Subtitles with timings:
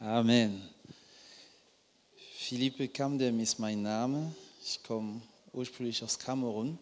[0.00, 0.62] Amen.
[2.36, 4.32] Philippe Kamdem ist mein Name.
[4.64, 5.20] Ich komme
[5.52, 6.78] ursprünglich aus Kamerun,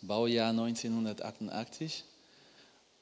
[0.00, 2.04] Baujahr 1988.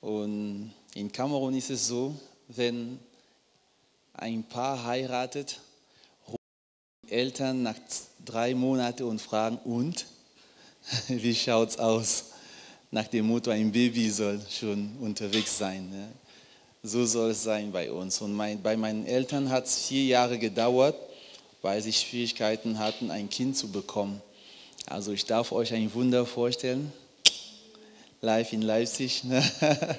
[0.00, 2.98] Und in Kamerun ist es so, wenn
[4.14, 5.60] ein Paar heiratet,
[6.26, 6.38] rufen
[7.04, 7.78] die Eltern nach
[8.24, 10.06] drei Monaten und fragen, und?
[11.06, 12.24] Wie schaut es aus?
[12.90, 15.88] Nach dem Motto, ein Baby soll schon unterwegs sein.
[15.88, 16.08] Ne?
[16.88, 18.22] So soll es sein bei uns.
[18.22, 20.96] Und mein, bei meinen Eltern hat es vier Jahre gedauert,
[21.60, 24.22] weil sie Schwierigkeiten hatten, ein Kind zu bekommen.
[24.86, 26.90] Also ich darf euch ein Wunder vorstellen.
[28.22, 29.24] Live in Leipzig.
[29.24, 29.44] Ne?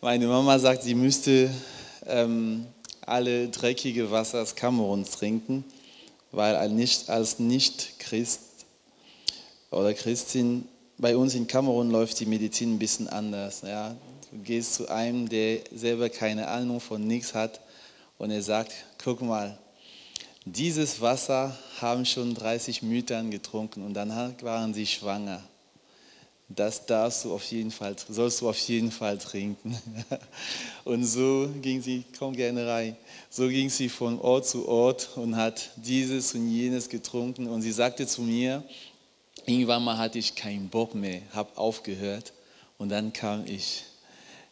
[0.00, 1.50] Meine Mama sagt, sie müsste
[2.06, 2.64] ähm,
[3.02, 5.64] alle dreckige Wasser aus Kameruns trinken,
[6.32, 8.40] weil als Nicht-Christ
[9.70, 13.60] oder Christin bei uns in Kamerun läuft die Medizin ein bisschen anders.
[13.66, 13.94] Ja?
[14.44, 17.60] Gehst zu einem, der selber keine Ahnung von nichts hat
[18.18, 18.72] und er sagt,
[19.02, 19.58] guck mal,
[20.44, 25.42] dieses Wasser haben schon 30 Müttern getrunken und danach waren sie schwanger.
[26.52, 29.78] Das darfst du auf jeden Fall, sollst du auf jeden Fall trinken.
[30.84, 32.96] Und so ging sie, komm gerne rein,
[33.28, 37.46] so ging sie von Ort zu Ort und hat dieses und jenes getrunken.
[37.46, 38.64] Und sie sagte zu mir,
[39.46, 42.32] irgendwann mal hatte ich keinen Bock mehr, habe aufgehört
[42.78, 43.84] und dann kam ich.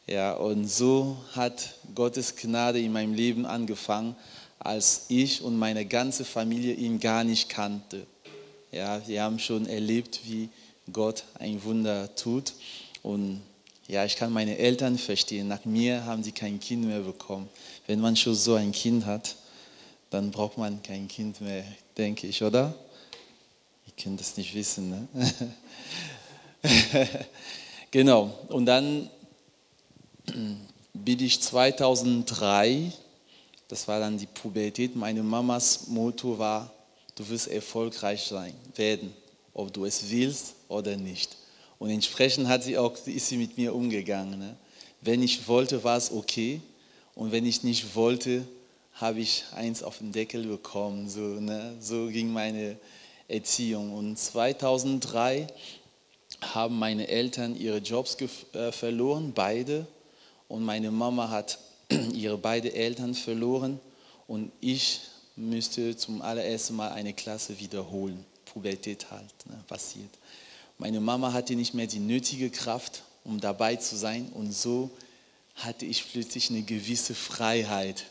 [0.08, 4.16] Ja, und so hat Gottes Gnade in meinem Leben angefangen
[4.58, 8.06] als ich und meine ganze Familie ihn gar nicht kannte.
[8.72, 10.48] Ja, wir haben schon erlebt, wie
[10.90, 12.54] Gott ein Wunder tut.
[13.02, 13.42] Und
[13.86, 15.46] ja, ich kann meine Eltern verstehen.
[15.46, 17.46] Nach mir haben sie kein Kind mehr bekommen.
[17.86, 19.36] Wenn man schon so ein Kind hat,
[20.08, 21.64] dann braucht man kein Kind mehr,
[21.98, 22.74] denke ich, oder?
[23.86, 25.08] Ihr könnt das nicht wissen, ne?
[27.90, 28.32] genau.
[28.48, 29.10] Und dann
[30.94, 32.92] bin ich 2003
[33.68, 34.96] das war dann die Pubertät.
[34.96, 36.72] Meine Mamas Motto war,
[37.14, 39.14] du wirst erfolgreich sein, werden,
[39.52, 41.36] ob du es willst oder nicht.
[41.78, 44.38] Und entsprechend hat sie auch, ist sie mit mir umgegangen.
[44.38, 44.56] Ne?
[45.02, 46.60] Wenn ich wollte, war es okay.
[47.14, 48.44] Und wenn ich nicht wollte,
[48.94, 51.08] habe ich eins auf den Deckel bekommen.
[51.08, 51.76] So, ne?
[51.78, 52.78] so ging meine
[53.28, 53.92] Erziehung.
[53.92, 55.46] Und 2003
[56.40, 58.16] haben meine Eltern ihre Jobs
[58.54, 59.86] äh, verloren, beide.
[60.48, 61.58] Und meine Mama hat
[62.12, 63.78] ihre beiden Eltern verloren
[64.26, 65.00] und ich
[65.36, 68.24] müsste zum allerersten Mal eine Klasse wiederholen.
[68.46, 70.10] Pubertät halt ne, passiert.
[70.78, 74.90] Meine Mama hatte nicht mehr die nötige Kraft, um dabei zu sein und so
[75.56, 78.04] hatte ich plötzlich eine gewisse Freiheit.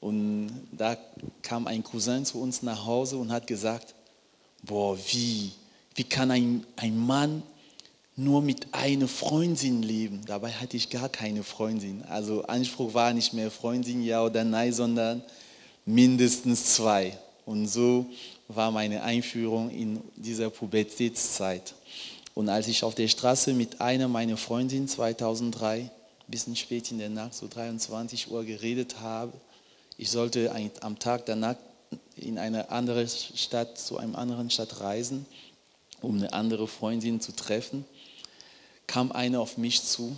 [0.00, 0.96] Und da
[1.42, 3.94] kam ein Cousin zu uns nach Hause und hat gesagt,
[4.62, 5.52] boah, wie,
[5.94, 7.42] wie kann ein, ein Mann
[8.16, 10.22] nur mit einer Freundin leben.
[10.24, 12.02] Dabei hatte ich gar keine Freundin.
[12.08, 15.22] Also Anspruch war nicht mehr Freundin, ja oder nein, sondern
[15.84, 17.16] mindestens zwei.
[17.44, 18.06] Und so
[18.48, 21.74] war meine Einführung in dieser Pubertätszeit.
[22.34, 25.90] Und als ich auf der Straße mit einer meiner Freundinnen 2003, ein
[26.26, 29.32] bisschen spät in der Nacht, so 23 Uhr geredet habe,
[29.98, 31.56] ich sollte am Tag danach
[32.16, 35.26] in eine andere Stadt, zu einem anderen Stadt reisen,
[36.06, 37.84] um eine andere Freundin zu treffen
[38.86, 40.16] kam einer auf mich zu.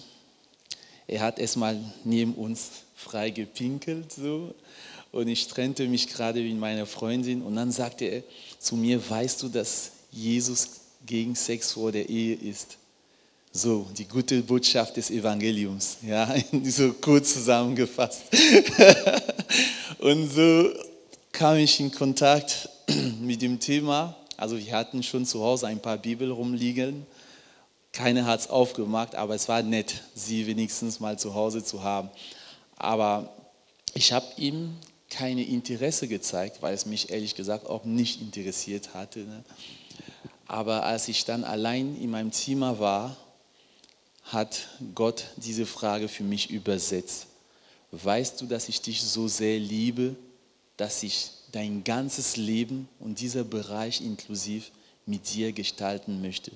[1.07, 4.55] Er hat erstmal neben uns frei gepinkelt so
[5.13, 8.23] und ich trennte mich gerade mit meiner Freundin und dann sagte er
[8.59, 10.69] zu mir, weißt du, dass Jesus
[11.07, 12.77] gegen Sex vor der Ehe ist?
[13.51, 16.33] So, die gute Botschaft des Evangeliums, ja,
[16.65, 18.25] so kurz zusammengefasst.
[19.99, 20.71] und so
[21.33, 22.69] kam ich in Kontakt
[23.21, 24.15] mit dem Thema.
[24.39, 27.07] Also wir hatten schon zu Hause ein paar Bibel rumliegen
[27.93, 32.11] keiner hat es aufgemacht, aber es war nett, sie wenigstens mal zu Hause zu haben.
[32.77, 33.35] Aber
[33.95, 34.77] ich habe ihm
[35.11, 39.21] keine Interesse gezeigt, weil es mich ehrlich gesagt auch nicht interessiert hatte.
[39.21, 39.43] Ne?
[40.47, 43.17] Aber als ich dann allein in meinem Zimmer war,
[44.25, 47.27] hat Gott diese Frage für mich übersetzt.
[47.91, 50.15] Weißt du, dass ich dich so sehr liebe,
[50.77, 54.71] dass ich dein ganzes Leben und dieser Bereich inklusiv
[55.07, 56.53] mit dir gestalten möchte?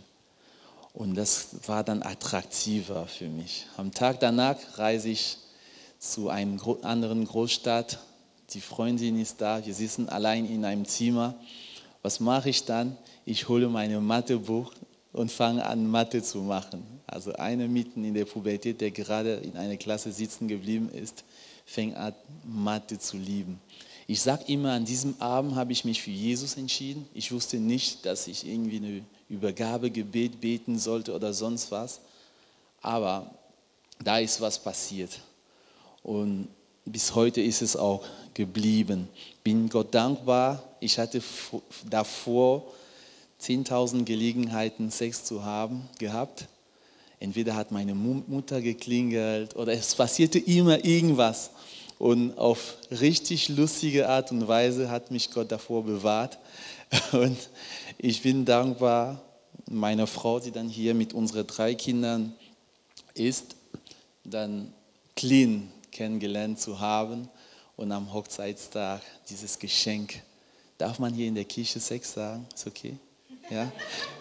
[0.94, 3.66] Und das war dann attraktiver für mich.
[3.76, 5.38] Am Tag danach reise ich
[5.98, 7.98] zu einem anderen Großstadt.
[8.50, 11.34] Die Freundin ist da, wir sitzen allein in einem Zimmer.
[12.02, 12.96] Was mache ich dann?
[13.24, 14.72] Ich hole mein Mathebuch
[15.12, 16.82] und fange an, Mathe zu machen.
[17.06, 21.24] Also einer mitten in der Pubertät, der gerade in einer Klasse sitzen geblieben ist,
[21.64, 23.60] fängt an, Mathe zu lieben.
[24.12, 27.08] Ich sage immer, an diesem Abend habe ich mich für Jesus entschieden.
[27.14, 31.98] Ich wusste nicht, dass ich irgendwie eine Übergabegebet beten sollte oder sonst was.
[32.82, 33.30] Aber
[34.04, 35.18] da ist was passiert.
[36.02, 36.48] Und
[36.84, 38.04] bis heute ist es auch
[38.34, 39.08] geblieben.
[39.42, 40.62] Bin Gott dankbar.
[40.78, 41.22] Ich hatte
[41.88, 42.64] davor
[43.40, 46.48] 10.000 Gelegenheiten, Sex zu haben, gehabt.
[47.18, 51.48] Entweder hat meine Mutter geklingelt oder es passierte immer irgendwas.
[52.02, 56.36] Und auf richtig lustige Art und Weise hat mich Gott davor bewahrt.
[57.12, 57.38] Und
[57.96, 59.22] ich bin dankbar,
[59.70, 62.34] meiner Frau, die dann hier mit unseren drei Kindern
[63.14, 63.54] ist,
[64.24, 64.74] dann
[65.14, 67.28] clean kennengelernt zu haben
[67.76, 69.00] und am Hochzeitstag
[69.30, 70.22] dieses Geschenk.
[70.78, 72.48] Darf man hier in der Kirche Sex sagen?
[72.52, 72.96] Ist okay?
[73.48, 73.70] Ja?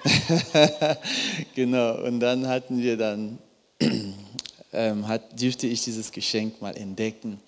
[1.56, 3.40] genau, und dann hatten wir dann,
[4.72, 7.42] ähm, hat, dürfte ich dieses Geschenk mal entdecken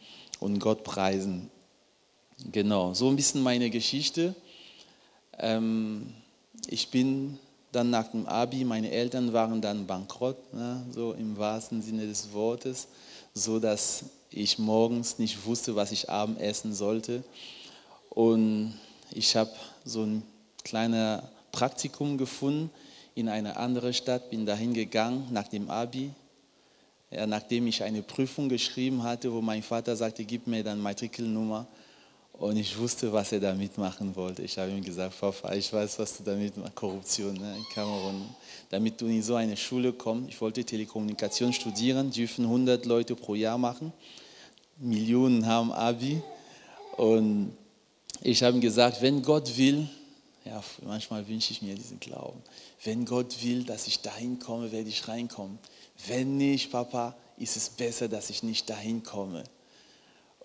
[0.44, 1.50] und Gott preisen.
[2.52, 4.36] Genau, so ein bisschen meine Geschichte.
[5.40, 6.14] Ähm,
[6.68, 7.40] ich bin
[7.72, 12.34] dann nach dem Abi, meine Eltern waren dann bankrott, ne, so im wahrsten Sinne des
[12.34, 12.88] Wortes,
[13.34, 17.24] so dass ich morgens nicht wusste, was ich abends essen sollte.
[18.10, 18.78] Und
[19.12, 19.52] ich habe
[19.86, 20.24] so ein
[20.64, 22.70] kleines Praktikum gefunden
[23.16, 26.12] in eine andere Stadt, bin dahin gegangen nach dem Abi,
[27.14, 31.68] ja, nachdem ich eine Prüfung geschrieben hatte, wo mein Vater sagte, gib mir dann Matrikelnummer.
[32.34, 34.42] Und ich wusste, was er damit machen wollte.
[34.42, 38.24] Ich habe ihm gesagt, Papa, ich weiß, was du damit machst, Korruption ne, in Kamerun.
[38.70, 40.30] Damit du in so eine Schule kommst.
[40.30, 43.94] Ich wollte Telekommunikation studieren, dürfen 100 Leute pro Jahr machen.
[44.80, 46.22] Millionen haben Abi.
[46.98, 47.56] Und
[48.22, 49.88] ich habe ihm gesagt, wenn Gott will,
[50.44, 52.42] ja, manchmal wünsche ich mir diesen Glauben.
[52.84, 55.60] Wenn Gott will, dass ich dahin komme, werde ich reinkommen.
[56.08, 59.44] Wenn nicht, Papa, ist es besser, dass ich nicht dahin komme.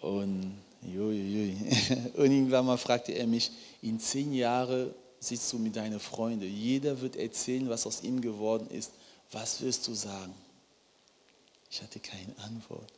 [0.01, 1.57] Und Jui,
[2.15, 3.51] Und irgendwann mal fragte er mich,
[3.83, 6.45] in zehn Jahren sitzt du mit deinen Freunden.
[6.45, 8.93] Jeder wird erzählen, was aus ihm geworden ist.
[9.33, 10.35] Was wirst du sagen?
[11.71, 12.93] Ich hatte keine Antwort.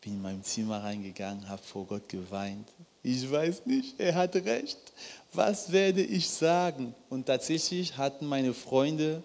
[0.00, 2.68] Bin in mein Zimmer reingegangen, habe vor Gott geweint.
[3.02, 4.78] Ich weiß nicht, er hat recht.
[5.32, 6.94] Was werde ich sagen?
[7.10, 9.22] Und tatsächlich hatten meine Freunde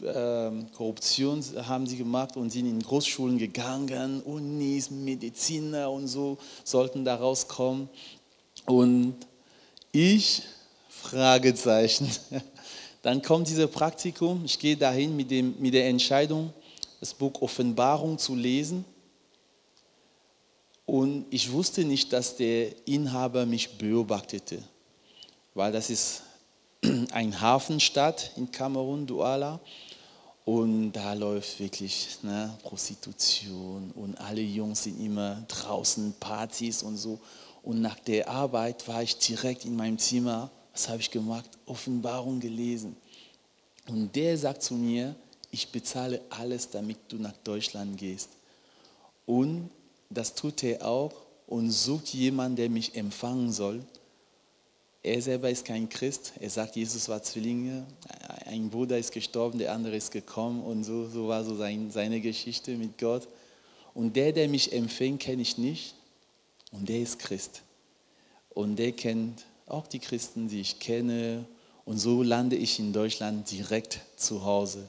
[0.00, 7.16] Korruption haben sie gemacht und sind in Großschulen gegangen, Unis, Mediziner und so sollten da
[7.16, 7.88] rauskommen.
[8.66, 9.16] Und
[9.90, 10.42] ich,
[10.88, 12.08] Fragezeichen.
[13.02, 16.52] Dann kommt dieses Praktikum, ich gehe dahin mit, dem, mit der Entscheidung,
[17.00, 18.84] das Buch Offenbarung zu lesen.
[20.84, 24.62] Und ich wusste nicht, dass der Inhaber mich beobachtete,
[25.54, 26.22] weil das ist
[27.12, 29.60] ein Hafenstadt in Kamerun, Douala.
[30.48, 37.20] Und da läuft wirklich ne, Prostitution und alle Jungs sind immer draußen, Partys und so.
[37.62, 40.50] Und nach der Arbeit war ich direkt in meinem Zimmer.
[40.72, 41.50] Was habe ich gemacht?
[41.66, 42.96] Offenbarung gelesen.
[43.88, 45.14] Und der sagt zu mir,
[45.50, 48.30] ich bezahle alles, damit du nach Deutschland gehst.
[49.26, 49.68] Und
[50.08, 51.12] das tut er auch
[51.46, 53.84] und sucht jemanden, der mich empfangen soll.
[55.02, 56.32] Er selber ist kein Christ.
[56.40, 57.86] Er sagt, Jesus war Zwillinge.
[58.46, 60.62] Ein Bruder ist gestorben, der andere ist gekommen.
[60.62, 63.28] Und so, so war so sein, seine Geschichte mit Gott.
[63.94, 65.94] Und der, der mich empfängt, kenne ich nicht.
[66.72, 67.62] Und der ist Christ.
[68.50, 71.46] Und der kennt auch die Christen, die ich kenne.
[71.84, 74.88] Und so lande ich in Deutschland direkt zu Hause.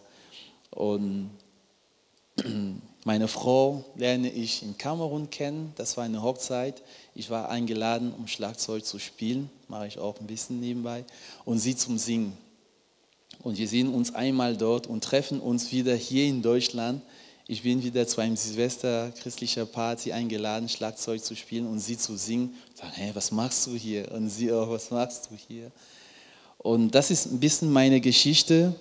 [0.72, 1.30] Und
[3.06, 5.72] meine Frau lerne ich in Kamerun kennen.
[5.78, 6.82] Das war eine Hochzeit.
[7.16, 9.50] Ich war eingeladen, um Schlagzeug zu spielen.
[9.70, 11.06] Mache ich auch ein bisschen nebenbei.
[11.46, 12.38] Und sie zum Singen.
[13.42, 17.02] Und wir sehen uns einmal dort und treffen uns wieder hier in Deutschland.
[17.48, 22.18] Ich bin wieder zu einem Silvester christlicher Party eingeladen, Schlagzeug zu spielen und sie zu
[22.18, 22.54] singen.
[22.76, 24.12] Ich sage, hey, was machst du hier?
[24.12, 25.72] Und sie auch, was machst du hier?
[26.58, 28.76] Und das ist ein bisschen meine Geschichte.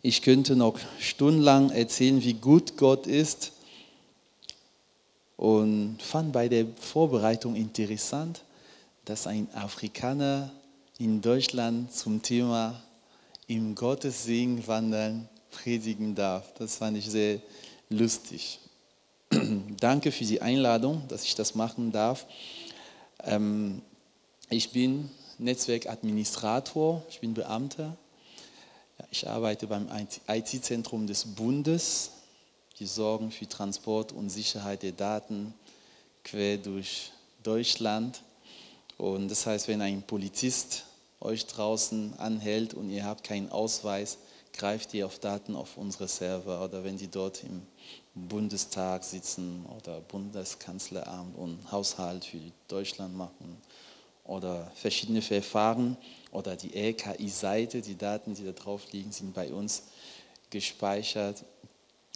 [0.00, 3.50] Ich könnte noch stundenlang erzählen, wie gut Gott ist.
[5.36, 8.42] Und fand bei der Vorbereitung interessant,
[9.04, 10.52] dass ein Afrikaner
[10.98, 12.80] in Deutschland zum Thema
[13.48, 16.52] im Gottessegen wandern predigen darf.
[16.54, 17.40] Das fand ich sehr
[17.88, 18.60] lustig.
[19.80, 22.26] Danke für die Einladung, dass ich das machen darf.
[23.24, 23.82] Ähm,
[24.48, 27.96] ich bin Netzwerkadministrator, ich bin Beamter
[29.10, 29.88] ich arbeite beim
[30.26, 32.10] IT-Zentrum des Bundes.
[32.78, 35.54] Die sorgen für Transport und Sicherheit der Daten
[36.24, 37.12] quer durch
[37.42, 38.22] Deutschland.
[38.96, 40.84] Und das heißt, wenn ein Polizist
[41.20, 44.18] euch draußen anhält und ihr habt keinen Ausweis,
[44.52, 47.62] greift ihr auf Daten auf unsere Server oder wenn die dort im
[48.14, 53.56] Bundestag sitzen oder Bundeskanzleramt und Haushalt für Deutschland machen
[54.24, 55.96] oder verschiedene Verfahren
[56.30, 59.84] oder die LKI-Seite, die Daten, die da drauf liegen, sind bei uns
[60.50, 61.44] gespeichert.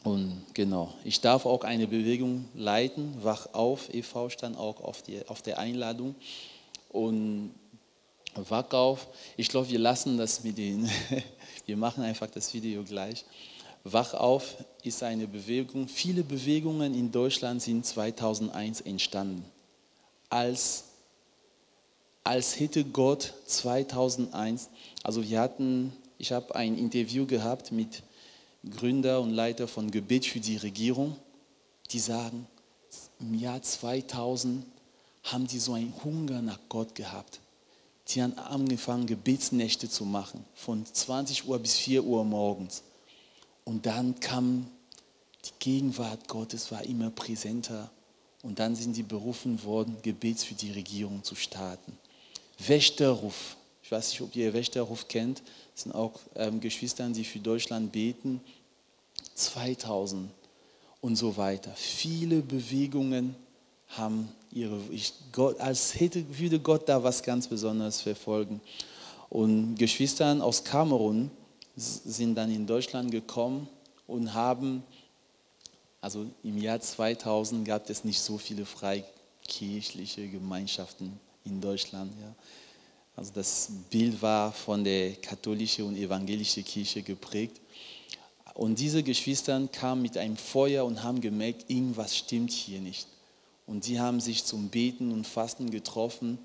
[0.04, 3.14] Und genau, ich darf auch eine Bewegung leiten.
[3.23, 4.28] Wach auf, e.V.
[4.31, 6.14] stand auch auf, die, auf der Einladung.
[6.88, 7.54] Und
[8.35, 10.88] Wach auf, ich glaube, wir lassen das mit den,
[11.66, 13.25] wir machen einfach das Video gleich.
[13.85, 15.88] Wach auf ist eine Bewegung.
[15.88, 19.45] Viele Bewegungen in Deutschland sind 2001 entstanden.
[20.31, 20.85] Als,
[22.25, 24.71] als hätte Gott 2001,
[25.02, 28.02] also wir hatten, ich habe ein Interview gehabt mit
[28.69, 31.17] Gründer und Leiter von Gebet für die Regierung,
[31.91, 32.47] die sagen,
[33.19, 34.64] im Jahr 2000
[35.25, 37.41] haben die so einen Hunger nach Gott gehabt.
[38.09, 42.83] Die haben angefangen, Gebetsnächte zu machen, von 20 Uhr bis 4 Uhr morgens.
[43.64, 44.67] Und dann kam
[45.45, 47.91] die Gegenwart Gottes, war immer präsenter.
[48.43, 51.97] Und dann sind sie berufen worden, Gebets für die Regierung zu starten.
[52.59, 53.56] Wächterruf.
[53.82, 55.42] Ich weiß nicht, ob ihr Wächterruf kennt.
[55.75, 58.40] Das sind auch ähm, Geschwister, die für Deutschland beten.
[59.35, 60.30] 2000
[61.00, 61.73] und so weiter.
[61.75, 63.35] Viele Bewegungen
[63.88, 68.61] haben ihre, ich, Gott, als hätte, würde Gott da was ganz Besonderes verfolgen.
[69.28, 71.30] Und Geschwister aus Kamerun
[71.76, 73.68] sind dann in Deutschland gekommen
[74.06, 74.82] und haben,
[76.00, 82.13] also im Jahr 2000 gab es nicht so viele freikirchliche Gemeinschaften in Deutschland.
[82.21, 82.35] Ja.
[83.17, 87.61] Also das Bild war von der katholischen und evangelischen Kirche geprägt.
[88.55, 93.07] Und diese Geschwister kamen mit einem Feuer und haben gemerkt, irgendwas stimmt hier nicht.
[93.67, 96.39] Und sie haben sich zum Beten und Fasten getroffen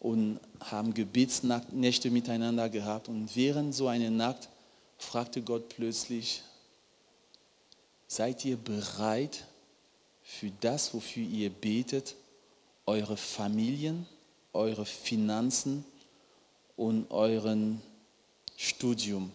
[0.00, 3.08] und haben Gebetsnächte miteinander gehabt.
[3.08, 4.48] Und während so einer Nacht
[4.98, 6.42] fragte Gott plötzlich,
[8.06, 9.44] seid ihr bereit
[10.22, 12.14] für das, wofür ihr betet,
[12.86, 14.06] eure Familien,
[14.54, 15.84] eure Finanzen
[16.76, 17.82] und euren
[18.56, 19.30] Studium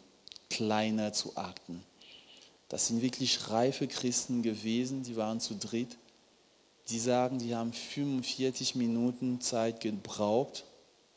[0.49, 1.83] kleiner zu achten?
[2.69, 5.97] Das sind wirklich reife Christen gewesen, die waren zu dritt
[6.89, 10.65] die sagen, die haben 45 Minuten Zeit gebraucht,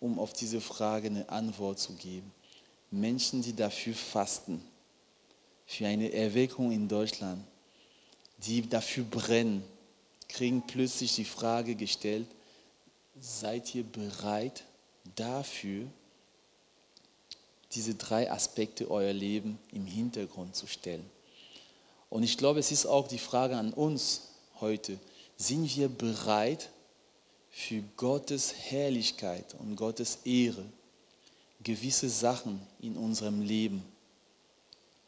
[0.00, 2.30] um auf diese Frage eine Antwort zu geben.
[2.90, 4.62] Menschen, die dafür fasten,
[5.66, 7.42] für eine Erweckung in Deutschland,
[8.38, 9.64] die dafür brennen,
[10.28, 12.26] kriegen plötzlich die Frage gestellt,
[13.20, 14.64] seid ihr bereit
[15.16, 15.86] dafür,
[17.72, 21.08] diese drei Aspekte euer Leben im Hintergrund zu stellen?
[22.10, 24.28] Und ich glaube, es ist auch die Frage an uns
[24.60, 24.98] heute,
[25.36, 26.68] sind wir bereit,
[27.52, 30.64] für Gottes Herrlichkeit und Gottes Ehre
[31.62, 33.84] gewisse Sachen in unserem Leben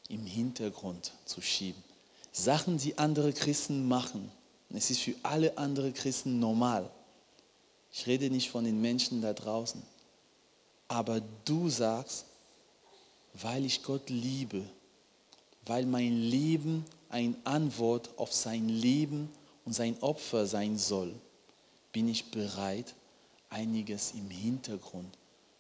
[0.09, 1.83] im Hintergrund zu schieben.
[2.33, 4.31] Sachen, die andere Christen machen.
[4.71, 6.91] Es ist für alle anderen Christen normal.
[7.97, 9.81] Ich rede nicht von den Menschen da draußen.
[10.89, 12.27] Aber du sagst,
[13.35, 14.65] weil ich Gott liebe,
[15.65, 19.31] weil mein Leben eine Antwort auf sein Leben
[19.65, 21.15] und sein Opfer sein soll,
[21.93, 22.97] bin ich bereit,
[23.49, 25.17] einiges im Hintergrund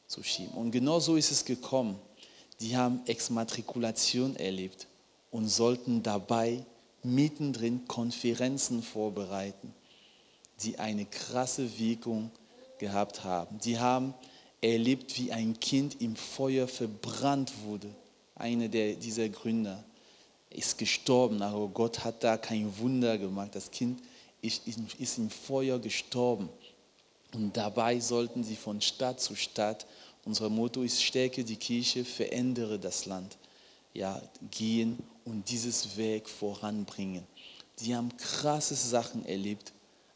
[0.08, 0.54] zu schieben.
[0.54, 2.00] Und genau so ist es gekommen.
[2.58, 4.88] Die haben Exmatrikulation erlebt
[5.30, 6.66] und sollten dabei
[7.04, 9.72] mittendrin Konferenzen vorbereiten,
[10.62, 12.30] die eine krasse Wirkung
[12.78, 13.58] gehabt haben.
[13.58, 14.14] Die haben
[14.60, 17.88] erlebt, wie ein Kind im Feuer verbrannt wurde.
[18.34, 19.84] Einer der, dieser Gründer
[20.50, 23.54] ist gestorben, aber Gott hat da kein Wunder gemacht.
[23.54, 24.00] Das Kind
[24.40, 24.66] ist,
[24.98, 26.48] ist im Feuer gestorben.
[27.34, 29.86] Und dabei sollten sie von Stadt zu Stadt,
[30.24, 33.36] unser Motto ist Stärke die Kirche, verändere das Land,
[33.92, 37.26] ja, gehen und dieses Weg voranbringen.
[37.76, 39.72] Sie haben krasse Sachen erlebt,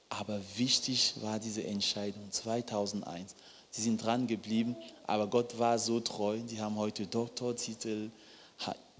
[0.09, 3.35] aber wichtig war diese Entscheidung 2001.
[3.71, 6.39] Sie sind dran geblieben, aber Gott war so treu.
[6.39, 8.11] Die haben heute Doktortitel,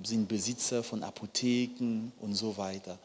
[0.03, 2.99] sind Besitzer von Apotheken und so weiter.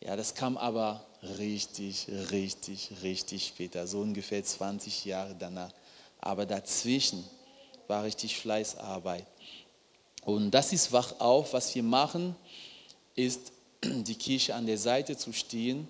[0.00, 1.06] Ja, das kam aber
[1.38, 5.72] richtig, richtig, richtig später, so ungefähr 20 Jahre danach.
[6.20, 7.24] Aber dazwischen
[7.86, 9.26] war richtig Fleißarbeit.
[10.24, 11.52] Und das ist wach auf.
[11.52, 12.34] Was wir machen,
[13.14, 15.88] ist die Kirche an der Seite zu stehen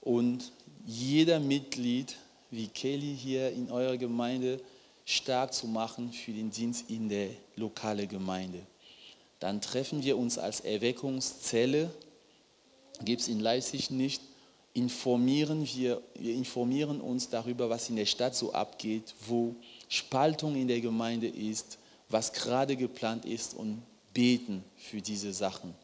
[0.00, 0.52] und
[0.84, 2.16] jeder Mitglied,
[2.50, 4.60] wie Kelly hier in eurer Gemeinde,
[5.04, 8.60] stark zu machen für den Dienst in der lokalen Gemeinde.
[9.40, 11.90] Dann treffen wir uns als Erweckungszelle,
[13.04, 14.22] gibt es in Leipzig nicht,
[14.74, 19.54] informieren wir, wir informieren uns darüber, was in der Stadt so abgeht, wo
[19.88, 23.82] Spaltung in der Gemeinde ist, was gerade geplant ist und
[24.14, 25.74] beten für diese Sachen.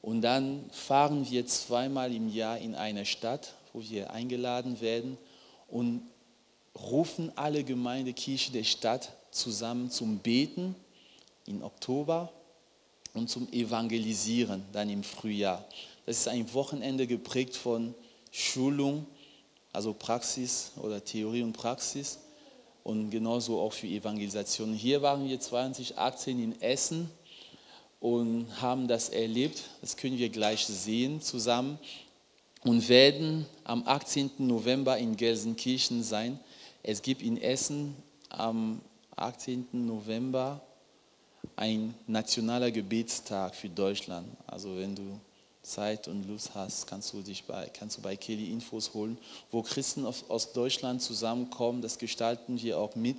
[0.00, 5.18] Und dann fahren wir zweimal im Jahr in eine Stadt, wo wir eingeladen werden
[5.68, 6.02] und
[6.74, 10.74] rufen alle Gemeindekirchen der Stadt zusammen zum Beten
[11.46, 12.32] im Oktober
[13.14, 15.64] und zum Evangelisieren dann im Frühjahr.
[16.06, 17.94] Das ist ein Wochenende geprägt von
[18.30, 19.06] Schulung,
[19.72, 22.18] also Praxis oder Theorie und Praxis
[22.84, 24.72] und genauso auch für Evangelisation.
[24.72, 27.10] Hier waren wir 2018 in Essen
[28.00, 29.62] und haben das erlebt.
[29.80, 31.78] Das können wir gleich sehen zusammen
[32.64, 34.30] und werden am 18.
[34.38, 36.38] November in Gelsenkirchen sein.
[36.82, 37.96] Es gibt in Essen
[38.28, 38.80] am
[39.16, 39.66] 18.
[39.72, 40.60] November
[41.56, 44.28] ein nationaler Gebetstag für Deutschland.
[44.46, 45.20] Also wenn du
[45.62, 49.18] Zeit und Lust hast, kannst du dich bei, kannst du bei Kelly Infos holen,
[49.50, 51.82] wo Christen aus Deutschland zusammenkommen.
[51.82, 53.18] Das gestalten wir auch mit,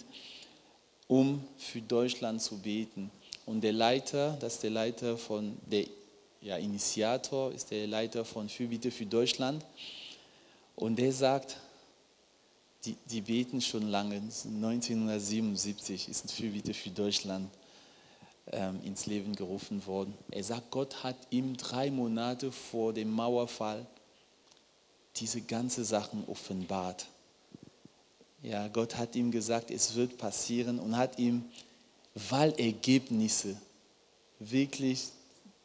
[1.07, 3.11] um für Deutschland zu beten.
[3.45, 5.85] Und der Leiter, das ist der Leiter von, der
[6.43, 9.65] ja, Initiator, ist der Leiter von Fürbitte für Deutschland.
[10.75, 11.57] Und der sagt,
[12.83, 17.49] die, die beten schon lange, 1977 ist Fürbitte für Deutschland
[18.51, 20.13] ähm, ins Leben gerufen worden.
[20.31, 23.85] Er sagt, Gott hat ihm drei Monate vor dem Mauerfall
[25.15, 27.07] diese ganze Sachen offenbart.
[28.41, 31.45] Ja, Gott hat ihm gesagt, es wird passieren und hat ihm
[32.15, 33.55] Wahlergebnisse
[34.39, 35.11] wirklich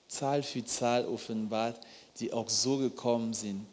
[0.09, 1.79] Zahl für Zahl offenbart,
[2.19, 3.67] die auch so gekommen sind.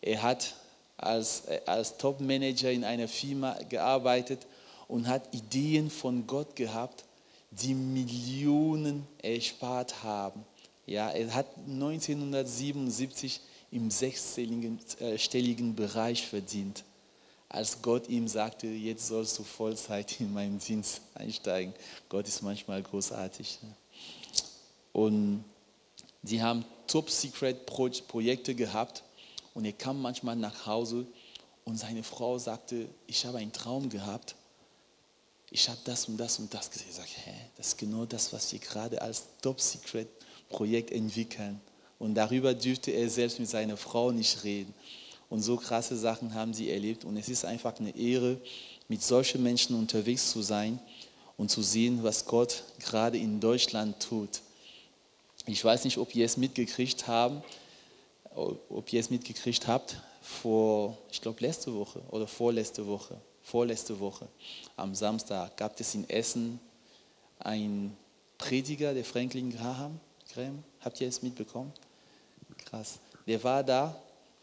[0.00, 0.54] Er hat
[0.96, 4.46] als, als Top-Manager in einer Firma gearbeitet
[4.88, 7.04] und hat Ideen von Gott gehabt,
[7.50, 10.44] die Millionen erspart haben.
[10.86, 16.84] Ja, er hat 1977 im sechsstelligen äh, Bereich verdient,
[17.48, 21.72] als Gott ihm sagte, jetzt sollst du Vollzeit in meinen Dienst einsteigen.
[22.08, 23.58] Gott ist manchmal großartig.
[23.62, 23.74] Ne?
[24.92, 25.44] Und
[26.24, 29.04] sie haben Top-Secret-Projekte gehabt
[29.54, 31.06] und er kam manchmal nach Hause
[31.64, 34.34] und seine Frau sagte, ich habe einen Traum gehabt
[35.54, 36.88] ich habe das und das und das gesehen.
[36.90, 41.60] Ich sage, hä, das ist genau das, was wir gerade als Top-Secret-Projekt entwickeln.
[42.00, 44.74] Und darüber dürfte er selbst mit seiner Frau nicht reden.
[45.30, 47.04] Und so krasse Sachen haben sie erlebt.
[47.04, 48.40] Und es ist einfach eine Ehre,
[48.88, 50.80] mit solchen Menschen unterwegs zu sein
[51.36, 54.40] und zu sehen, was Gott gerade in Deutschland tut.
[55.46, 57.42] Ich weiß nicht, ob ihr es mitgekriegt haben,
[58.34, 64.26] ob ihr es mitgekriegt habt, vor, ich glaube, letzte Woche oder vorletzte Woche vorletzte Woche,
[64.76, 66.58] am Samstag, gab es in Essen
[67.38, 67.96] einen
[68.38, 70.00] Prediger, der Franklin Graham.
[70.32, 70.64] Graham.
[70.80, 71.72] Habt ihr es mitbekommen?
[72.64, 72.98] Krass.
[73.26, 73.94] Der war da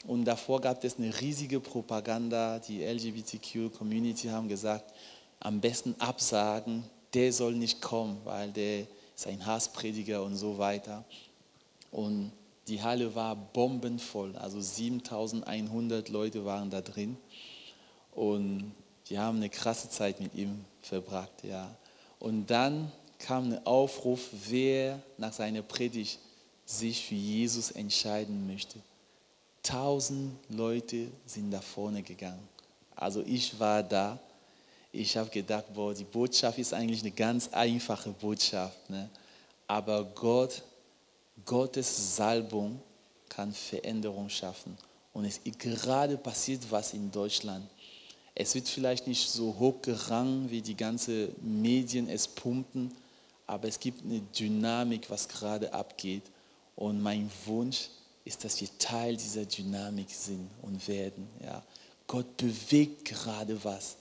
[0.06, 2.60] und davor gab es eine riesige Propaganda.
[2.60, 4.94] Die LGBTQ-Community haben gesagt,
[5.40, 6.84] am besten absagen,
[7.14, 8.86] der soll nicht kommen, weil der
[9.22, 11.04] ist ein Hassprediger und so weiter.
[11.92, 12.32] Und
[12.68, 17.18] die Halle war bombenvoll, also 7100 Leute waren da drin.
[18.14, 18.74] Und
[19.10, 21.70] die haben eine krasse Zeit mit ihm verbracht, ja.
[22.20, 26.18] Und dann kam ein Aufruf, wer nach seiner Predigt
[26.66, 28.80] sich für Jesus entscheiden möchte.
[29.62, 32.48] Tausend Leute sind da vorne gegangen.
[32.96, 34.18] Also ich war da.
[34.92, 38.90] Ich habe gedacht, boah, die Botschaft ist eigentlich eine ganz einfache Botschaft.
[38.90, 39.10] Ne?
[39.68, 40.64] Aber Gott,
[41.46, 42.82] Gottes Salbung
[43.30, 44.78] kann Veränderung schaffen.
[45.14, 47.66] Und es gerade passiert was in Deutschland.
[48.36, 52.94] Es wird vielleicht nicht so hochgerangen, wie die ganzen Medien es pumpen,
[53.46, 56.24] aber es gibt eine Dynamik, was gerade abgeht.
[56.76, 57.90] Und mein Wunsch
[58.24, 61.28] ist, dass wir Teil dieser Dynamik sind und werden.
[61.44, 61.62] Ja.
[62.08, 63.98] Gott bewegt gerade was.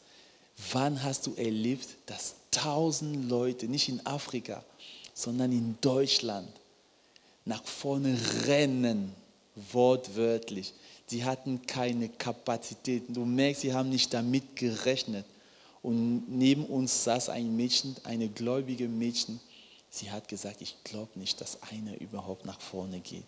[0.73, 4.65] Wann hast du erlebt, dass tausend Leute, nicht in Afrika,
[5.15, 6.49] sondern in Deutschland,
[7.45, 9.15] nach vorne rennen,
[9.73, 10.73] wortwörtlich,
[11.07, 13.15] sie hatten keine Kapazitäten.
[13.15, 15.27] Du merkst, sie haben nicht damit gerechnet.
[15.83, 19.41] Und neben uns saß ein Mädchen, eine gläubige Mädchen.
[19.91, 23.25] Sie hat gesagt, ich glaube nicht, dass einer überhaupt nach vorne geht.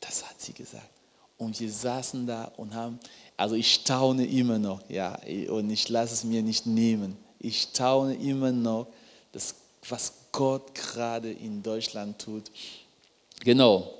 [0.00, 0.97] Das hat sie gesagt.
[1.38, 2.98] Und wir saßen da und haben,
[3.36, 7.16] also ich staune immer noch, ja, und ich lasse es mir nicht nehmen.
[7.38, 8.88] Ich staune immer noch,
[9.32, 9.54] das,
[9.88, 12.50] was Gott gerade in Deutschland tut.
[13.44, 13.94] Genau,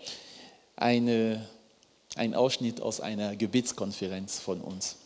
[0.74, 1.46] eine
[2.18, 4.96] ein Ausschnitt aus einer Gebetskonferenz von uns.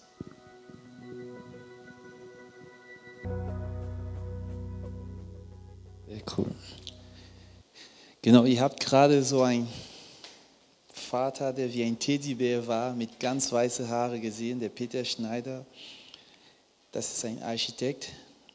[6.09, 6.51] Sehr cool.
[8.23, 9.68] Genau, ihr habt gerade so einen
[11.12, 15.66] Vater, der wie ein Teddybär war, mit ganz weißen Haaren gesehen, der Peter Schneider.
[16.90, 18.09] Das ist ein Architekt.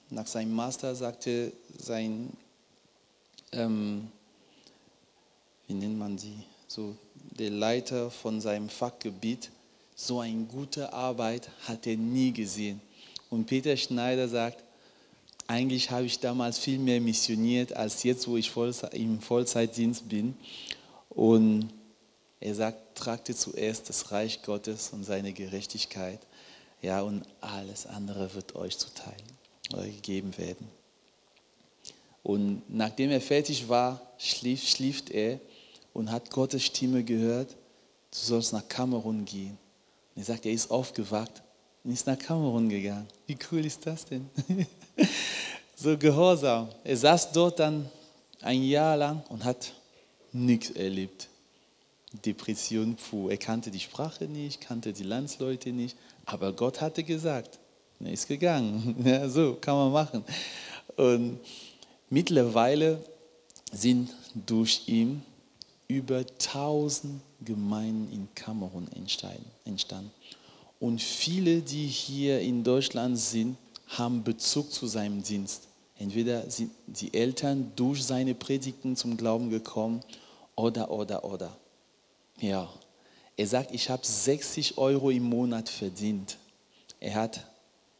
[0.10, 2.32] Nach seinem Master sagte sein,
[3.52, 4.08] ähm,
[5.67, 6.34] wie nennt man sie,
[6.67, 6.96] so
[7.38, 9.52] der Leiter von seinem Fachgebiet,
[9.96, 12.82] so eine gute Arbeit hat er nie gesehen.
[13.30, 14.63] Und Peter Schneider sagt,
[15.46, 18.52] eigentlich habe ich damals viel mehr missioniert als jetzt, wo ich
[18.93, 20.36] im Vollzeitdienst bin.
[21.12, 21.77] Und
[22.39, 26.19] er sagt, tragte zuerst das Reich Gottes und seine Gerechtigkeit.
[26.82, 29.15] Ja, und alles andere wird euch zuteil
[29.73, 30.69] euch gegeben werden.
[32.23, 35.39] Und nachdem er fertig war, schlief, schlief er
[35.93, 39.58] und hat Gottes Stimme gehört, du sollst nach Kamerun gehen.
[40.15, 41.41] Und er sagt, er ist aufgewacht
[41.84, 43.08] und ist nach Kamerun gegangen.
[43.26, 44.30] Wie cool ist das denn?
[45.76, 46.69] so gehorsam.
[46.84, 47.89] Er saß dort dann
[48.41, 49.73] ein Jahr lang und hat
[50.34, 51.30] nichts erlebt.
[52.26, 53.32] Depression pur.
[53.32, 57.60] Er kannte die Sprache nicht, kannte die Landsleute nicht, aber Gott hatte gesagt,
[58.00, 58.96] er ist gegangen.
[59.06, 60.24] Ja, so kann man machen.
[60.96, 61.39] Und
[62.10, 63.04] mittlerweile
[63.72, 65.24] sind durch ihn
[65.88, 68.88] über 1000 Gemeinden in Kamerun
[69.65, 70.12] entstanden.
[70.80, 75.67] Und viele, die hier in Deutschland sind, haben Bezug zu seinem Dienst.
[75.98, 80.02] Entweder sind die Eltern durch seine Predigten zum Glauben gekommen
[80.56, 81.58] oder, oder, oder.
[82.39, 82.71] Ja,
[83.36, 86.38] er sagt, ich habe 60 Euro im Monat verdient.
[87.00, 87.45] Er hat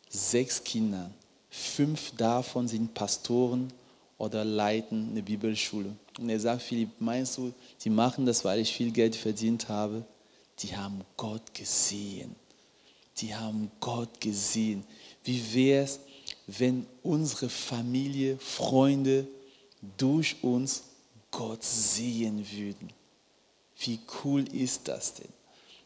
[0.10, 1.10] sechs Kinder.
[1.50, 3.72] Fünf davon sind Pastoren
[4.18, 5.96] oder leiten eine Bibelschule.
[6.20, 10.04] Und er sagt, Philipp, meinst du, die machen das, weil ich viel Geld verdient habe?
[10.60, 12.36] Die haben Gott gesehen.
[13.18, 14.84] Die haben Gott gesehen.
[15.24, 16.00] Wie wäre es,
[16.48, 19.28] wenn unsere Familie, Freunde
[19.98, 20.84] durch uns
[21.32, 22.97] Gott sehen würden?
[23.80, 25.30] Wie cool ist das denn?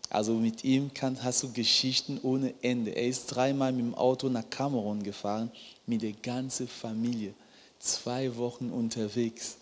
[0.09, 2.91] Also mit ihm kann, hast du Geschichten ohne Ende.
[2.91, 5.49] Er ist dreimal mit dem Auto nach Kamerun gefahren,
[5.85, 7.33] mit der ganzen Familie.
[7.79, 9.55] Zwei Wochen unterwegs.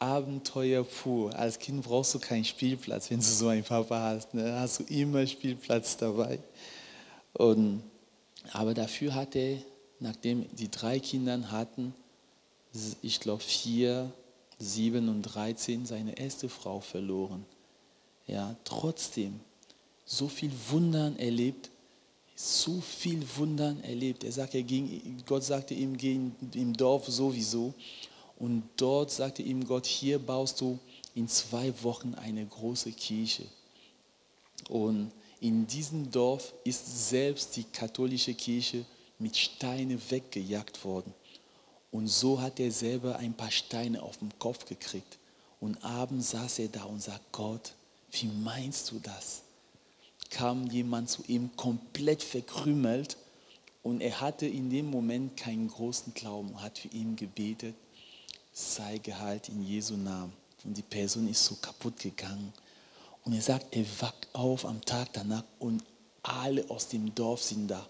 [0.00, 1.34] Abenteuer pur.
[1.36, 4.34] Als Kind brauchst du keinen Spielplatz, wenn du so einen Papa hast.
[4.34, 4.58] Ne?
[4.58, 6.40] hast du immer Spielplatz dabei.
[7.32, 7.82] Und,
[8.52, 9.58] aber dafür hat er,
[10.00, 11.94] nachdem die drei Kinder hatten,
[13.02, 14.12] ich glaube vier,
[14.58, 17.46] sieben und dreizehn, seine erste Frau verloren
[18.26, 19.40] ja, trotzdem
[20.04, 21.70] so viel Wundern erlebt,
[22.34, 24.24] so viel Wundern erlebt.
[24.24, 26.18] Er sagt, er ging, Gott sagte ihm, geh
[26.54, 27.74] im Dorf sowieso.
[28.38, 30.78] Und dort sagte ihm Gott, hier baust du
[31.14, 33.46] in zwei Wochen eine große Kirche.
[34.68, 35.10] Und
[35.40, 38.84] in diesem Dorf ist selbst die katholische Kirche
[39.18, 41.14] mit Steinen weggejagt worden.
[41.90, 45.18] Und so hat er selber ein paar Steine auf dem Kopf gekriegt.
[45.60, 47.72] Und abends saß er da und sagt, Gott,
[48.20, 49.42] wie meinst du das?
[50.30, 53.16] Kam jemand zu ihm komplett verkrümelt
[53.82, 57.74] und er hatte in dem Moment keinen großen Glauben, hat für ihn gebetet,
[58.52, 60.32] sei geheilt in Jesu Namen.
[60.64, 62.52] Und die Person ist so kaputt gegangen.
[63.24, 65.84] Und er sagt, er wacht auf am Tag danach und
[66.22, 67.88] alle aus dem Dorf sind da.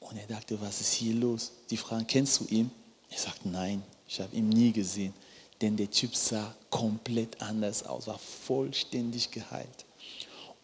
[0.00, 1.52] Und er dachte, was ist hier los?
[1.70, 2.70] Die fragen, kennst du ihn?
[3.08, 5.14] Er sagt, nein, ich habe ihn nie gesehen.
[5.60, 9.84] Denn der Typ sah komplett anders aus, war vollständig geheilt.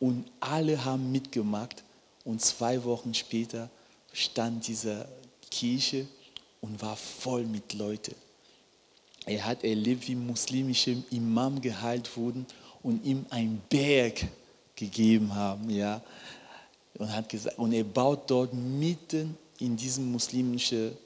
[0.00, 1.82] Und alle haben mitgemacht.
[2.24, 3.70] Und zwei Wochen später
[4.12, 5.06] stand diese
[5.50, 6.06] Kirche
[6.60, 8.14] und war voll mit Leuten.
[9.26, 12.46] Er hat erlebt, wie muslimische Imam geheilt wurden
[12.82, 14.26] und ihm einen Berg
[14.76, 15.68] gegeben haben.
[15.70, 16.00] Ja.
[16.98, 20.96] Und, hat gesagt, und er baut dort mitten in diesem muslimischen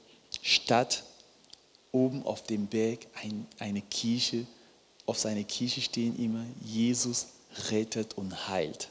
[0.41, 1.03] Stadt
[1.91, 4.45] oben auf dem Berg ein, eine Kirche.
[5.05, 7.27] Auf seiner Kirche stehen immer, Jesus
[7.69, 8.89] rettet und heilt.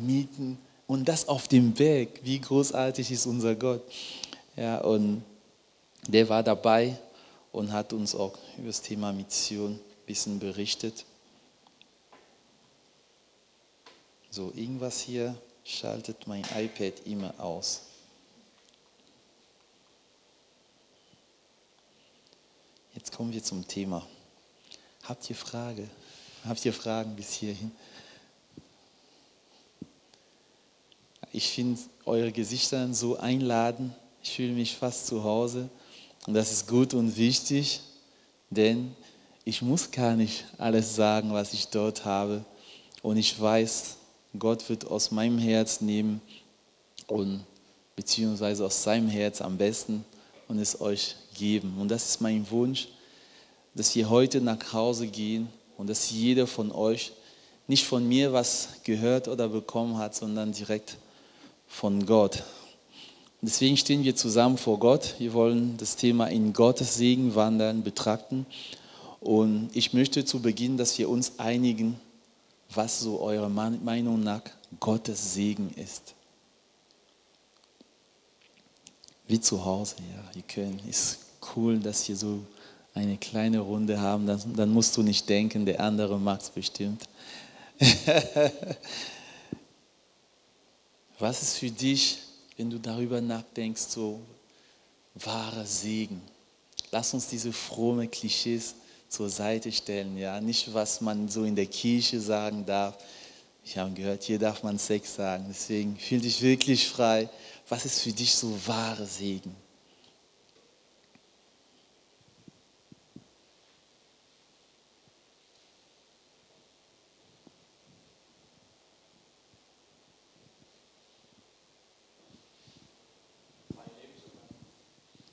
[0.00, 2.08] Mitten und das auf dem Berg.
[2.22, 3.82] Wie großartig ist unser Gott.
[4.56, 5.22] Ja, und
[6.06, 6.98] der war dabei
[7.52, 11.04] und hat uns auch über das Thema Mission ein bisschen berichtet.
[14.30, 17.82] So, irgendwas hier schaltet mein iPad immer aus.
[23.00, 24.06] Jetzt kommen wir zum Thema.
[25.04, 25.88] Habt ihr Frage?
[26.44, 27.72] Habt ihr Fragen bis hierhin?
[31.32, 33.94] Ich finde eure Gesichter so einladen.
[34.22, 35.70] Ich fühle mich fast zu Hause.
[36.26, 37.80] Und das ist gut und wichtig,
[38.50, 38.94] denn
[39.46, 42.44] ich muss gar nicht alles sagen, was ich dort habe.
[43.00, 43.96] Und ich weiß,
[44.38, 46.20] Gott wird aus meinem Herz nehmen
[47.06, 47.46] und
[47.96, 50.04] beziehungsweise aus seinem Herz am besten
[50.50, 51.76] und es euch geben.
[51.78, 52.88] Und das ist mein Wunsch,
[53.74, 57.12] dass wir heute nach Hause gehen und dass jeder von euch
[57.68, 60.96] nicht von mir was gehört oder bekommen hat, sondern direkt
[61.68, 62.42] von Gott.
[63.40, 65.14] Deswegen stehen wir zusammen vor Gott.
[65.18, 68.44] Wir wollen das Thema in Gottes Segen wandern betrachten.
[69.20, 71.98] Und ich möchte zu Beginn, dass wir uns einigen,
[72.74, 74.42] was so eurer Meinung nach
[74.80, 76.14] Gottes Segen ist.
[79.30, 80.80] Wie zu Hause, ja, in Köln.
[80.88, 81.18] Ist
[81.54, 82.40] cool, dass wir so
[82.94, 84.26] eine kleine Runde haben.
[84.26, 87.08] Dann, dann musst du nicht denken, der andere mag es bestimmt.
[91.18, 92.18] Was ist für dich,
[92.56, 94.20] wenn du darüber nachdenkst, so
[95.14, 96.20] wahrer Segen?
[96.90, 98.74] Lass uns diese fromme Klischees
[99.08, 102.96] zur Seite stellen, ja, nicht was man so in der Kirche sagen darf.
[103.64, 105.46] Ich habe gehört, hier darf man Sex sagen.
[105.48, 107.28] Deswegen fühl dich wirklich frei.
[107.70, 109.54] Was ist für dich so wahre Segen?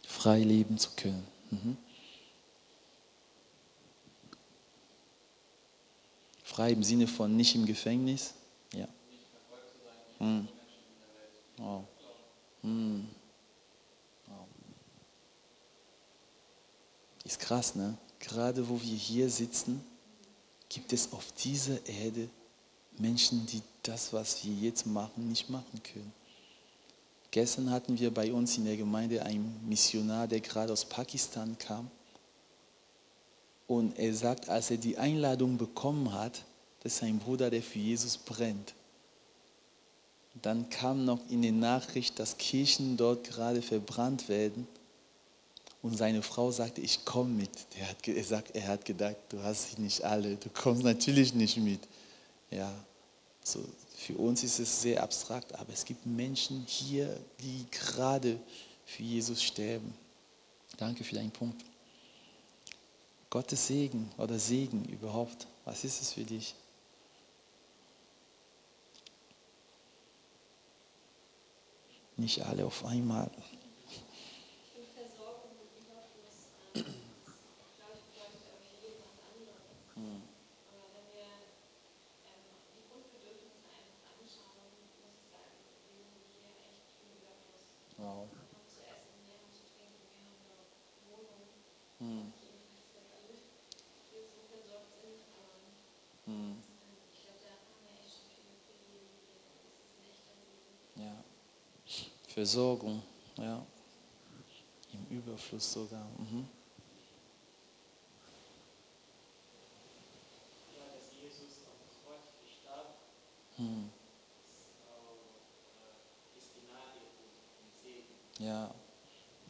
[0.07, 1.27] Frei leben zu können.
[1.49, 1.77] Mhm.
[6.43, 8.35] Frei im Sinne von nicht im Gefängnis.
[8.73, 8.87] Ja.
[10.19, 10.47] Hm.
[11.57, 11.87] Wow.
[12.67, 13.07] Hm.
[14.27, 14.45] Wow.
[17.23, 17.97] Ist krass, ne?
[18.19, 19.81] Gerade wo wir hier sitzen,
[20.67, 22.27] gibt es auf dieser Erde
[22.97, 26.11] Menschen, die das, was wir jetzt machen, nicht machen können.
[27.31, 31.89] Gestern hatten wir bei uns in der Gemeinde einen Missionar, der gerade aus Pakistan kam.
[33.67, 36.43] Und er sagt, als er die Einladung bekommen hat,
[36.81, 38.73] das ist ein Bruder, der für Jesus brennt.
[40.41, 44.67] Dann kam noch in die Nachricht, dass Kirchen dort gerade verbrannt werden.
[45.81, 47.49] Und seine Frau sagte, ich komme mit.
[47.79, 51.57] Er hat, er, er hat gedacht, du hast sie nicht alle, du kommst natürlich nicht
[51.57, 51.79] mit.
[52.51, 52.73] Ja,
[53.43, 53.63] so,
[53.95, 58.39] für uns ist es sehr abstrakt, aber es gibt Menschen hier, die gerade
[58.85, 59.93] für Jesus sterben.
[60.77, 61.63] Danke für deinen Punkt.
[63.29, 66.55] Gottes Segen oder Segen überhaupt, was ist es für dich?
[72.17, 73.29] Nicht alle auf einmal.
[102.37, 103.01] Versorgung,
[103.35, 103.65] ja.
[104.93, 106.05] Im Überfluss sogar.
[106.19, 106.45] Mhm.
[113.57, 113.89] Hm.
[118.39, 118.69] Ja,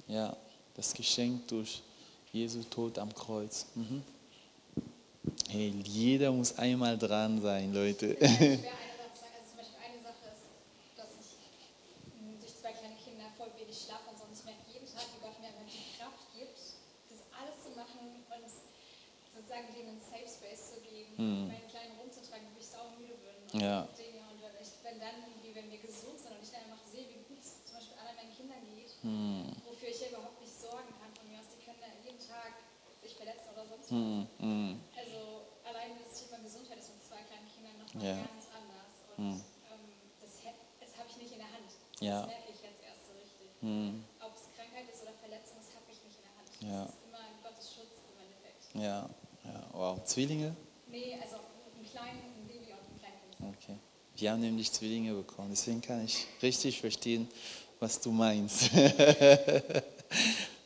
[0.08, 0.36] ja,
[0.76, 1.82] das Geschenk durch
[2.32, 3.66] Jesu Tod am Kreuz.
[3.76, 4.04] Mhm.
[5.50, 8.16] Hey, jeder muss einmal dran sein, Leute.
[8.20, 9.36] Ja, ich wäre eine Sache sagen.
[9.36, 10.48] Also zum Beispiel eine Sache ist,
[10.96, 11.30] dass ich
[12.16, 15.36] mh, durch zwei kleine Kinder voll wenig schlafe und sonst merke jeden Tag, wie Gott
[15.40, 16.60] mir einfach die Kraft gibt,
[17.12, 18.48] das alles zu machen und
[19.36, 21.48] sozusagen denen einen Safe Space zu geben, Hm.
[21.52, 23.84] meine Kleinen rumzutragen, wo ich saumüde bin und Ja.
[24.00, 24.24] Dinge.
[24.32, 27.04] Und wenn, ich, wenn dann irgendwie, wenn wir gesund sind und ich dann einfach sehe,
[27.12, 29.48] wie gut es zum Beispiel allen meinen Kindern geht, Hm.
[29.68, 32.52] wofür ich ja überhaupt nicht sorgen kann von mir aus, die können da jeden Tag
[33.02, 33.94] sich verletzen oder sonst was.
[33.94, 34.26] Hm.
[34.42, 34.70] Hm.
[34.98, 38.18] Also allein das Thema Gesundheit ist mit zwei kleinen Kindern nochmal Ja.
[38.26, 38.92] ganz anders.
[39.16, 39.38] Und Hm.
[39.70, 39.86] ähm,
[40.20, 41.70] das, hä- das habe ich nicht in der Hand.
[42.02, 42.26] Ja.
[42.26, 43.48] Das merke ich jetzt erst so richtig.
[43.62, 44.02] Hm.
[44.20, 46.50] Ob es Krankheit ist oder Verletzung, das habe ich nicht in der Hand.
[46.66, 46.82] Ja.
[46.90, 48.62] Das ist immer Gottes Schutz im Endeffekt.
[48.76, 48.98] Ja,
[49.46, 50.02] ja, wow.
[50.04, 50.52] Zwillinge?
[50.90, 53.36] Nee, also ein kleinen, ein Baby und ein Kleinkind.
[53.56, 53.78] Okay.
[54.18, 57.28] Wir haben nämlich Zwillinge bekommen, deswegen kann ich richtig verstehen,
[57.80, 58.70] was du meinst.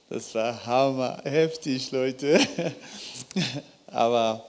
[0.10, 2.38] Das war hammer, heftig, Leute.
[3.88, 4.46] Aber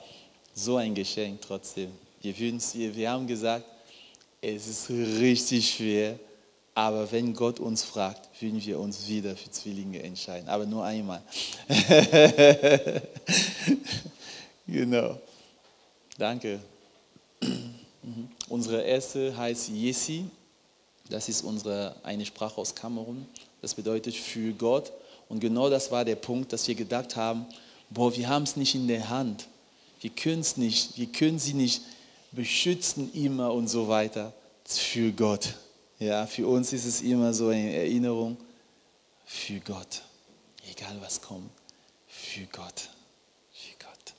[0.53, 1.93] so ein Geschenk trotzdem.
[2.21, 3.65] Wir, wir haben gesagt,
[4.41, 6.19] es ist richtig schwer,
[6.75, 10.49] aber wenn Gott uns fragt, würden wir uns wieder für Zwillinge entscheiden.
[10.49, 11.23] Aber nur einmal.
[14.67, 15.17] genau.
[16.19, 16.59] Danke.
[18.53, 20.27] Unsere erste heißt Yesi.
[21.09, 23.27] Das ist unsere, eine Sprache aus Kamerun.
[23.63, 24.93] Das bedeutet für Gott.
[25.31, 27.47] Und genau das war der Punkt, dass wir gedacht haben,
[27.89, 29.49] boah, wir haben es nicht in der Hand.
[30.03, 31.81] Wir können es nicht, wir können sie nicht
[32.31, 34.35] beschützen immer und so weiter.
[34.67, 35.55] Für Gott.
[35.99, 38.37] Ja, für uns ist es immer so eine Erinnerung.
[39.25, 40.03] Für Gott.
[40.71, 41.49] Egal was kommt.
[42.07, 42.91] Für Gott.
[43.51, 44.15] Für Gott.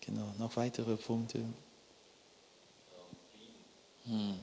[0.00, 1.44] Genau, noch weitere Punkte.
[4.04, 4.34] Hm.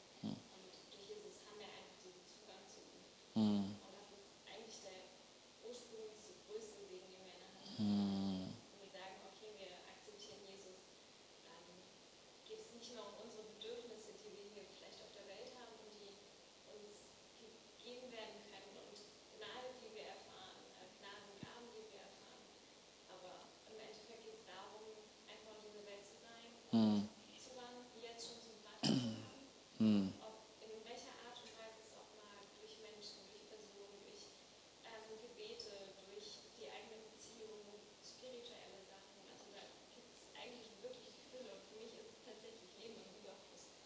[0.52, 3.00] Und durch Jesus haben wir einfach diesen Zugang zu ihm.
[3.32, 3.64] Hm.
[3.80, 5.08] Und das ist eigentlich der
[5.64, 7.80] ursprünglichste, größte Segen, den wir in der Hand haben.
[7.80, 8.44] Hm.
[8.76, 10.84] Wenn wir sagen, okay, wir akzeptieren Jesus,
[11.48, 11.64] dann
[12.44, 15.72] geht es nicht nur um unsere Bedürfnisse, die wir hier vielleicht auf der Welt haben
[15.80, 16.12] und die
[16.68, 17.00] uns
[17.40, 18.96] gegeben werden können und
[19.40, 22.44] Gnade, die wir erfahren, äh, Gnadengaben, die wir erfahren.
[23.08, 24.92] Aber im Endeffekt geht es darum,
[25.24, 27.08] einfach in dieser Welt zu sein, Hm.
[27.40, 29.24] Zugang jetzt schon zum Vater zu haben.
[29.78, 30.08] Hm.
[30.24, 34.34] Ob in welcher Art und Weise es auch mal durch Menschen, durch Personen, durch
[34.84, 37.60] ähm, Gebete, durch die eigene Beziehung,
[38.02, 39.20] spirituelle Sachen.
[39.30, 39.62] Also da
[39.94, 41.54] gibt es eigentlich wirklich Fülle.
[41.54, 43.68] Und für mich ist es tatsächlich Leben im Überfluss.
[43.84, 43.85] Hm.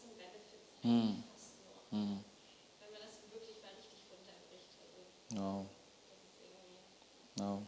[0.00, 1.22] sind Benefits Hm.
[1.30, 2.00] fast nur.
[2.00, 2.24] Hm.
[2.80, 4.74] Wenn man das wirklich mal richtig runterbricht.
[7.38, 7.62] Also.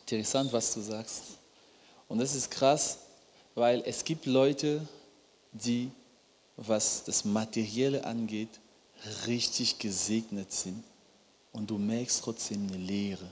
[0.00, 1.38] Interessant, was du sagst.
[2.08, 2.98] Und das ist krass,
[3.56, 4.86] weil es gibt Leute,
[5.50, 5.90] die,
[6.56, 8.60] was das Materielle angeht,
[9.26, 10.84] richtig gesegnet sind.
[11.52, 13.28] Und du merkst trotzdem eine Leere.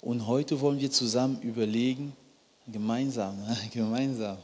[0.00, 2.12] Und heute wollen wir zusammen überlegen,
[2.66, 3.38] gemeinsam,
[3.72, 4.36] gemeinsam,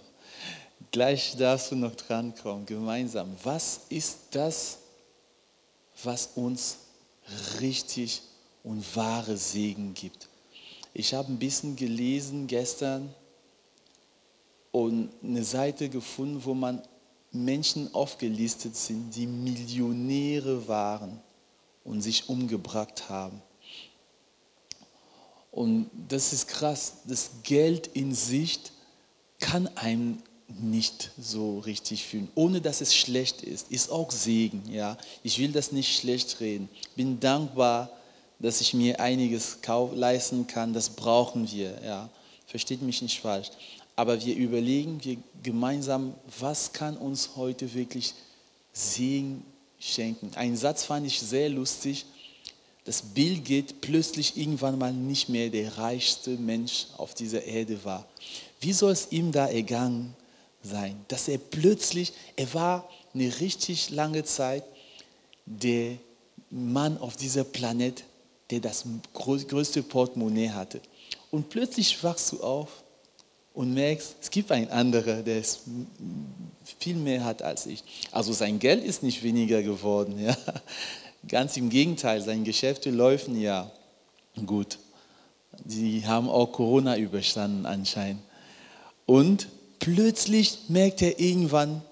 [0.92, 4.78] gleich darfst du noch drankommen, gemeinsam, was ist das,
[6.04, 6.76] was uns
[7.61, 8.22] richtig
[8.62, 10.28] und wahre Segen gibt.
[10.94, 13.12] Ich habe ein bisschen gelesen gestern
[14.72, 16.83] und eine Seite gefunden, wo man
[17.33, 21.20] Menschen aufgelistet sind, die Millionäre waren
[21.85, 23.40] und sich umgebracht haben.
[25.50, 26.98] Und das ist krass.
[27.06, 28.61] Das Geld in sich
[29.38, 33.70] kann einem nicht so richtig fühlen, ohne dass es schlecht ist.
[33.70, 34.96] Ist auch Segen, ja.
[35.22, 36.68] Ich will das nicht schlecht reden.
[36.96, 37.90] Bin dankbar,
[38.38, 39.59] dass ich mir einiges
[39.94, 40.72] leisten kann.
[40.72, 42.09] Das brauchen wir, ja.
[42.46, 43.50] Versteht mich nicht falsch.
[44.01, 48.15] Aber wir überlegen wir gemeinsam, was kann uns heute wirklich
[48.73, 49.45] Segen
[49.79, 50.31] schenken.
[50.37, 52.07] Ein Satz fand ich sehr lustig
[52.85, 58.07] dass Bill Gates plötzlich irgendwann mal nicht mehr der reichste Mensch auf dieser Erde war.
[58.61, 60.17] Wie soll es ihm da ergangen
[60.63, 64.65] sein, dass er plötzlich, er war eine richtig lange Zeit
[65.47, 65.99] der
[66.51, 68.03] Mann auf dieser Planet,
[68.51, 68.85] der das
[69.15, 70.81] größte Portemonnaie hatte.
[71.31, 72.83] Und plötzlich wachst du auf
[73.61, 75.61] und merkst, es gibt einen anderen, der es
[76.79, 77.85] viel mehr hat als ich.
[78.11, 80.18] Also sein Geld ist nicht weniger geworden.
[80.18, 80.35] Ja.
[81.29, 83.70] Ganz im Gegenteil, seine Geschäfte laufen ja
[84.46, 84.79] gut.
[85.66, 88.23] Sie haben auch Corona überstanden anscheinend.
[89.05, 91.83] Und plötzlich merkt er irgendwann,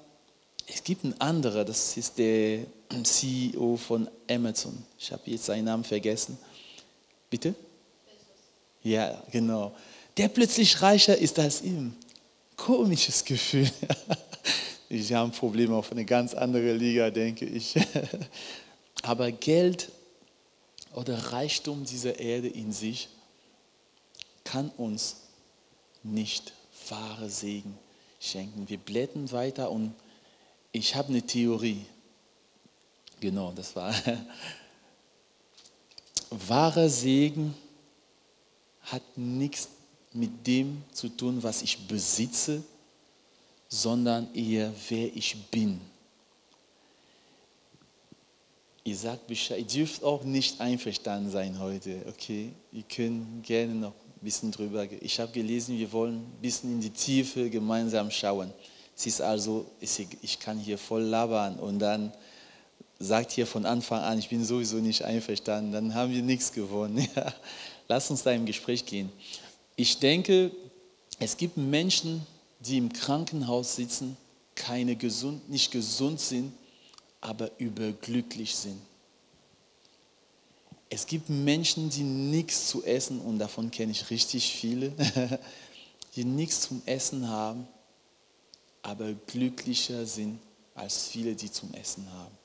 [0.69, 2.61] es gibt einen anderen, das ist der
[3.03, 4.73] CEO von Amazon.
[4.99, 6.39] Ich habe jetzt seinen Namen vergessen.
[7.29, 7.55] Bitte?
[8.83, 9.75] Ja, genau.
[10.19, 11.95] Der plötzlich reicher ist als ihm.
[12.57, 13.71] Komisches Gefühl.
[14.91, 17.75] Ich habe Probleme auf eine ganz andere Liga, denke ich.
[19.03, 19.93] Aber Geld
[20.95, 23.11] oder Reichtum dieser Erde in sich
[24.45, 25.17] kann uns
[26.03, 26.55] nicht
[26.89, 27.77] wahre Segen
[28.19, 28.67] schenken.
[28.67, 29.95] Wir blättern weiter und
[30.73, 31.85] ich habe eine Theorie.
[33.21, 33.95] Genau, das war.
[36.31, 37.55] Wahrer Segen
[38.81, 39.69] hat nichts
[40.19, 42.63] mit dem zu tun, was ich besitze,
[43.69, 45.81] sondern eher, wer ich bin.
[48.85, 52.53] Ihr sagt Bescheid, ihr dürft auch nicht einverstanden sein heute, okay?
[52.73, 54.87] Ihr könnt gerne noch ein bisschen drüber.
[55.01, 58.51] Ich habe gelesen, wir wollen ein bisschen in die Tiefe gemeinsam schauen.
[58.97, 62.13] Es ist also, ich kann hier voll labern und dann
[62.99, 67.07] sagt hier von Anfang an, ich bin sowieso nicht einverstanden, dann haben wir nichts gewonnen.
[67.17, 67.33] Ja.
[67.91, 69.11] Lass uns da im Gespräch gehen.
[69.81, 70.51] Ich denke,
[71.21, 72.27] es gibt Menschen,
[72.59, 74.17] die im Krankenhaus sitzen,
[74.57, 76.53] keine gesund, nicht gesund sind,
[77.21, 78.81] aber überglücklich sind.
[80.91, 84.91] Es gibt Menschen, die nichts zu essen, und davon kenne ich richtig viele,
[86.17, 87.69] die nichts zum Essen haben,
[88.83, 90.41] aber glücklicher sind
[90.75, 92.37] als viele, die zum Essen haben.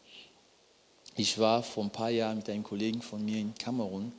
[1.16, 4.12] Ich war vor ein paar Jahren mit einem Kollegen von mir in Kamerun.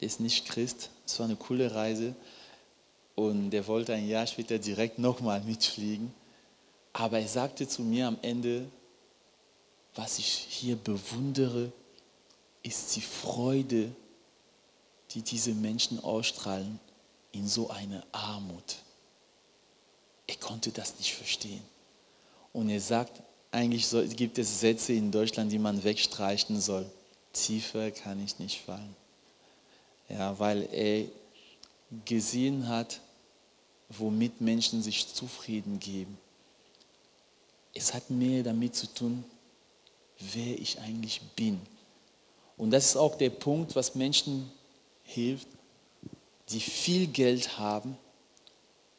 [0.00, 0.88] der ist nicht Christ.
[1.04, 2.16] Es war eine coole Reise
[3.14, 6.12] und der wollte ein Jahr später direkt nochmal mitfliegen.
[6.92, 8.66] Aber er sagte zu mir am Ende,
[9.94, 11.72] was ich hier bewundere,
[12.62, 13.94] ist die Freude,
[15.10, 16.80] die diese Menschen ausstrahlen
[17.32, 18.76] in so eine Armut.
[20.26, 21.62] Er konnte das nicht verstehen.
[22.52, 26.86] Und er sagt, eigentlich gibt es Sätze in Deutschland, die man wegstreichen soll.
[27.32, 28.96] Tiefer kann ich nicht fallen.
[30.08, 31.06] Ja, weil er
[32.04, 33.00] gesehen hat,
[33.88, 36.18] womit Menschen sich zufrieden geben.
[37.74, 39.24] Es hat mehr damit zu tun,
[40.18, 41.60] wer ich eigentlich bin.
[42.56, 44.50] Und das ist auch der Punkt, was Menschen
[45.02, 45.48] hilft,
[46.50, 47.96] die viel Geld haben.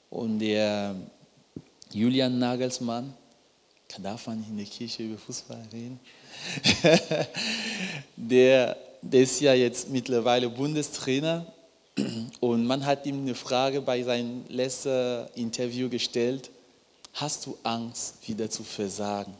[0.09, 0.95] Und der
[1.91, 3.13] Julian Nagelsmann,
[3.99, 5.99] darf man in der Kirche über Fußball reden?
[8.15, 11.45] der, der ist ja jetzt mittlerweile Bundestrainer
[12.39, 16.51] und man hat ihm eine Frage bei seinem letzten Interview gestellt,
[17.13, 19.33] hast du Angst, wieder zu versagen?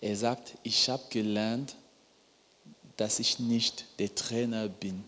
[0.00, 1.76] Er sagt, ich habe gelernt,
[2.96, 5.02] dass ich nicht der Trainer bin,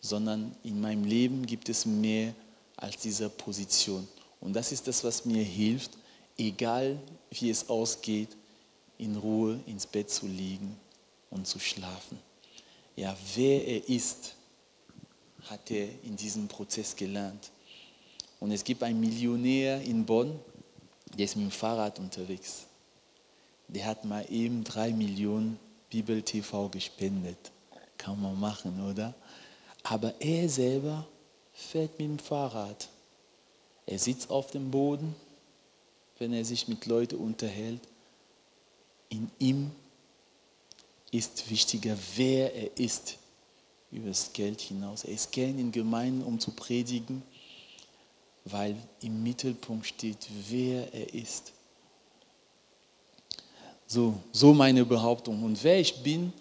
[0.00, 2.34] sondern in meinem Leben gibt es mehr
[2.76, 4.06] als diese Position.
[4.40, 5.92] Und das ist das, was mir hilft,
[6.36, 6.98] egal
[7.30, 8.36] wie es ausgeht,
[8.98, 10.76] in Ruhe ins Bett zu liegen
[11.30, 12.18] und zu schlafen.
[12.96, 14.34] Ja, wer er ist,
[15.48, 17.50] hat er in diesem Prozess gelernt.
[18.40, 20.38] Und es gibt einen Millionär in Bonn,
[21.16, 22.66] der ist mit dem Fahrrad unterwegs.
[23.68, 25.58] Der hat mal eben drei Millionen
[25.90, 27.52] Bibel TV gespendet.
[27.98, 29.14] Kann man machen, oder?
[29.84, 31.06] Aber er selber
[31.52, 32.88] fährt mit dem Fahrrad.
[33.86, 35.14] Er sitzt auf dem Boden,
[36.18, 37.80] wenn er sich mit Leuten unterhält.
[39.08, 39.70] In ihm
[41.10, 43.18] ist wichtiger, wer er ist,
[43.92, 45.04] über das Geld hinaus.
[45.04, 47.22] Er ist gern in Gemeinden, um zu predigen,
[48.44, 51.52] weil im Mittelpunkt steht, wer er ist.
[53.86, 55.42] So, so meine Behauptung.
[55.42, 56.32] Und wer ich bin,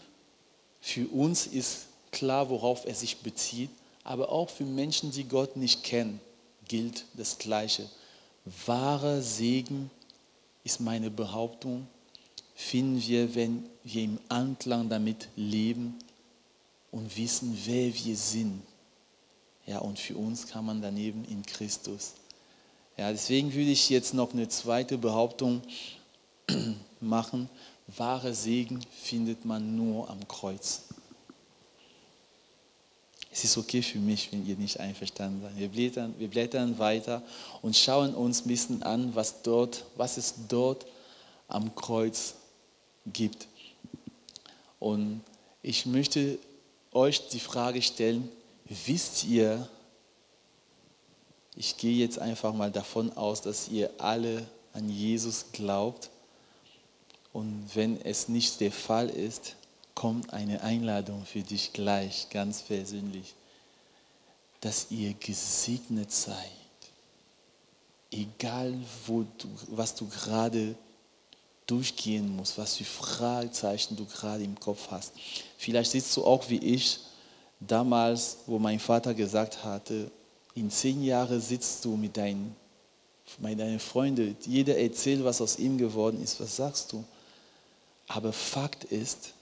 [0.80, 3.70] für uns ist klar, worauf er sich bezieht,
[4.04, 6.20] aber auch für Menschen, die Gott nicht kennen,
[6.68, 7.88] gilt das Gleiche.
[8.66, 9.92] Wahrer Segen
[10.64, 11.86] ist meine Behauptung,
[12.56, 16.00] finden wir, wenn wir im Anklang damit leben
[16.92, 18.62] und wissen, wer wir sind.
[19.66, 22.14] Ja, und für uns kann man daneben in Christus.
[22.98, 25.62] Ja, deswegen würde ich jetzt noch eine zweite Behauptung
[27.00, 27.50] machen.
[27.88, 30.84] Wahre Segen findet man nur am Kreuz.
[33.32, 35.58] Es ist okay für mich, wenn ihr nicht einverstanden seid.
[35.58, 37.24] Wir blättern, wir blättern weiter
[37.62, 40.86] und schauen uns ein bisschen an, was, dort, was es dort
[41.48, 42.36] am Kreuz
[43.06, 43.48] gibt.
[44.80, 45.22] Und
[45.62, 46.40] ich möchte
[46.92, 48.30] euch die Frage stellen,
[48.66, 49.68] wisst ihr,
[51.56, 56.10] ich gehe jetzt einfach mal davon aus, dass ihr alle an Jesus glaubt.
[57.34, 59.56] Und wenn es nicht der Fall ist,
[59.96, 63.34] kommt eine Einladung für dich gleich, ganz persönlich,
[64.62, 66.36] dass ihr gesegnet seid.
[68.12, 68.74] Egal,
[69.06, 70.76] wo du, was du gerade
[71.68, 75.14] durchgehen musst, was für Fragezeichen du gerade im Kopf hast.
[75.58, 77.00] Vielleicht sitzt du auch wie ich
[77.60, 80.12] damals, wo mein Vater gesagt hatte,
[80.56, 82.56] in zehn Jahren sitzt du mit deinen,
[83.38, 87.04] mit deinen Freunden, jeder erzählt, was aus ihm geworden ist, was sagst du?
[88.08, 89.34] Aber Fakt ist,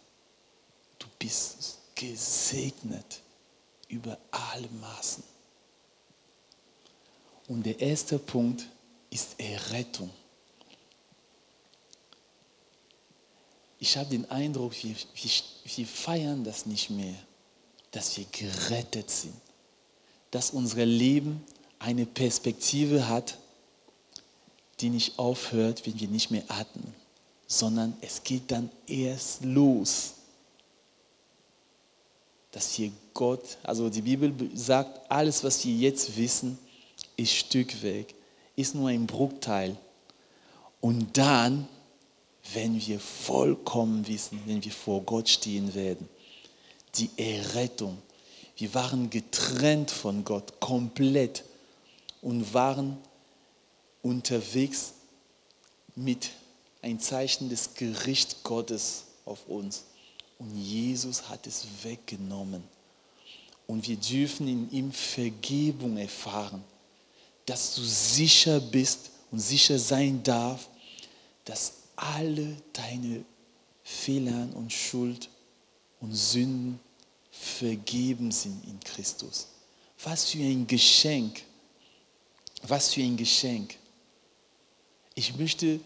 [1.00, 3.22] du bist gesegnet
[3.88, 5.24] über alle Maßen.
[7.48, 8.68] Und der erste Punkt
[9.10, 10.12] ist Errettung.
[13.80, 15.32] Ich habe den Eindruck, wir, wir,
[15.76, 17.16] wir feiern das nicht mehr,
[17.92, 19.36] dass wir gerettet sind,
[20.32, 21.44] dass unser Leben
[21.80, 23.38] eine Perspektive hat,
[24.82, 26.94] die nicht aufhört, wenn wir nicht mehr atmen,
[27.48, 30.14] sondern es geht dann erst los,
[32.52, 36.58] dass wir Gott, also die Bibel sagt, alles, was wir jetzt wissen,
[37.16, 38.14] ist Stück weg,
[38.56, 39.78] ist nur ein Bruchteil.
[40.82, 41.68] Und dann
[42.54, 46.08] wenn wir vollkommen wissen, wenn wir vor Gott stehen werden.
[46.96, 47.98] Die Errettung.
[48.58, 51.44] Wir waren getrennt von Gott, komplett
[52.22, 52.98] und waren
[54.02, 54.94] unterwegs
[55.96, 56.30] mit
[56.82, 59.84] ein Zeichen des Gerichts Gottes auf uns.
[60.40, 62.64] Und Jesus hat es weggenommen.
[63.68, 66.64] Und wir dürfen in ihm Vergebung erfahren,
[67.46, 70.68] dass du sicher bist und sicher sein darf,
[71.46, 73.26] dass alle deine
[73.84, 75.30] Fehler und Schuld
[76.00, 76.80] und Sünden
[77.32, 79.48] vergeben sind in Christus.
[80.04, 81.44] Was für ein Geschenk.
[82.64, 83.78] Was für ein Geschenk.
[85.16, 85.80] Ich möchte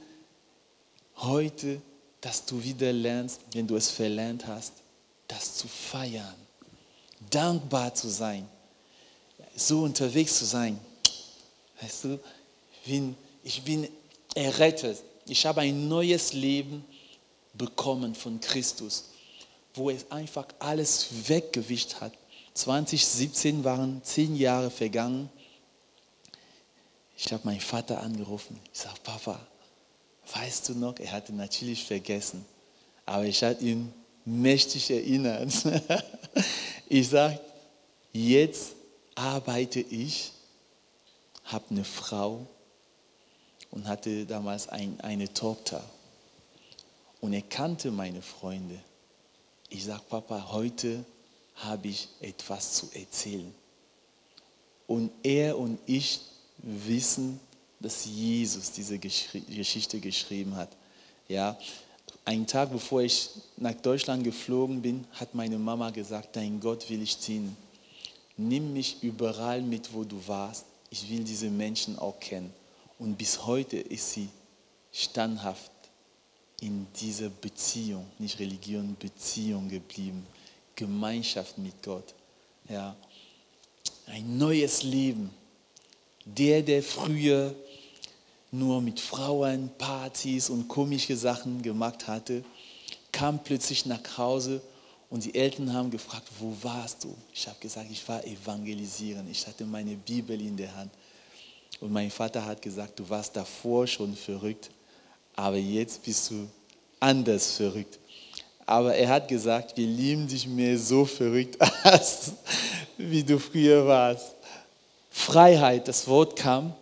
[1.17, 1.81] heute,
[2.21, 4.73] dass du wieder lernst, wenn du es verlernt hast,
[5.27, 6.35] das zu feiern,
[7.29, 8.47] dankbar zu sein,
[9.55, 10.79] so unterwegs zu sein.
[11.81, 12.19] Weißt du,
[12.71, 13.87] ich bin, ich bin
[14.35, 15.01] errettet.
[15.25, 16.83] Ich habe ein neues Leben
[17.53, 19.05] bekommen von Christus,
[19.73, 22.13] wo es einfach alles weggewischt hat.
[22.53, 25.29] 2017 waren zehn Jahre vergangen.
[27.17, 28.59] Ich habe meinen Vater angerufen.
[28.73, 29.39] Ich sage, Papa,
[30.33, 30.99] weißt du noch?
[30.99, 32.45] Er hatte natürlich vergessen,
[33.05, 33.93] aber ich hatte ihn
[34.25, 35.51] mächtig erinnert.
[36.89, 37.39] Ich sage,
[38.11, 38.73] jetzt
[39.15, 40.31] arbeite ich,
[41.45, 42.45] habe eine Frau
[43.73, 45.83] und hatte damals ein, eine Tochter.
[47.21, 48.79] Und er kannte meine Freunde.
[49.69, 51.03] Ich sage, Papa, heute
[51.55, 53.53] habe ich etwas zu erzählen.
[54.85, 56.21] Und er und ich
[56.59, 57.39] wissen,
[57.79, 60.69] dass Jesus diese Geschichte geschrieben hat.
[61.27, 61.57] Ja,
[62.25, 67.01] einen Tag bevor ich nach Deutschland geflogen bin, hat meine Mama gesagt, dein Gott will
[67.01, 67.57] ich dienen.
[68.37, 70.65] Nimm mich überall mit, wo du warst.
[70.91, 72.53] Ich will diese Menschen auch kennen.
[72.99, 74.29] Und bis heute ist sie
[74.91, 75.71] standhaft
[76.61, 80.25] in dieser Beziehung, nicht Religion, Beziehung geblieben.
[80.75, 82.13] Gemeinschaft mit Gott.
[82.69, 82.95] Ja.
[84.07, 85.29] Ein neues Leben.
[86.25, 87.53] Der, der früher
[88.51, 92.43] nur mit Frauen, Partys und komische Sachen gemacht hatte,
[93.11, 94.61] kam plötzlich nach Hause
[95.09, 97.15] und die Eltern haben gefragt, wo warst du?
[97.33, 99.29] Ich habe gesagt, ich war evangelisieren.
[99.29, 100.91] Ich hatte meine Bibel in der Hand.
[101.79, 104.69] Und mein Vater hat gesagt, du warst davor schon verrückt,
[105.35, 106.47] aber jetzt bist du
[106.99, 107.99] anders verrückt.
[108.65, 112.33] Aber er hat gesagt, wir lieben dich mehr so verrückt, als
[112.97, 114.35] wie du früher warst.
[115.09, 116.73] Freiheit, das Wort kam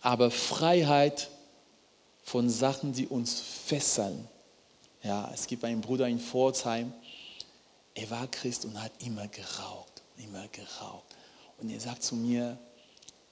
[0.00, 1.28] aber Freiheit
[2.22, 4.28] von Sachen, die uns fesseln.
[5.02, 6.92] Ja, es gibt einen Bruder in Pforzheim,
[7.94, 11.04] er war Christ und hat immer geraucht, immer geraucht.
[11.58, 12.56] Und er sagt zu mir,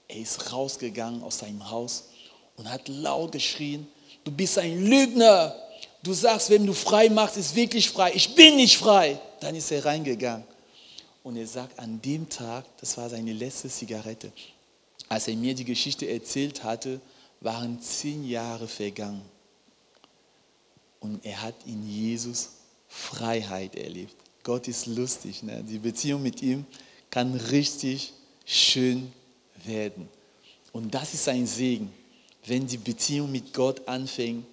[0.09, 2.09] er ist rausgegangen aus seinem Haus
[2.57, 3.87] und hat laut geschrien,
[4.25, 5.55] du bist ein Lügner.
[6.03, 8.13] Du sagst, wenn du frei machst, ist wirklich frei.
[8.15, 9.21] Ich bin nicht frei.
[9.41, 10.45] Dann ist er reingegangen.
[11.23, 14.33] Und er sagt, an dem Tag, das war seine letzte Zigarette,
[15.09, 17.01] als er mir die Geschichte erzählt hatte,
[17.41, 19.23] waren zehn Jahre vergangen.
[21.01, 22.51] Und er hat in Jesus
[22.89, 24.17] Freiheit erlebt.
[24.43, 25.43] Gott ist lustig.
[25.43, 25.63] Ne?
[25.63, 26.65] Die Beziehung mit ihm
[27.11, 29.13] kann richtig schön
[29.65, 30.09] werden.
[30.73, 31.93] Und das ist ein Segen,
[32.47, 34.47] wenn die Beziehung mit Gott anfängt,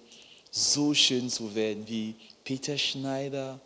[0.50, 3.60] so schön zu werden, wie Peter Schneider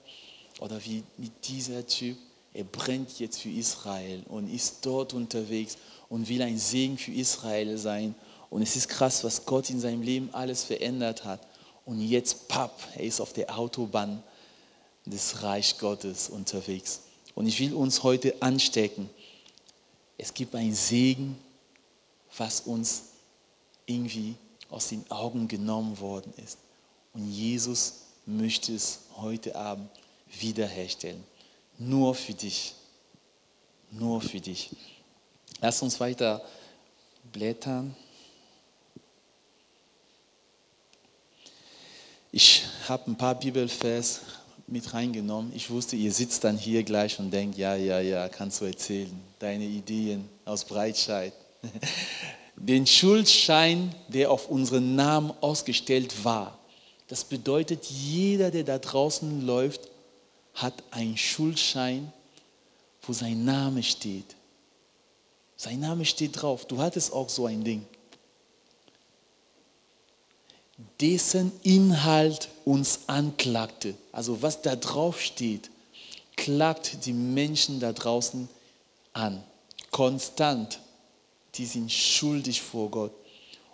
[0.61, 2.17] oder wie mit dieser Typ.
[2.53, 5.77] Er brennt jetzt für Israel und ist dort unterwegs
[6.09, 8.15] und will ein Segen für Israel sein.
[8.51, 11.41] Und es ist krass, was Gott in seinem Leben alles verändert hat.
[11.85, 14.23] Und jetzt, papp, er ist auf der Autobahn
[15.07, 17.03] des Reich Gottes unterwegs.
[17.35, 19.09] Und ich will uns heute anstecken.
[20.23, 21.39] Es gibt ein Segen,
[22.37, 23.05] was uns
[23.87, 24.35] irgendwie
[24.69, 26.59] aus den Augen genommen worden ist.
[27.15, 29.89] Und Jesus möchte es heute Abend
[30.39, 31.25] wiederherstellen.
[31.79, 32.75] Nur für dich.
[33.91, 34.71] Nur für dich.
[35.63, 36.45] Lass uns weiter
[37.33, 37.97] blättern.
[42.31, 44.21] Ich habe ein paar Bibelvers
[44.71, 45.53] mit reingenommen.
[45.55, 49.11] Ich wusste, ihr sitzt dann hier gleich und denkt, ja, ja, ja, kannst du erzählen.
[49.39, 51.33] Deine Ideen aus Breitscheid.
[52.57, 56.59] Den Schuldschein, der auf unseren Namen ausgestellt war.
[57.09, 59.89] Das bedeutet, jeder, der da draußen läuft,
[60.55, 62.13] hat einen Schuldschein,
[63.03, 64.37] wo sein Name steht.
[65.57, 66.67] Sein Name steht drauf.
[66.67, 67.85] Du hattest auch so ein Ding.
[71.01, 73.95] Dessen Inhalt uns anklagte.
[74.13, 75.71] Also was da drauf steht,
[76.37, 78.49] klagt die Menschen da draußen
[79.13, 79.43] an.
[79.91, 80.81] Konstant.
[81.57, 83.13] Die sind schuldig vor Gott.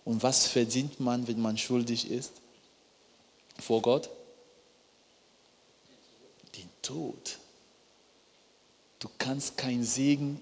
[0.04, 2.32] Und was verdient man, wenn man schuldig ist?
[3.58, 4.08] Vor Gott?
[6.56, 7.38] Den Tod.
[8.98, 10.40] Du kannst keinen Segen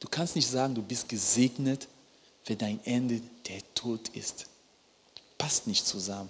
[0.00, 1.86] Du kannst nicht sagen, du bist gesegnet,
[2.46, 4.46] wenn dein Ende der Tod ist.
[5.40, 6.28] Passt nicht zusammen.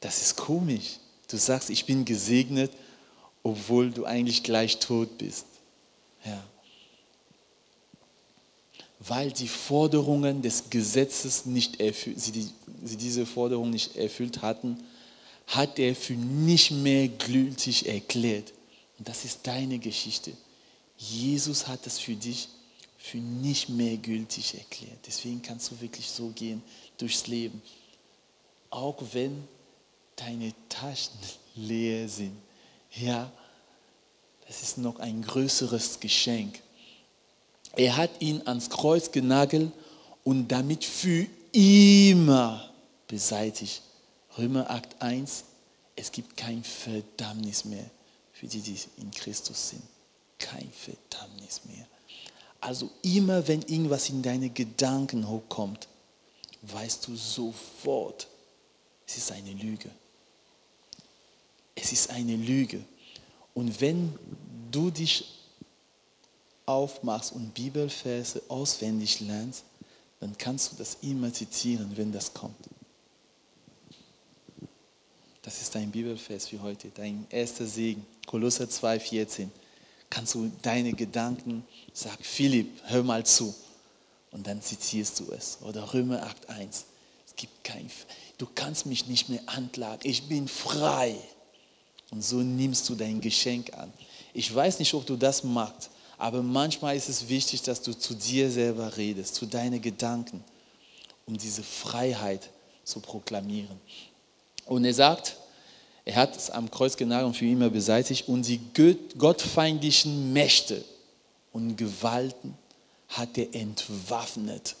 [0.00, 0.98] Das ist komisch.
[1.28, 2.72] Du sagst, ich bin gesegnet,
[3.44, 5.46] obwohl du eigentlich gleich tot bist.
[6.24, 6.42] Ja.
[8.98, 12.50] Weil die Forderungen des Gesetzes nicht erfüllt, sie, die,
[12.82, 14.82] sie diese Forderung nicht erfüllt hatten,
[15.46, 18.52] hat er für nicht mehr gültig erklärt.
[18.98, 20.32] Und das ist deine Geschichte.
[20.96, 22.48] Jesus hat das für dich
[22.98, 24.98] für nicht mehr gültig erklärt.
[25.06, 26.60] Deswegen kannst du wirklich so gehen
[26.98, 27.62] durchs Leben.
[28.70, 29.48] Auch wenn
[30.16, 31.18] deine Taschen
[31.54, 32.36] leer sind.
[32.94, 33.30] Ja,
[34.46, 36.60] das ist noch ein größeres Geschenk.
[37.76, 39.72] Er hat ihn ans Kreuz genagelt
[40.24, 42.70] und damit für immer
[43.06, 43.82] beseitigt.
[44.36, 45.44] Römer 8, 1,
[45.96, 47.90] es gibt kein Verdammnis mehr
[48.32, 49.82] für die, die in Christus sind.
[50.38, 51.86] Kein Verdammnis mehr.
[52.60, 55.88] Also immer wenn irgendwas in deine Gedanken hochkommt,
[56.72, 58.28] weißt du sofort,
[59.06, 59.90] es ist eine Lüge.
[61.74, 62.84] Es ist eine Lüge.
[63.54, 64.18] Und wenn
[64.70, 65.24] du dich
[66.66, 69.64] aufmachst und Bibelverse auswendig lernst,
[70.20, 72.68] dann kannst du das immer zitieren, wenn das kommt.
[75.42, 78.04] Das ist dein Bibelvers für heute, dein erster Segen.
[78.26, 79.48] Kolosser 2,14.
[80.10, 81.64] Kannst du deine Gedanken,
[81.94, 83.54] sag Philipp, hör mal zu.
[84.30, 85.58] Und dann zitierst du es.
[85.62, 86.84] Oder Römer 8,1.
[87.26, 87.90] Es gibt kein,
[88.36, 90.00] du kannst mich nicht mehr anklagen.
[90.04, 91.16] Ich bin frei.
[92.10, 93.92] Und so nimmst du dein Geschenk an.
[94.34, 98.14] Ich weiß nicht, ob du das magst, aber manchmal ist es wichtig, dass du zu
[98.14, 100.42] dir selber redest, zu deinen Gedanken,
[101.26, 102.50] um diese Freiheit
[102.84, 103.78] zu proklamieren.
[104.66, 105.36] Und er sagt,
[106.04, 108.60] er hat es am Kreuz genagelt und für immer beseitigt und die
[109.16, 110.84] gottfeindlichen Mächte
[111.52, 112.56] und Gewalten
[113.08, 114.76] hat er entwaffnet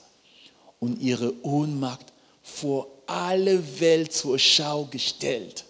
[0.80, 2.12] und ihre Ohnmacht
[2.42, 5.64] vor alle Welt zur Schau gestellt.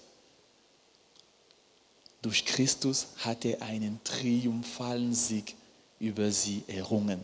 [2.22, 5.54] Durch Christus hat er einen triumphalen Sieg
[6.00, 7.20] über sie errungen.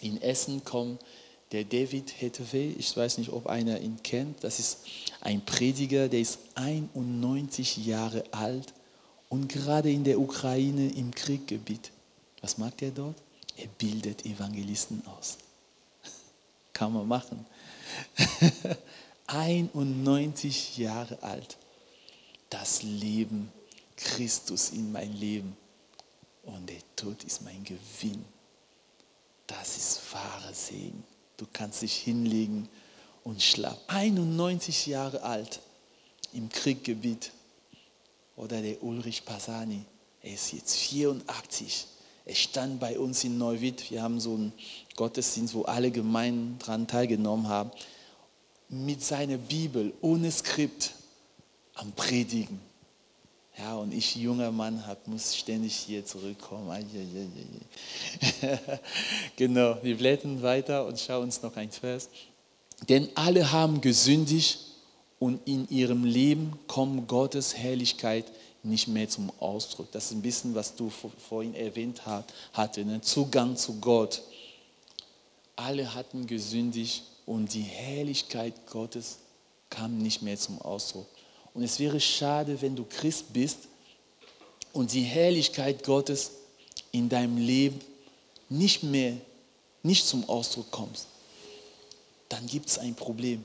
[0.00, 1.00] In Essen kommt
[1.52, 4.78] der David Hettewe, ich weiß nicht, ob einer ihn kennt, das ist
[5.20, 8.72] ein Prediger, der ist 91 Jahre alt
[9.28, 11.90] und gerade in der Ukraine im Krieggebiet.
[12.40, 13.16] Was macht er dort?
[13.56, 15.38] Er bildet Evangelisten aus.
[16.72, 17.46] Kann man machen.
[19.26, 21.56] 91 Jahre alt.
[22.50, 23.52] Das Leben
[23.96, 25.56] Christus in mein Leben
[26.44, 28.24] und der Tod ist mein Gewinn.
[29.46, 31.02] Das ist wahre Segen.
[31.36, 32.68] Du kannst dich hinlegen
[33.24, 33.80] und schlafen.
[33.88, 35.60] 91 Jahre alt
[36.32, 37.32] im Krieggebiet.
[38.36, 39.82] Oder der Ulrich Pasani,
[40.22, 41.86] er ist jetzt 84.
[42.26, 43.88] Er stand bei uns in Neuwied.
[43.90, 44.52] Wir haben so einen
[44.96, 47.70] Gottesdienst, wo alle Gemeinden daran teilgenommen haben.
[48.68, 50.92] Mit seiner Bibel, ohne Skript,
[51.74, 52.60] am Predigen.
[53.56, 56.68] Ja, und ich, junger Mann, hab, muss ständig hier zurückkommen.
[59.36, 62.08] genau, wir blättern weiter und schauen uns noch ein Vers.
[62.88, 64.58] Denn alle haben gesündigt
[65.20, 68.26] und in ihrem Leben kommt Gottes Herrlichkeit
[68.66, 69.90] nicht mehr zum Ausdruck.
[69.92, 72.02] Das ist ein bisschen, was du vorhin erwähnt
[72.52, 73.00] hatte, ne?
[73.00, 74.22] Zugang zu Gott.
[75.56, 79.18] Alle hatten gesündigt und die Herrlichkeit Gottes
[79.70, 81.06] kam nicht mehr zum Ausdruck.
[81.54, 83.60] Und es wäre schade, wenn du Christ bist
[84.72, 86.32] und die Herrlichkeit Gottes
[86.92, 87.80] in deinem Leben
[88.48, 89.16] nicht mehr,
[89.82, 91.06] nicht zum Ausdruck kommst.
[92.28, 93.44] Dann gibt es ein Problem.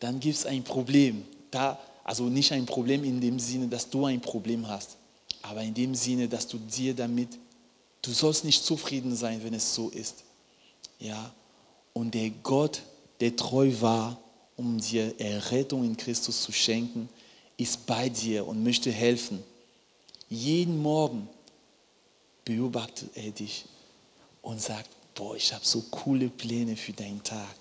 [0.00, 1.26] Dann gibt es ein Problem.
[1.50, 4.96] Da, also nicht ein Problem in dem Sinne, dass du ein Problem hast,
[5.42, 7.30] aber in dem Sinne, dass du dir damit,
[8.00, 10.22] du sollst nicht zufrieden sein, wenn es so ist.
[11.00, 11.34] Ja,
[11.94, 12.80] und der Gott,
[13.18, 14.20] der treu war,
[14.54, 17.08] um dir Errettung in Christus zu schenken,
[17.56, 19.42] ist bei dir und möchte helfen.
[20.28, 21.28] Jeden Morgen
[22.44, 23.64] beobachtet er dich
[24.42, 27.56] und sagt, boah, ich habe so coole Pläne für deinen Tag.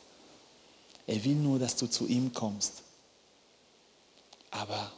[1.07, 2.84] Er will nur, dass du zu ihm kommst.
[4.61, 4.91] Aber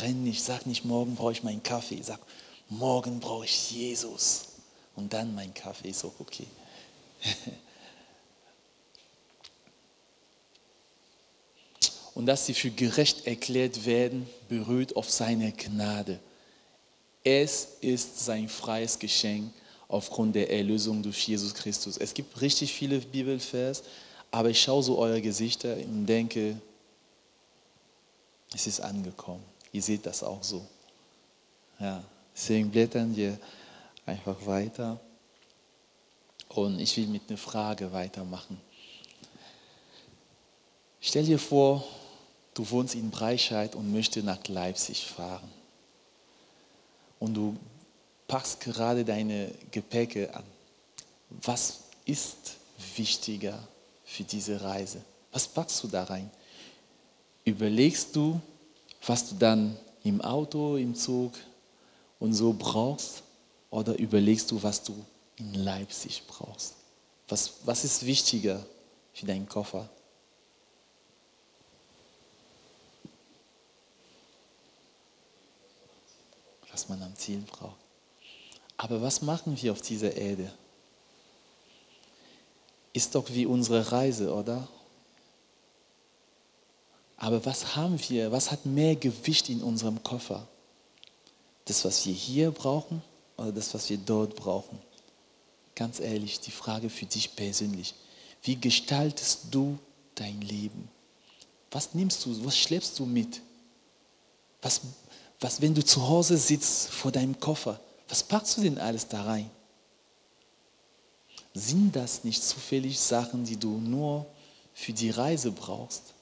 [0.00, 2.02] renn nicht, sag nicht, morgen brauche ich meinen Kaffee.
[2.02, 2.20] Sag,
[2.68, 4.48] morgen brauche ich Jesus.
[4.94, 6.46] Und dann mein Kaffee ist auch okay.
[12.14, 16.18] und dass sie für gerecht erklärt werden, berührt auf seine Gnade.
[17.24, 19.52] Es ist sein freies Geschenk
[19.88, 21.96] aufgrund der Erlösung durch Jesus Christus.
[21.96, 23.82] Es gibt richtig viele Bibelvers,
[24.30, 26.60] aber ich schaue so eure Gesichter und denke,
[28.54, 29.44] es ist angekommen.
[29.72, 30.66] Ihr seht das auch so.
[31.78, 32.02] Ja,
[32.34, 33.38] deswegen blättern wir
[34.06, 34.98] einfach weiter.
[36.48, 38.60] Und ich will mit einer Frage weitermachen.
[41.00, 41.84] Stell dir vor,
[42.54, 45.50] du wohnst in Breitscheid und möchtest nach Leipzig fahren.
[47.18, 47.56] Und du
[48.26, 50.44] packst gerade deine Gepäcke an.
[51.30, 52.56] Was ist
[52.96, 53.58] wichtiger
[54.04, 55.02] für diese Reise?
[55.32, 56.30] Was packst du da rein?
[57.46, 58.40] Überlegst du,
[59.06, 61.32] was du dann im Auto, im Zug
[62.18, 63.22] und so brauchst?
[63.70, 64.92] Oder überlegst du, was du
[65.38, 66.74] in Leipzig brauchst?
[67.28, 68.66] Was, was ist wichtiger
[69.14, 69.88] für deinen Koffer?
[76.72, 77.78] Was man am Ziel braucht.
[78.76, 80.52] Aber was machen wir auf dieser Erde?
[82.92, 84.66] Ist doch wie unsere Reise, oder?
[87.16, 88.30] Aber was haben wir?
[88.30, 90.46] Was hat mehr Gewicht in unserem Koffer?
[91.64, 93.02] Das, was wir hier brauchen
[93.36, 94.78] oder das, was wir dort brauchen?
[95.74, 97.94] Ganz ehrlich, die Frage für dich persönlich.
[98.42, 99.78] Wie gestaltest du
[100.14, 100.88] dein Leben?
[101.70, 103.40] Was nimmst du, was schleppst du mit?
[104.62, 104.80] Was,
[105.40, 109.22] was, wenn du zu Hause sitzt vor deinem Koffer, was packst du denn alles da
[109.24, 109.50] rein?
[111.54, 114.26] Sind das nicht zufällig Sachen, die du nur
[114.74, 116.14] für die Reise brauchst?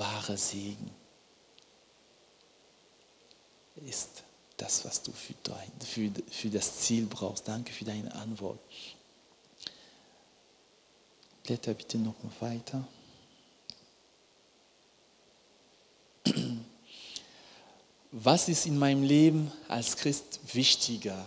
[0.00, 0.90] Wahre Segen
[3.86, 4.22] ist
[4.56, 7.46] das, was du für, dein, für, für das Ziel brauchst.
[7.46, 8.58] Danke für deine Antwort.
[11.44, 12.86] Blätter bitte noch weiter.
[18.12, 21.26] Was ist in meinem Leben als Christ wichtiger?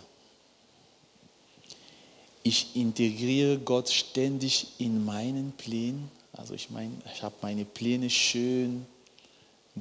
[2.42, 6.12] Ich integriere Gott ständig in meinen Plänen.
[6.34, 8.86] Also ich meine, ich habe meine Pläne schön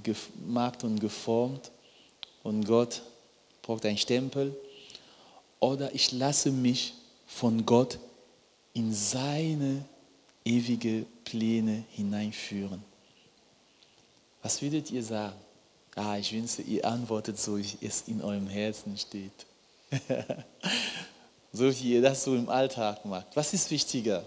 [0.03, 1.71] gemacht und geformt
[2.43, 3.03] und Gott
[3.63, 4.55] braucht einen Stempel.
[5.61, 6.95] Oder ich lasse mich
[7.27, 7.99] von Gott
[8.75, 9.85] in seine
[10.45, 12.83] ewige Pläne hineinführen.
[14.43, 15.37] Was würdet ihr sagen?
[15.95, 19.47] Ah, ich wünsche, ihr antwortet so, wie es in eurem Herzen steht.
[21.53, 23.37] so wie ihr das so im Alltag macht.
[23.37, 24.25] Was ist wichtiger?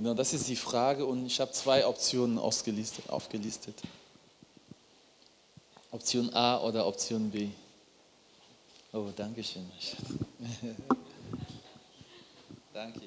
[0.00, 3.10] Genau, das ist die Frage und ich habe zwei Optionen aufgelistet.
[3.10, 3.74] aufgelistet.
[5.90, 7.50] Option A oder Option B.
[8.94, 9.70] Oh, danke schön.
[12.72, 13.00] danke.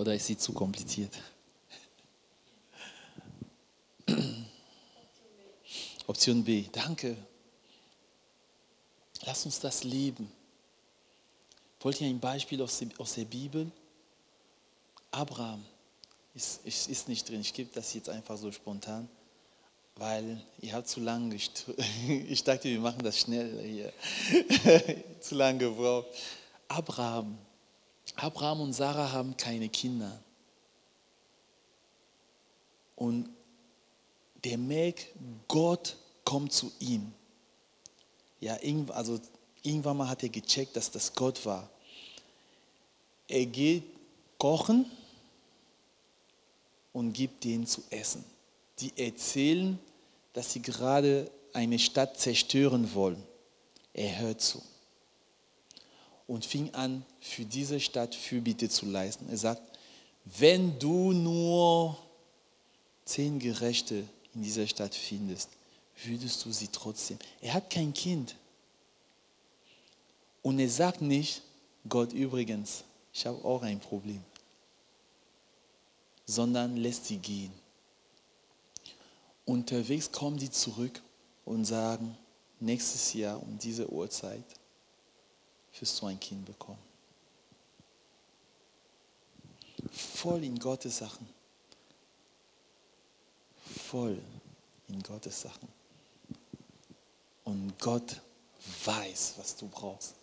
[0.00, 1.12] Oder ist sie zu kompliziert?
[6.06, 7.18] Option B, danke.
[9.26, 10.32] Lass uns das leben.
[11.80, 13.70] Wollt ihr ein Beispiel aus der Bibel?
[15.10, 15.62] Abraham
[16.34, 17.42] ist, ist, ist nicht drin.
[17.42, 19.06] Ich gebe das jetzt einfach so spontan,
[19.96, 23.92] weil ihr habt zu lange, ich dachte, wir machen das schnell hier,
[25.20, 26.06] zu lange gebraucht.
[26.68, 27.36] Abraham
[28.16, 30.22] Abraham und Sarah haben keine Kinder.
[32.96, 33.28] Und
[34.44, 35.06] der merkt,
[35.48, 37.12] Gott kommt zu ihm.
[38.40, 38.58] Ja,
[38.88, 39.20] also
[39.62, 41.68] irgendwann mal hat er gecheckt, dass das Gott war.
[43.28, 43.84] Er geht
[44.38, 44.90] kochen
[46.92, 48.24] und gibt denen zu essen.
[48.80, 49.78] Die erzählen,
[50.32, 53.22] dass sie gerade eine Stadt zerstören wollen.
[53.92, 54.62] Er hört zu
[56.30, 59.28] und fing an, für diese Stadt Fürbitte zu leisten.
[59.30, 59.62] Er sagt,
[60.24, 61.98] wenn du nur
[63.04, 65.48] zehn Gerechte in dieser Stadt findest,
[66.04, 67.18] würdest du sie trotzdem.
[67.40, 68.36] Er hat kein Kind.
[70.40, 71.42] Und er sagt nicht,
[71.88, 74.22] Gott übrigens, ich habe auch ein Problem,
[76.26, 77.52] sondern lässt sie gehen.
[79.44, 81.02] Unterwegs kommen die zurück
[81.44, 82.16] und sagen,
[82.60, 84.44] nächstes Jahr um diese Uhrzeit
[85.78, 86.78] wirst du ein Kind bekommen.
[89.92, 91.26] Voll in Gottes Sachen.
[93.88, 94.20] Voll
[94.88, 95.68] in Gottes Sachen.
[97.44, 98.20] Und Gott
[98.84, 100.14] weiß, was du brauchst.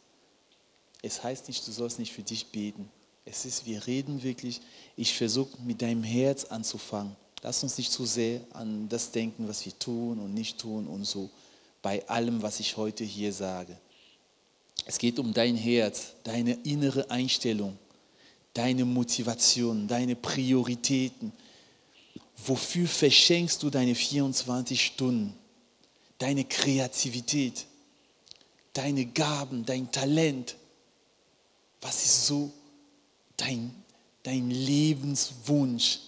[1.01, 2.89] Es heißt nicht, du sollst nicht für dich beten.
[3.25, 4.61] Es ist, wir reden wirklich,
[4.95, 7.15] ich versuche mit deinem Herz anzufangen.
[7.41, 11.05] Lass uns nicht zu sehr an das denken, was wir tun und nicht tun und
[11.05, 11.29] so.
[11.81, 13.77] Bei allem, was ich heute hier sage.
[14.87, 17.77] Es geht um dein Herz, deine innere Einstellung,
[18.53, 21.33] deine Motivation, deine Prioritäten.
[22.45, 25.35] Wofür verschenkst du deine 24 Stunden?
[26.17, 27.65] Deine Kreativität,
[28.71, 30.55] deine Gaben, dein Talent,
[31.81, 32.49] Was ist so
[33.35, 33.75] dein,
[34.23, 35.99] dein Lebenswunsch?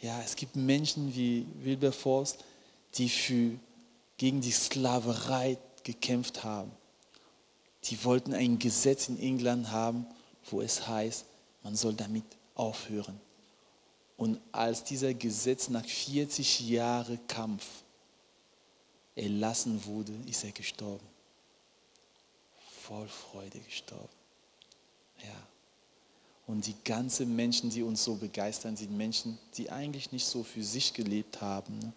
[0.00, 2.38] Ja, es gibt Menschen wie Wilberforce,
[2.94, 3.52] die für,
[4.16, 6.72] gegen die Sklaverei gekämpft haben.
[7.84, 10.06] Die wollten ein Gesetz in England haben,
[10.50, 11.24] wo es heißt,
[11.62, 12.24] man soll damit
[12.54, 13.20] aufhören.
[14.16, 17.64] Und als dieser Gesetz nach 40 Jahren Kampf
[19.14, 21.06] erlassen wurde, ist er gestorben.
[22.82, 24.08] Voll Freude gestorben.
[25.22, 25.46] Ja.
[26.46, 30.64] Und die ganzen Menschen, die uns so begeistern, sind Menschen, die eigentlich nicht so für
[30.64, 31.78] sich gelebt haben.
[31.78, 31.92] Ne?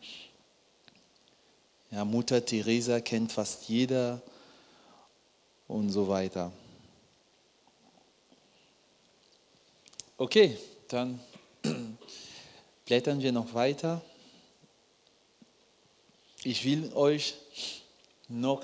[1.92, 4.22] Ja, Mutter Teresa kennt fast jeder
[5.68, 6.52] und so weiter.
[10.18, 10.58] Okay,
[10.88, 11.20] dann
[12.86, 14.02] blättern wir noch weiter.
[16.44, 17.36] Ich will euch
[18.28, 18.64] noch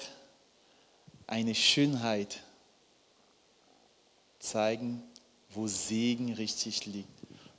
[1.27, 2.41] eine Schönheit
[4.39, 5.03] zeigen,
[5.51, 7.09] wo Segen richtig liegt.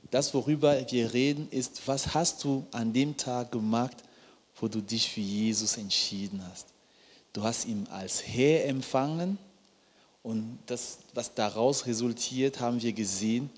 [0.09, 3.97] Das, worüber wir reden, ist, was hast du an dem Tag gemacht,
[4.59, 6.70] wo du dich für Jesus entschieden hast.
[7.33, 9.37] Du hast ihn als Herr empfangen
[10.23, 13.49] und das, was daraus resultiert, haben wir gesehen.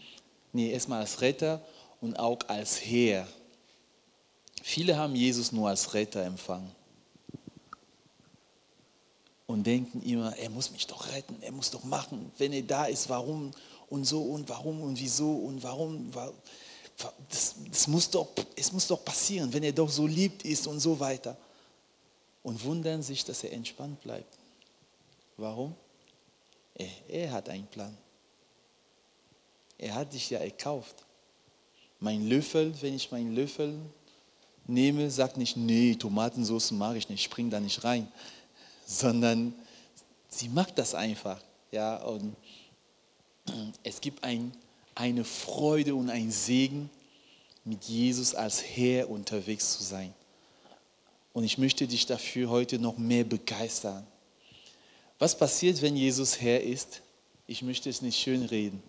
[0.52, 1.62] Nee, erstmal als Retter
[2.00, 3.28] und auch als Herr.
[4.62, 6.72] Viele haben Jesus nur als Retter empfangen
[9.48, 12.32] und denken immer, er muss mich doch retten, er muss doch machen.
[12.38, 13.52] Wenn er da ist, warum
[13.90, 16.12] und so und warum und wieso und warum.
[17.30, 20.80] Das, das muss doch, es muss doch passieren, wenn er doch so liebt ist und
[20.80, 21.36] so weiter.
[22.44, 24.38] Und wundern sich, dass er entspannt bleibt.
[25.38, 25.76] Warum?
[26.76, 27.98] Er, er hat einen Plan.
[29.78, 31.06] Er hat dich ja erkauft.
[32.00, 33.80] Mein Löffel, wenn ich meinen Löffel
[34.68, 38.12] nehme, sagt nicht, nee, Tomatensauce mag ich nicht, spring da nicht rein,
[38.86, 39.54] sondern
[40.30, 41.42] sie macht das einfach.
[41.72, 42.36] Ja, und
[43.84, 44.54] es gibt ein,
[44.96, 46.90] eine Freude und ein Segen,
[47.66, 50.14] mit Jesus als Herr unterwegs zu sein.
[51.34, 54.06] Und ich möchte dich dafür heute noch mehr begeistern.
[55.20, 57.02] Was passiert, wenn Jesus Herr ist?
[57.48, 58.82] Ich möchte es nicht schön reden.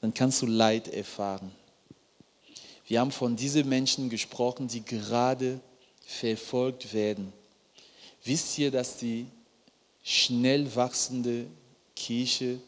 [0.00, 1.50] Dann kannst du Leid erfahren.
[2.86, 5.60] Wir haben von diesen Menschen gesprochen, die gerade
[6.04, 7.32] verfolgt werden.
[8.24, 9.26] Wisst ihr, dass die
[10.02, 11.46] schnell wachsende
[11.96, 12.58] Kirche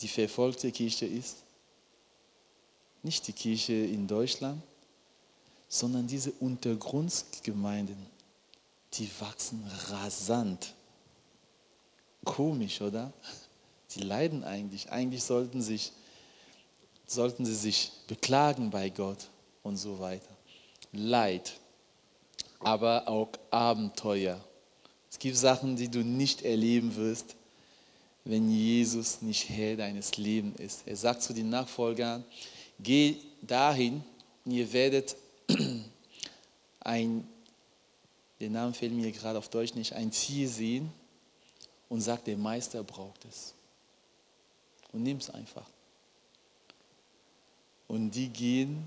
[0.00, 1.36] die verfolgte Kirche ist?
[3.02, 4.62] Nicht die Kirche in Deutschland,
[5.68, 8.13] sondern diese Untergrundgemeinden,
[8.98, 10.74] die wachsen rasant.
[12.24, 13.12] Komisch, oder?
[13.94, 14.90] Die leiden eigentlich.
[14.90, 15.92] Eigentlich sollten, sich,
[17.06, 19.28] sollten sie sich beklagen bei Gott
[19.62, 20.30] und so weiter.
[20.92, 21.54] Leid,
[22.60, 24.42] aber auch Abenteuer.
[25.10, 27.36] Es gibt Sachen, die du nicht erleben wirst,
[28.24, 30.82] wenn Jesus nicht Herr deines Lebens ist.
[30.86, 32.24] Er sagt zu den Nachfolgern,
[32.80, 34.02] geh dahin
[34.44, 35.16] und ihr werdet
[36.80, 37.28] ein,
[38.44, 40.92] der Name fällt mir gerade auf Deutsch nicht, ein Tier sehen
[41.88, 43.54] und sagt, der Meister braucht es.
[44.92, 45.66] Und nimm es einfach.
[47.88, 48.86] Und die gehen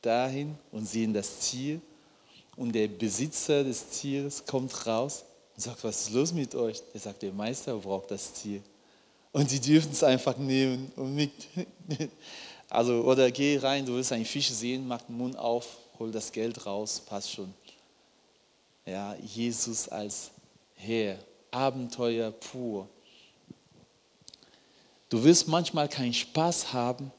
[0.00, 1.78] dahin und sehen das Tier
[2.56, 6.82] und der Besitzer des Tieres kommt raus und sagt, was ist los mit euch?
[6.94, 8.62] Er sagt, der Meister braucht das Tier.
[9.30, 11.32] Und die dürfen es einfach nehmen und mit.
[12.70, 16.32] Also, oder geh rein, du willst einen Fisch sehen, mach den Mund auf, hol das
[16.32, 17.52] Geld raus, passt schon.
[18.86, 20.30] Ja, Jesus als
[20.74, 21.18] Herr,
[21.50, 22.88] Abenteuer pur.
[25.08, 27.10] Du wirst manchmal keinen Spaß haben,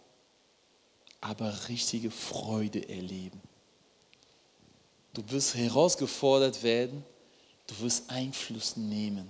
[1.21, 3.41] aber richtige Freude erleben.
[5.13, 7.03] Du wirst herausgefordert werden,
[7.67, 9.27] du wirst Einfluss nehmen.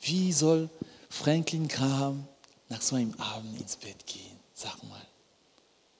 [0.00, 0.68] Wie soll
[1.08, 2.28] Franklin Graham
[2.68, 4.38] nach so einem Abend ins Bett gehen?
[4.54, 5.06] Sag mal.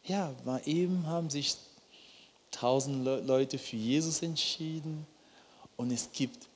[0.04, 1.56] Ja, mal eben haben sich
[2.50, 5.06] tausend Leute für Jesus entschieden
[5.78, 6.46] und es gibt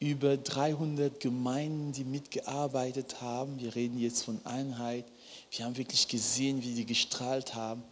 [0.00, 3.60] über 300 Gemeinden, die mitgearbeitet haben.
[3.60, 5.04] Wir reden jetzt von Einheit.
[5.52, 7.84] Wir haben wirklich gesehen, wie die gestrahlt haben.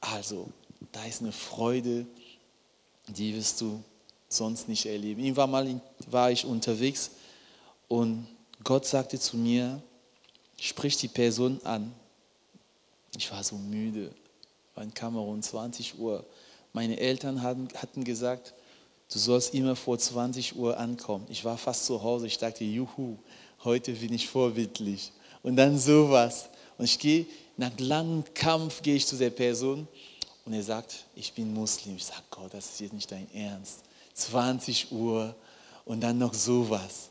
[0.00, 0.50] Also,
[0.92, 2.04] da ist eine Freude,
[3.08, 3.82] die wirst du
[4.28, 5.22] sonst nicht erleben.
[5.22, 7.12] Irgendwann mal war ich unterwegs
[7.88, 8.26] und
[8.64, 9.80] Gott sagte zu mir,
[10.60, 11.94] sprich die Person an.
[13.16, 14.10] Ich war so müde,
[14.74, 16.26] war in Kamerun, 20 Uhr.
[16.72, 18.52] Meine Eltern hatten, hatten gesagt,
[19.12, 21.26] du sollst immer vor 20 Uhr ankommen.
[21.28, 23.16] Ich war fast zu Hause, ich dachte, juhu,
[23.64, 25.12] heute bin ich vorbildlich.
[25.42, 26.48] Und dann sowas.
[26.78, 27.26] Und ich gehe,
[27.56, 29.88] nach langem Kampf gehe ich zu der Person
[30.44, 31.96] und er sagt, ich bin Muslim.
[31.96, 33.80] Ich sage, Gott, das ist jetzt nicht dein Ernst.
[34.14, 35.34] 20 Uhr
[35.84, 37.10] und dann noch sowas.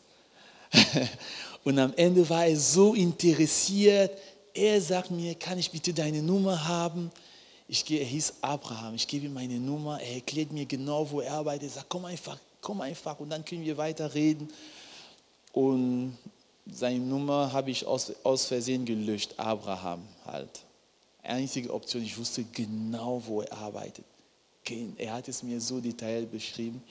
[1.64, 4.12] und am Ende war er so interessiert,
[4.54, 7.12] er sagt mir, kann ich bitte deine Nummer haben?
[7.68, 11.34] Ich er hieß Abraham, ich gebe ihm meine Nummer, er erklärt mir genau, wo er
[11.34, 14.50] arbeitet, er sagt, komm einfach, komm einfach und dann können wir weiter reden.
[15.52, 16.18] Und
[16.68, 20.64] seine Nummer habe ich aus, aus Versehen gelöscht, Abraham halt.
[21.24, 24.06] Einzige Option, ich wusste genau, wo er arbeitet.
[24.98, 26.84] Er hat es mir so detailliert beschrieben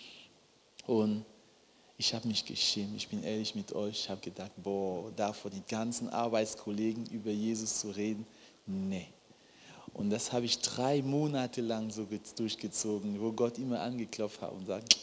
[0.87, 1.25] und
[1.97, 5.51] ich habe mich geschämt, ich bin ehrlich mit euch, ich habe gedacht, boah, da vor
[5.51, 8.27] den ganzen Arbeitskollegen über Jesus zu reden,
[8.67, 9.07] nee.
[9.95, 14.67] Und das habe ich drei Monate lang so durchgezogen, wo Gott immer angeklopft hat und
[14.67, 14.97] sagt,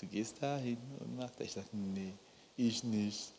[0.00, 1.48] du gehst dahin und mach das.
[1.48, 2.12] Ich sage, nee,
[2.56, 3.32] ich nicht.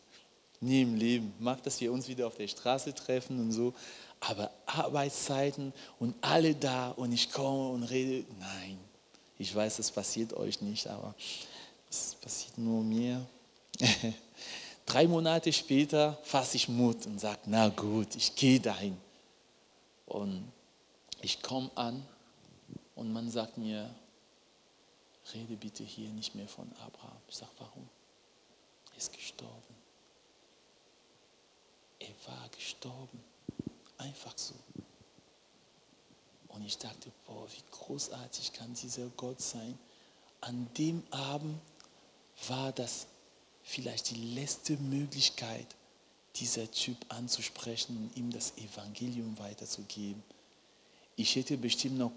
[0.59, 1.33] Nie im Leben.
[1.39, 3.73] Mag, dass wir uns wieder auf der Straße treffen und so,
[4.19, 8.77] aber Arbeitszeiten und alle da und ich komme und rede, nein.
[9.39, 11.13] Ich weiß, das passiert euch nicht, aber
[11.89, 13.25] es passiert nur mir.
[14.85, 18.97] Drei Monate später fasse ich Mut und sage, na gut, ich gehe dahin.
[20.07, 20.51] Und
[21.21, 22.05] ich komme an
[22.95, 23.93] und man sagt mir,
[25.33, 27.17] rede bitte hier nicht mehr von Abraham.
[27.27, 27.87] Ich sage, warum?
[28.91, 29.75] Er ist gestorben.
[31.99, 33.23] Er war gestorben.
[33.97, 34.55] Einfach so.
[36.49, 39.77] Und ich dachte, boah, wie großartig kann dieser Gott sein.
[40.41, 41.59] An dem Abend
[42.47, 43.07] war das
[43.63, 45.67] vielleicht die letzte Möglichkeit,
[46.35, 50.23] dieser Typ anzusprechen und ihm das Evangelium weiterzugeben.
[51.17, 52.11] Ich hätte bestimmt noch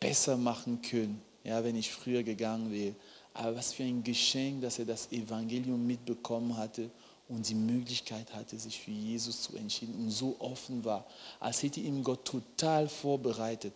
[0.00, 2.94] besser machen können, ja, wenn ich früher gegangen wäre.
[3.34, 6.90] Aber was für ein Geschenk, dass er das Evangelium mitbekommen hatte
[7.28, 11.06] und die Möglichkeit hatte, sich für Jesus zu entscheiden und so offen war,
[11.38, 13.74] als hätte ihm Gott total vorbereitet.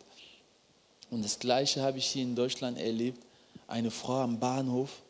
[1.10, 3.24] Und das Gleiche habe ich hier in Deutschland erlebt.
[3.68, 5.02] Eine Frau am Bahnhof,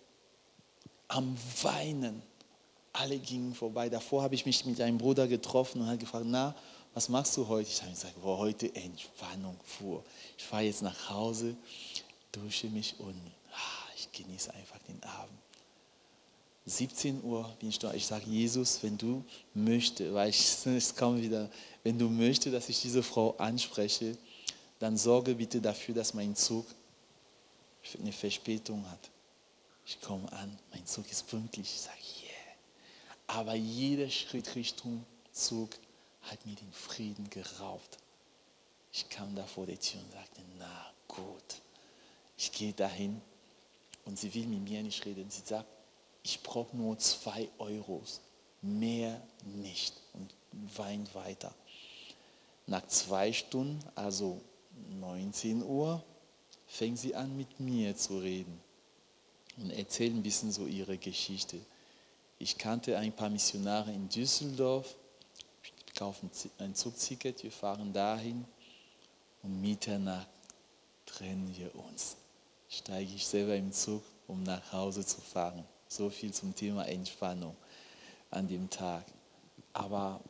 [1.09, 2.21] am Weinen.
[2.93, 3.89] Alle gingen vorbei.
[3.89, 6.55] Davor habe ich mich mit einem Bruder getroffen und habe gefragt, na,
[6.95, 7.69] was machst du heute?
[7.69, 10.05] Ich habe gesagt, boah, heute Entspannung vor.
[10.39, 11.57] Ich fahre jetzt nach Hause,
[12.31, 13.21] dusche mich und
[13.53, 15.39] ah, ich genieße einfach den Abend.
[16.67, 17.93] 17 Uhr bin ich da.
[17.93, 19.25] Ich sage, Jesus, wenn du
[19.55, 21.51] möchtest, weil ich, es kommt wieder,
[21.83, 24.17] wenn du möchtest, dass ich diese Frau anspreche,
[24.79, 26.65] dann sorge bitte dafür, dass mein Zug
[28.01, 29.11] eine Verspätung hat.
[29.85, 31.67] Ich komme an, mein Zug ist pünktlich.
[31.67, 33.39] Ich sage, yeah.
[33.41, 35.71] Aber jeder Schritt Richtung Zug
[36.25, 37.99] hat mir den Frieden geraubt.
[38.93, 41.61] Ich kam da vor der Tür und sagte, na gut,
[42.37, 43.21] ich gehe dahin.
[44.05, 45.31] Und sie will mit mir nicht reden.
[45.31, 45.69] Sie sagt,
[46.23, 48.21] ich brauche nur zwei Euros,
[48.63, 49.95] mehr nicht.
[50.13, 50.35] Und
[50.77, 51.55] weint weiter.
[52.67, 54.41] Nach zwei Stunden, also
[55.01, 56.03] 19 Uhr,
[56.67, 58.61] fängt sie an, mit mir zu reden
[59.57, 61.59] und erzählt ein bisschen so ihre Geschichte.
[62.39, 64.97] Ich kannte ein paar Missionare in Düsseldorf,
[65.95, 68.45] kaufen ein Zugticket, wir fahren dahin
[69.43, 70.29] und Mitternacht
[71.07, 72.17] trennen wir uns.
[72.69, 75.65] Steige ich selber im Zug, um nach Hause zu fahren.
[75.89, 77.55] So viel zum Thema Entspannung
[78.31, 79.05] an dem Tag.
[79.73, 80.21] Aber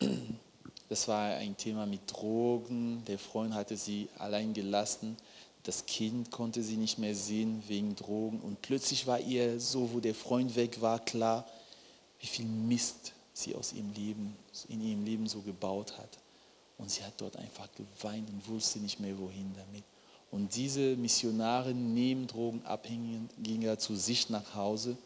[0.88, 3.04] das war ein Thema mit Drogen.
[3.04, 5.16] Der Freund hatte sie allein gelassen.
[5.62, 8.40] Das Kind konnte sie nicht mehr sehen wegen Drogen.
[8.40, 11.46] Und plötzlich war ihr so, wo der Freund weg war, klar,
[12.18, 13.12] wie viel Mist
[13.42, 14.36] sie aus ihrem Leben,
[14.68, 16.18] in ihrem Leben so gebaut hat.
[16.78, 19.84] Und sie hat dort einfach geweint und wusste nicht mehr, wohin damit.
[20.30, 24.96] Und diese Missionare nehmen Drogenabhängiger zu sich nach Hause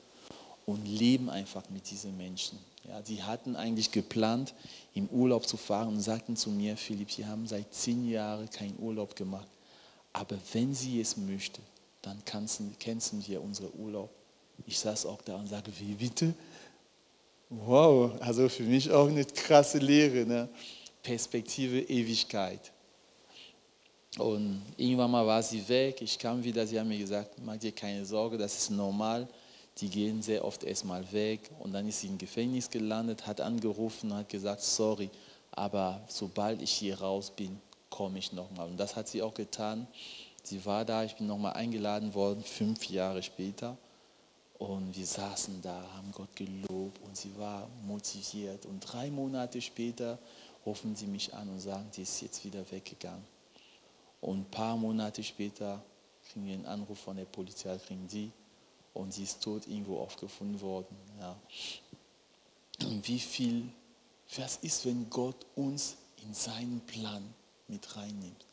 [0.66, 2.58] und leben einfach mit diesen Menschen.
[2.88, 4.54] Ja, sie hatten eigentlich geplant,
[4.94, 8.78] im Urlaub zu fahren und sagten zu mir, Philipp, sie haben seit zehn Jahren keinen
[8.78, 9.48] Urlaub gemacht.
[10.12, 11.60] Aber wenn sie es möchte,
[12.02, 14.10] dann canceln wir unseren Urlaub.
[14.64, 16.32] Ich saß auch da und sage, wie bitte?
[17.48, 20.26] Wow, also für mich auch eine krasse Lehre.
[20.26, 20.48] Ne?
[21.02, 22.72] Perspektive Ewigkeit.
[24.18, 27.72] Und irgendwann mal war sie weg, ich kam wieder, sie haben mir gesagt, mach dir
[27.72, 29.28] keine Sorge, das ist normal.
[29.78, 34.14] Die gehen sehr oft erstmal weg und dann ist sie im Gefängnis gelandet, hat angerufen,
[34.14, 35.10] hat gesagt, sorry,
[35.52, 38.68] aber sobald ich hier raus bin, komme ich nochmal.
[38.68, 39.86] Und das hat sie auch getan.
[40.42, 43.76] Sie war da, ich bin nochmal eingeladen worden, fünf Jahre später.
[44.58, 48.64] Und wir saßen da, haben Gott gelobt und sie war motiviert.
[48.64, 50.18] Und drei Monate später
[50.64, 53.24] rufen sie mich an und sagen, sie ist jetzt wieder weggegangen.
[54.20, 55.82] Und ein paar Monate später
[56.24, 58.32] kriegen wir einen Anruf von der Polizei, kriegen sie
[58.94, 60.96] und sie ist tot irgendwo aufgefunden worden.
[61.20, 61.36] Ja.
[62.80, 63.68] Und wie viel,
[64.36, 67.22] was ist, wenn Gott uns in seinen Plan
[67.68, 68.44] mit reinnimmt.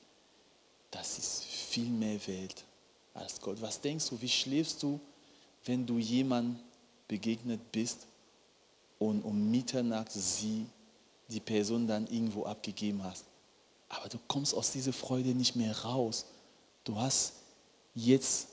[0.92, 2.64] Das ist viel mehr Welt
[3.14, 3.62] als Gott.
[3.62, 5.00] Was denkst du, wie schläfst du,
[5.66, 6.60] wenn du jemand
[7.08, 8.08] begegnet bist
[9.00, 10.66] und um Mitternacht sie
[11.30, 13.26] die Person dann irgendwo abgegeben hast.
[13.90, 16.26] Aber du kommst aus dieser Freude nicht mehr raus.
[16.84, 17.34] Du hast
[17.96, 18.48] jetzt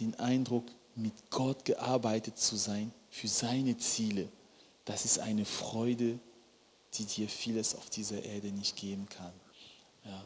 [0.00, 0.64] den Eindruck,
[0.98, 4.28] mit Gott gearbeitet zu sein für seine Ziele.
[4.84, 6.18] Das ist eine Freude,
[6.94, 9.32] die dir vieles auf dieser Erde nicht geben kann.
[10.04, 10.24] Ja.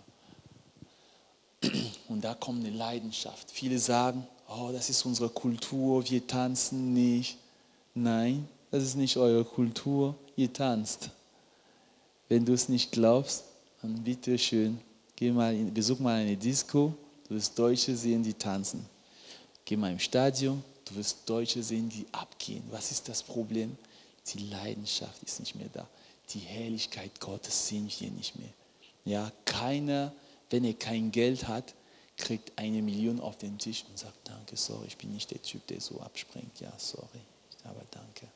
[2.08, 3.50] Und da kommt eine Leidenschaft.
[3.50, 4.26] Viele sagen,
[4.56, 7.38] oh, das ist unsere Kultur, wir tanzen nicht.
[7.94, 11.10] Nein, das ist nicht eure Kultur, ihr tanzt.
[12.28, 13.44] Wenn du es nicht glaubst,
[13.82, 14.80] dann bitte schön,
[15.16, 16.94] geh mal in, besuch mal eine Disco,
[17.28, 18.86] du wirst Deutsche sehen, die tanzen.
[19.64, 22.62] Geh mal im Stadion, du wirst Deutsche sehen, die abgehen.
[22.70, 23.76] Was ist das Problem?
[24.28, 25.86] Die Leidenschaft ist nicht mehr da.
[26.30, 28.48] Die Herrlichkeit Gottes sehen wir nicht mehr.
[29.04, 30.12] Ja, keiner,
[30.50, 31.74] wenn er kein Geld hat,
[32.16, 35.66] kriegt eine Million auf den Tisch und sagt, danke, sorry, ich bin nicht der Typ,
[35.66, 36.60] der so abspringt.
[36.60, 37.20] Ja, sorry,
[37.64, 38.28] aber danke.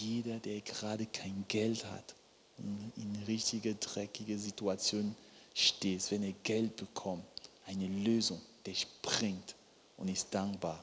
[0.00, 2.14] Jeder, der gerade kein Geld hat
[2.58, 5.16] und in richtige, dreckige Situationen
[5.54, 7.24] steht, wenn er Geld bekommt,
[7.66, 9.54] eine Lösung, der springt
[9.96, 10.82] und ist dankbar.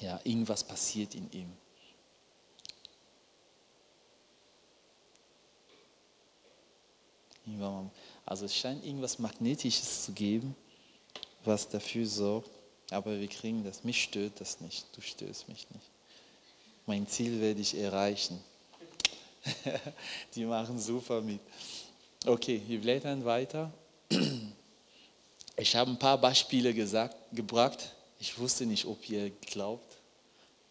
[0.00, 1.52] Ja, irgendwas passiert in ihm.
[8.26, 10.54] Also es scheint irgendwas Magnetisches zu geben,
[11.44, 12.50] was dafür sorgt,
[12.90, 13.84] aber wir kriegen das.
[13.84, 15.90] Mich stört das nicht, du störst mich nicht.
[16.86, 18.42] Mein Ziel werde ich erreichen.
[20.34, 21.40] Die machen super mit.
[22.26, 23.70] Okay, wir blättern weiter.
[25.56, 27.92] Ich habe ein paar Beispiele gesagt, gebracht.
[28.18, 29.96] Ich wusste nicht, ob ihr glaubt.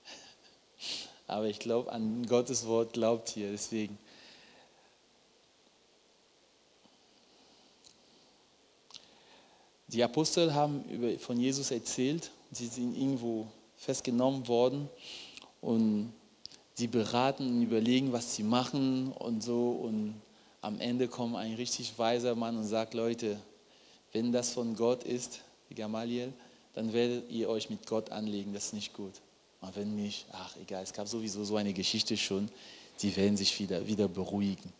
[1.28, 3.52] Aber ich glaube, an Gottes Wort glaubt ihr.
[3.52, 3.98] Deswegen
[9.94, 10.84] Die Apostel haben
[11.20, 13.46] von Jesus erzählt, sie sind irgendwo
[13.78, 14.90] festgenommen worden
[15.62, 16.12] und
[16.74, 19.70] sie beraten und überlegen, was sie machen und so.
[19.70, 20.16] Und
[20.62, 23.38] am Ende kommt ein richtig weiser Mann und sagt, Leute,
[24.14, 25.42] wenn das von Gott ist,
[25.76, 26.34] Gamaliel,
[26.74, 29.14] dann werdet ihr euch mit Gott anlegen, das ist nicht gut.
[29.62, 32.50] Und wenn nicht, ach egal, es gab sowieso so eine Geschichte schon,
[33.02, 34.74] die werden sich wieder, wieder beruhigen.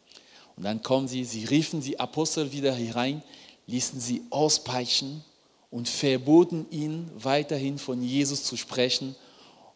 [0.56, 3.24] Und dann kommen sie, sie riefen die Apostel wieder herein,
[3.68, 5.24] ließen sie auspeitschen
[5.72, 9.16] und verboten ihnen weiterhin von Jesus zu sprechen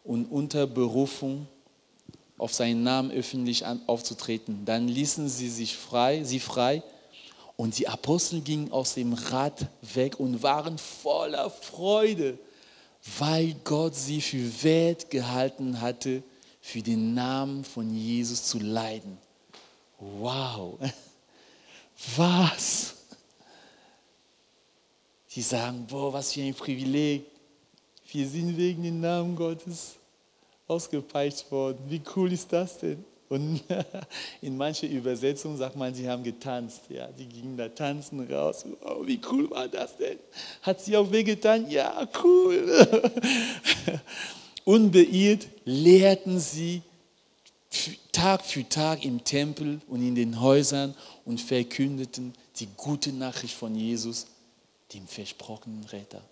[0.04, 1.46] und unter Berufung
[2.36, 4.64] auf seinen Namen öffentlich aufzutreten.
[4.64, 6.82] Dann ließen sie sich frei, sie frei
[7.56, 12.38] und die Apostel gingen aus dem Rat weg und waren voller Freude,
[13.18, 16.22] weil Gott sie für wert gehalten hatte,
[16.60, 19.18] für den Namen von Jesus zu leiden.
[19.98, 20.78] Wow,
[22.16, 22.94] was?
[25.38, 27.22] Die sagen, boah, was für ein Privileg.
[28.10, 29.94] Wir sind wegen dem Namen Gottes
[30.66, 31.78] ausgepeitscht worden.
[31.86, 33.04] Wie cool ist das denn?
[33.28, 33.62] Und
[34.42, 36.80] in manchen Übersetzungen sagt man, sie haben getanzt.
[36.88, 38.64] Ja, die gingen da tanzen raus.
[38.84, 40.18] Oh, wie cool war das denn?
[40.62, 41.70] Hat sie auch wehgetan?
[41.70, 42.76] Ja, cool.
[44.64, 46.82] Unbeirrt lehrten sie
[48.10, 53.76] Tag für Tag im Tempel und in den Häusern und verkündeten die gute Nachricht von
[53.76, 54.26] Jesus
[54.92, 56.22] dem versprochenen Retter.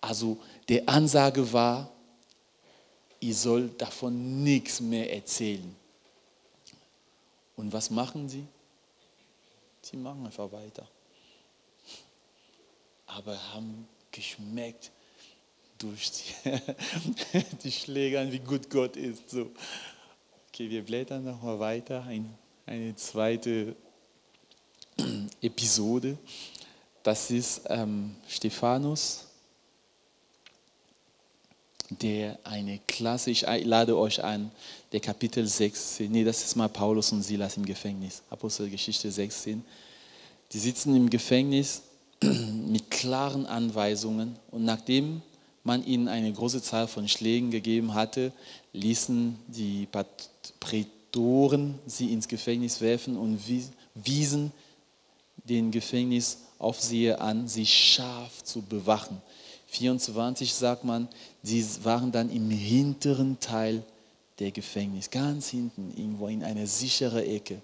[0.00, 0.38] Also
[0.68, 1.90] der Ansage war,
[3.20, 5.74] ihr sollt davon nichts mehr erzählen.
[7.56, 8.46] Und was machen sie?
[9.82, 10.88] Sie machen einfach weiter.
[13.06, 14.90] Aber haben geschmeckt
[15.78, 16.60] durch die,
[17.64, 19.30] die Schläge, wie gut Gott ist.
[19.30, 19.50] So.
[20.48, 22.04] Okay, wir blättern nochmal weiter.
[22.04, 22.34] Ein,
[22.66, 23.74] eine zweite
[25.42, 26.18] Episode.
[27.02, 29.26] Das ist ähm, Stephanus,
[31.88, 34.50] der eine Klasse, ich lade euch ein,
[34.92, 39.64] der Kapitel 16, nee, das ist mal Paulus und Silas im Gefängnis, Apostelgeschichte 16.
[40.52, 41.82] Die sitzen im Gefängnis
[42.22, 45.22] mit klaren Anweisungen und nachdem
[45.64, 48.32] man ihnen eine große Zahl von Schlägen gegeben hatte,
[48.72, 49.88] ließen die
[50.60, 53.40] Prätoren sie ins Gefängnis werfen und
[53.94, 54.52] wiesen
[55.44, 59.20] den Gefängnis Aufseher an, sie scharf zu bewachen.
[59.68, 61.08] 24 sagt man,
[61.42, 63.82] sie waren dann im hinteren Teil
[64.38, 67.60] der Gefängnis, ganz hinten, irgendwo in einer sicheren Ecke.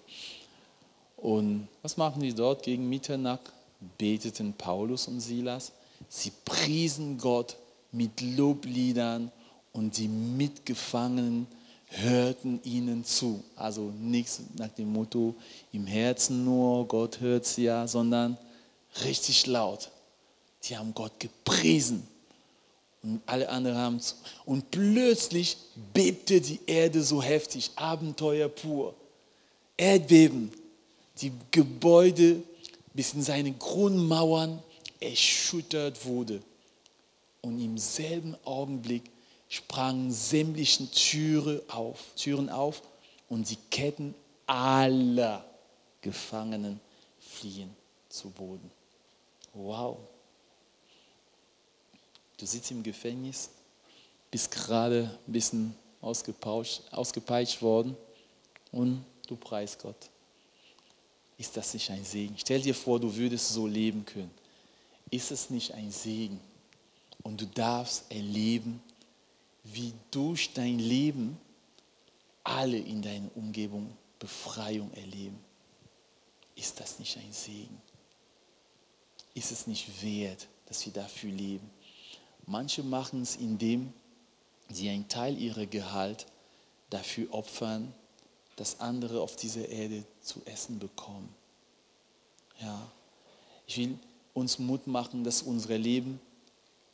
[1.16, 3.52] Und was machen die dort gegen Mitternacht?
[3.98, 5.72] Beteten Paulus und Silas.
[6.08, 7.56] Sie priesen Gott
[7.92, 9.30] mit Lobliedern
[9.72, 11.46] und die Mitgefangenen
[11.88, 13.42] hörten ihnen zu.
[13.54, 15.34] Also nichts nach dem Motto
[15.72, 18.36] im Herzen nur, Gott hört sie ja, sondern
[19.04, 19.90] richtig laut.
[20.64, 22.06] Die haben Gott gepriesen.
[23.02, 24.14] Und alle anderen haben zu.
[24.44, 25.56] Und plötzlich
[25.92, 28.94] bebte die Erde so heftig, Abenteuer pur.
[29.76, 30.50] Erdbeben,
[31.20, 32.42] die Gebäude
[32.94, 34.62] bis in seine Grundmauern
[34.98, 36.40] erschüttert wurde.
[37.42, 39.04] Und im selben Augenblick
[39.48, 42.82] sprangen sämtliche Türe auf, Türen auf
[43.28, 44.14] und die Ketten
[44.46, 45.44] aller
[46.00, 46.80] Gefangenen
[47.20, 47.70] fliehen
[48.08, 48.70] zu Boden.
[49.56, 49.96] Wow.
[52.36, 53.48] Du sitzt im Gefängnis,
[54.30, 57.96] bist gerade ein bisschen ausgepeitscht worden
[58.72, 60.10] und du preist Gott.
[61.38, 62.34] Ist das nicht ein Segen?
[62.36, 64.30] Stell dir vor, du würdest so leben können.
[65.10, 66.38] Ist es nicht ein Segen?
[67.22, 68.82] Und du darfst erleben,
[69.64, 71.38] wie durch dein Leben
[72.44, 75.38] alle in deiner Umgebung Befreiung erleben.
[76.54, 77.80] Ist das nicht ein Segen?
[79.36, 81.70] Ist es nicht wert, dass wir dafür leben?
[82.46, 83.92] Manche machen es, indem
[84.70, 86.24] sie einen Teil ihrer Gehalt
[86.88, 87.92] dafür opfern,
[88.56, 91.28] dass andere auf dieser Erde zu essen bekommen.
[92.62, 92.90] Ja,
[93.66, 93.98] ich will
[94.32, 96.18] uns Mut machen, dass unser Leben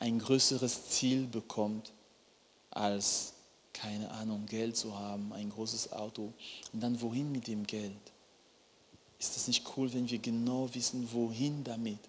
[0.01, 1.93] ein größeres Ziel bekommt,
[2.73, 3.35] als,
[3.73, 6.33] keine Ahnung, Geld zu haben, ein großes Auto.
[6.73, 7.93] Und dann wohin mit dem Geld?
[9.21, 12.01] Ist das nicht cool, wenn wir genau wissen, wohin damit?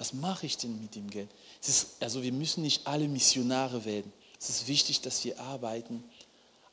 [0.00, 1.28] Was mache ich denn mit dem Geld?
[1.60, 4.10] Ist, also wir müssen nicht alle Missionare werden.
[4.40, 6.02] Es ist wichtig, dass wir arbeiten,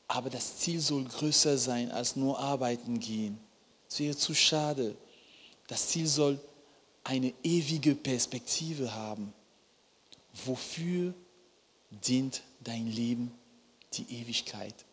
[0.06, 3.38] aber das Ziel soll größer sein als nur arbeiten gehen.
[3.86, 4.96] Es wäre zu schade.
[5.66, 6.40] Das Ziel soll
[7.04, 9.34] eine ewige Perspektive haben.
[10.46, 11.12] Wofür
[11.90, 13.30] dient dein Leben
[13.92, 14.86] die Ewigkeit?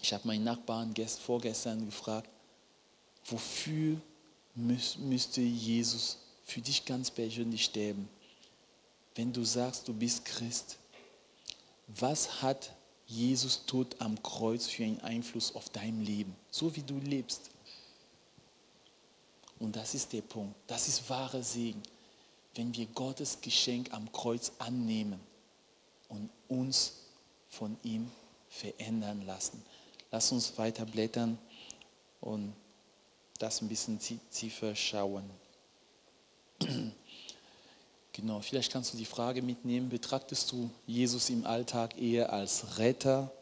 [0.00, 2.30] Ich habe meinen Nachbarn vorgestern gefragt,
[3.24, 4.00] wofür
[4.54, 8.08] müsste Jesus für dich ganz persönlich sterben?
[9.14, 10.78] Wenn du sagst, du bist Christ,
[11.86, 12.72] was hat
[13.06, 17.50] Jesus Tod am Kreuz für einen Einfluss auf dein Leben, so wie du lebst?
[19.58, 20.54] Und das ist der Punkt.
[20.66, 21.82] Das ist wahre Segen,
[22.54, 25.20] wenn wir Gottes Geschenk am Kreuz annehmen
[26.08, 26.94] und uns
[27.48, 28.10] von ihm
[28.48, 29.62] verändern lassen.
[30.10, 31.38] Lass uns weiter blättern
[32.20, 32.54] und
[33.38, 34.00] das ein bisschen
[34.30, 35.28] tiefer schauen.
[38.12, 43.32] Genau, vielleicht kannst du die Frage mitnehmen, betrachtest du Jesus im Alltag eher als Retter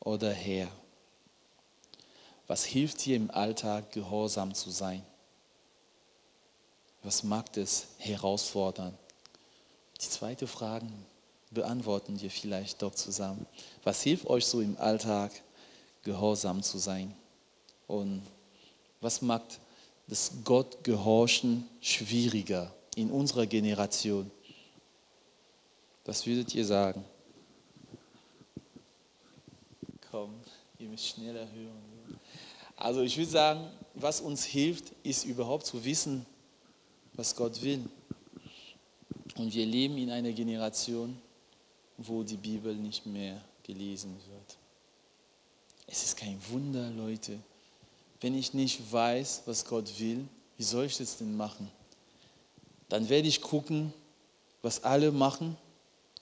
[0.00, 0.68] oder Herr?
[2.46, 5.02] Was hilft dir im Alltag, gehorsam zu sein?
[7.02, 8.98] Was mag es herausfordern?
[10.00, 10.86] Die zweite Frage
[11.50, 13.46] beantworten wir vielleicht doch zusammen.
[13.84, 15.32] Was hilft euch so im Alltag,
[16.02, 17.14] gehorsam zu sein?
[17.86, 18.22] Und
[19.00, 19.60] was macht
[20.08, 22.72] das Gottgehorchen schwieriger?
[22.96, 24.30] in unserer Generation.
[26.04, 27.04] Was würdet ihr sagen?
[30.10, 30.34] Komm,
[30.78, 32.18] ihr müsst schneller hören.
[32.76, 36.26] Also ich würde sagen, was uns hilft, ist überhaupt zu wissen,
[37.14, 37.84] was Gott will.
[39.36, 41.16] Und wir leben in einer Generation,
[41.96, 44.58] wo die Bibel nicht mehr gelesen wird.
[45.86, 47.38] Es ist kein Wunder, Leute.
[48.22, 50.26] Wenn ich nicht weiß, was Gott will,
[50.56, 51.70] wie soll ich das denn machen?
[52.92, 53.90] dann werde ich gucken,
[54.60, 55.56] was alle machen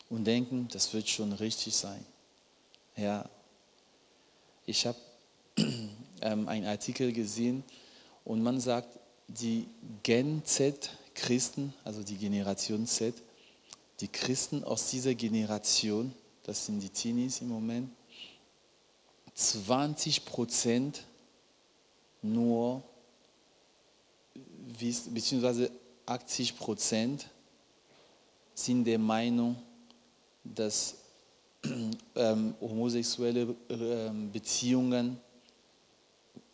[0.09, 2.07] und denken, das wird schon richtig sein.
[2.97, 3.29] Ja,
[4.67, 4.97] ich habe
[6.23, 7.65] ähm, einen Artikel gesehen
[8.25, 9.67] und man sagt, die
[10.05, 13.17] Gen Z Christen, also die Generation Z,
[13.99, 16.15] die Christen aus dieser Generation,
[16.45, 17.91] das sind die Teenies im Moment,
[19.35, 21.03] 20 Prozent
[22.23, 22.83] nur,
[25.11, 25.71] beziehungsweise
[26.07, 27.29] 80 Prozent
[28.55, 29.57] sind der Meinung,
[30.45, 30.97] dass
[32.15, 35.19] ähm, homosexuelle ähm, Beziehungen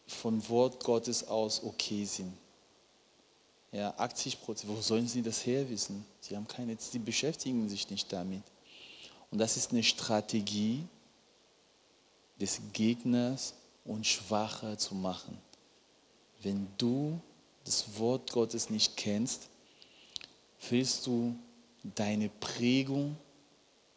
[0.07, 2.33] von Wort Gottes aus okay sind.
[3.73, 4.73] Ja, 80 Prozent.
[4.73, 6.05] Wo sollen sie das herwissen?
[6.21, 8.43] Sie haben keine, sie beschäftigen sich nicht damit.
[9.31, 10.85] Und das ist eine Strategie
[12.41, 15.37] des Gegners, uns schwacher zu machen.
[16.47, 17.19] Wenn du
[17.65, 19.49] das Wort Gottes nicht kennst,
[20.71, 21.35] willst du
[21.83, 23.17] deine Prägung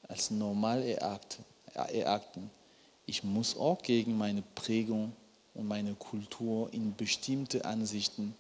[0.08, 2.50] als normal erachten.
[3.06, 5.14] Ich muss auch gegen meine Prägung
[5.54, 8.34] und meine Kultur in bestimmte Ansichten,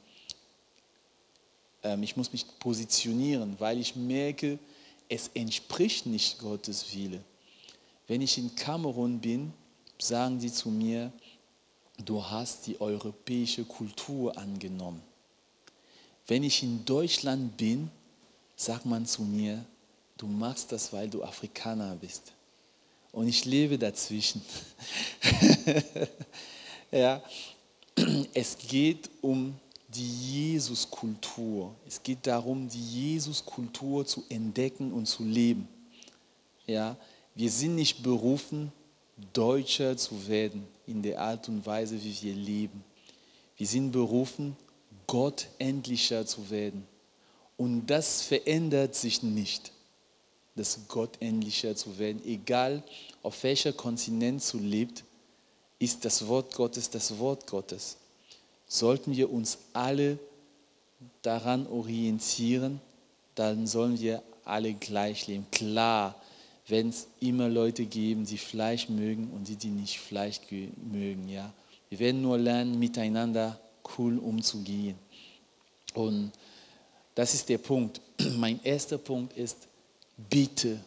[1.83, 4.57] ähm, ich muss mich positionieren, weil ich merke,
[5.07, 7.21] es entspricht nicht Gottes Wille.
[8.07, 9.53] Wenn ich in Kamerun bin,
[9.99, 11.11] sagen sie zu mir,
[12.05, 15.01] du hast die europäische Kultur angenommen.
[16.27, 17.89] Wenn ich in Deutschland bin,
[18.55, 19.65] sagt man zu mir,
[20.17, 22.31] du machst das, weil du Afrikaner bist.
[23.11, 24.41] Und ich lebe dazwischen.
[26.91, 27.21] ja.
[28.33, 29.55] es geht um
[29.87, 31.73] die Jesuskultur.
[31.87, 35.67] Es geht darum, die Jesuskultur zu entdecken und zu leben.
[36.67, 36.95] Ja,
[37.33, 38.71] wir sind nicht berufen,
[39.33, 42.83] Deutscher zu werden in der Art und Weise, wie wir leben.
[43.57, 44.55] Wir sind berufen,
[45.07, 46.85] Gott endlicher zu werden.
[47.57, 49.71] Und das verändert sich nicht,
[50.55, 52.21] das Gott endlicher zu werden.
[52.25, 52.83] Egal,
[53.21, 55.03] auf welcher Kontinent du lebst,
[55.77, 57.97] ist das Wort Gottes das Wort Gottes.
[58.67, 60.19] Sollten wir uns alle
[61.21, 62.81] daran orientieren,
[63.35, 65.45] dann sollen wir alle gleich leben.
[65.51, 66.18] Klar,
[66.69, 71.27] wenn es immer Leute geben, die Fleisch mögen und die, die nicht Fleisch mögen.
[71.27, 71.51] Ja.
[71.89, 73.59] Wir werden nur lernen, miteinander
[73.97, 74.97] cool umzugehen.
[75.95, 76.31] Und
[77.15, 77.99] das ist der Punkt.
[78.37, 79.67] Mein erster Punkt ist,
[80.29, 80.79] bitte,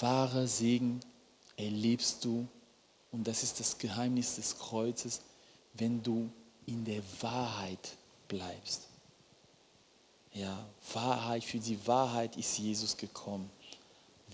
[0.00, 1.00] wahrer Segen
[1.56, 2.46] erlebst du,
[3.10, 5.20] und das ist das Geheimnis des Kreuzes,
[5.74, 6.30] wenn du
[6.66, 7.96] in der Wahrheit
[8.28, 8.88] bleibst.
[10.32, 13.50] Ja, Wahrheit, für die Wahrheit ist Jesus gekommen.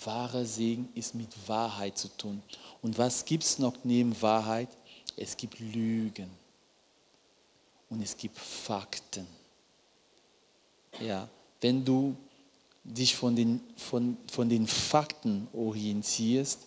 [0.06, 2.42] Wahrer Segen ist mit Wahrheit zu tun.
[2.82, 4.68] Und was gibt es noch neben Wahrheit?
[5.16, 6.30] Es gibt Lügen
[7.90, 9.26] und es gibt Fakten.
[11.00, 11.28] Ja,
[11.60, 12.16] wenn du
[12.84, 16.60] dich von den, von, von den Fakten orientierst,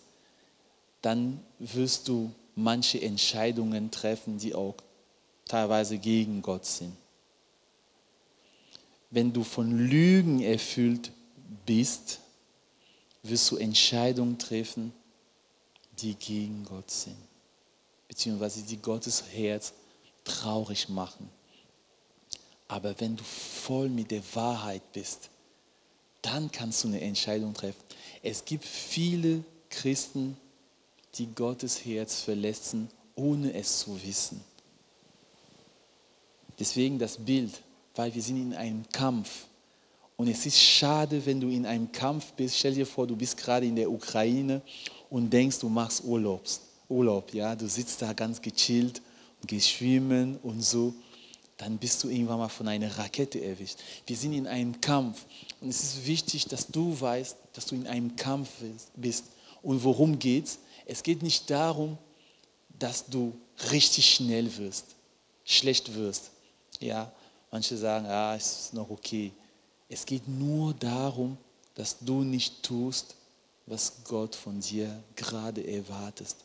[1.01, 4.75] dann wirst du manche Entscheidungen treffen, die auch
[5.45, 6.95] teilweise gegen Gott sind.
[9.11, 11.11] Wenn du von Lügen erfüllt
[11.65, 12.19] bist,
[13.29, 14.93] wirst du Entscheidungen treffen,
[15.99, 17.17] die gegen Gott sind,
[18.07, 19.73] beziehungsweise die Gottes Herz
[20.23, 21.29] traurig machen.
[22.67, 25.29] Aber wenn du voll mit der Wahrheit bist,
[26.21, 27.81] dann kannst du eine Entscheidung treffen.
[28.23, 30.35] Es gibt viele Christen,
[31.15, 34.43] die Gottes Herz verletzen, ohne es zu wissen.
[36.57, 37.61] Deswegen das Bild,
[37.95, 39.45] weil wir sind in einem Kampf.
[40.17, 42.57] Und es ist schade, wenn du in einem Kampf bist.
[42.57, 44.61] Stell dir vor, du bist gerade in der Ukraine
[45.09, 47.33] und denkst, du machst Urlaubs, Urlaub.
[47.33, 47.55] Ja?
[47.55, 49.01] Du sitzt da ganz gechillt
[49.41, 50.93] und gehst schwimmen und so.
[51.57, 53.77] Dann bist du irgendwann mal von einer Rakete erwischt.
[54.07, 55.25] Wir sind in einem Kampf.
[55.61, 58.49] Und es ist wichtig, dass du weißt, dass du in einem Kampf
[58.95, 59.25] bist.
[59.61, 60.59] Und worum geht's?
[60.85, 61.97] Es geht nicht darum,
[62.77, 63.33] dass du
[63.71, 64.85] richtig schnell wirst,
[65.43, 66.31] schlecht wirst.
[66.79, 67.11] Ja,
[67.51, 68.05] manche sagen,
[68.35, 69.31] es ist noch okay.
[69.89, 71.37] Es geht nur darum,
[71.75, 73.15] dass du nicht tust,
[73.65, 76.35] was Gott von dir gerade erwartet.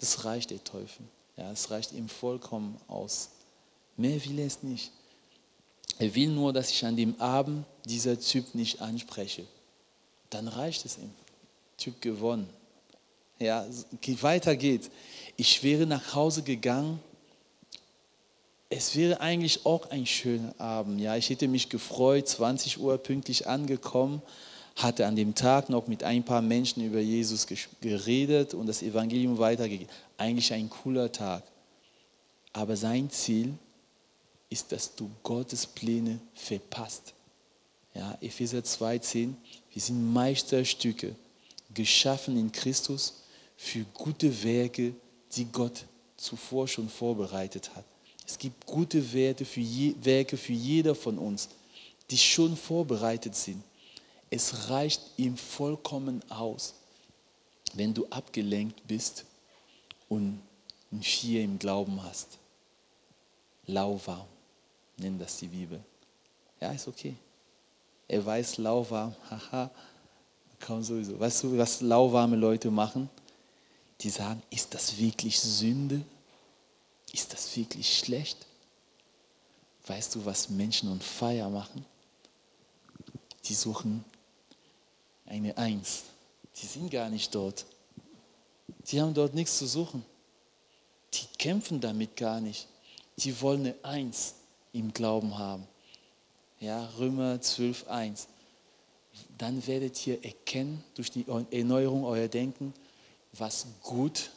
[0.00, 1.06] Das reicht der Teufel.
[1.36, 3.30] Ja, es reicht ihm vollkommen aus.
[3.96, 4.92] Mehr will er es nicht.
[5.98, 9.44] Er will nur, dass ich an dem Abend dieser Typ nicht anspreche.
[10.30, 11.10] Dann reicht es ihm.
[11.76, 12.48] Typ gewonnen.
[13.38, 13.66] Ja,
[14.20, 14.90] weiter geht's.
[15.36, 17.00] Ich wäre nach Hause gegangen.
[18.70, 21.00] Es wäre eigentlich auch ein schöner Abend.
[21.00, 24.20] Ja, ich hätte mich gefreut, 20 Uhr pünktlich angekommen,
[24.76, 27.46] hatte an dem Tag noch mit ein paar Menschen über Jesus
[27.80, 29.92] geredet und das Evangelium weitergegeben.
[30.18, 31.44] Eigentlich ein cooler Tag.
[32.52, 33.54] Aber sein Ziel
[34.50, 37.14] ist, dass du Gottes Pläne verpasst.
[37.94, 39.32] Ja, Epheser 2,10,
[39.72, 41.14] wir sind Meisterstücke,
[41.72, 43.22] geschaffen in Christus
[43.56, 44.94] für gute Werke,
[45.32, 45.84] die Gott
[46.16, 47.84] zuvor schon vorbereitet hat.
[48.28, 51.48] Es gibt gute Werte für je, Werke für jeder von uns,
[52.10, 53.62] die schon vorbereitet sind.
[54.28, 56.74] Es reicht ihm vollkommen aus,
[57.72, 59.24] wenn du abgelenkt bist
[60.10, 60.38] und
[60.92, 62.28] ein Vier im Glauben hast.
[63.66, 64.26] Lauwarm,
[64.98, 65.80] nennt das die Bibel.
[66.60, 67.14] Ja, ist okay.
[68.06, 69.70] Er weiß lauwarm, haha,
[70.60, 71.18] kaum sowieso.
[71.18, 73.08] Weißt du, was lauwarme Leute machen?
[74.00, 76.02] die sagen, ist das wirklich Sünde?
[77.12, 78.46] Ist das wirklich schlecht?
[79.86, 81.84] Weißt du, was Menschen und Feier machen?
[83.44, 84.04] Die suchen
[85.24, 86.04] eine Eins.
[86.56, 87.64] Die sind gar nicht dort.
[88.90, 90.04] Die haben dort nichts zu suchen.
[91.14, 92.68] Die kämpfen damit gar nicht.
[93.16, 94.34] Die wollen eine Eins
[94.72, 95.66] im Glauben haben.
[96.60, 98.28] Ja, Römer 12, 1.
[99.38, 102.74] Dann werdet ihr erkennen durch die Erneuerung euer Denken,
[103.32, 104.30] was gut,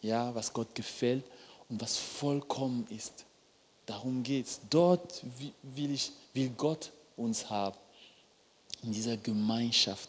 [0.00, 1.24] ja, was Gott gefällt
[1.68, 3.24] und was vollkommen ist.
[3.86, 4.60] Darum geht es.
[4.70, 5.22] Dort
[5.62, 7.76] will, ich, will Gott uns haben,
[8.82, 10.08] in dieser Gemeinschaft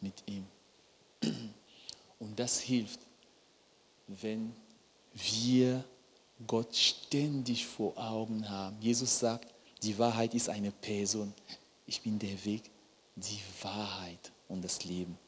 [0.00, 0.46] mit ihm.
[2.18, 3.00] Und das hilft,
[4.08, 4.52] wenn
[5.14, 5.84] wir
[6.46, 8.76] Gott ständig vor Augen haben.
[8.80, 9.52] Jesus sagt,
[9.82, 11.32] die Wahrheit ist eine Person.
[11.86, 12.62] Ich bin der Weg,
[13.16, 15.18] die Wahrheit und das Leben.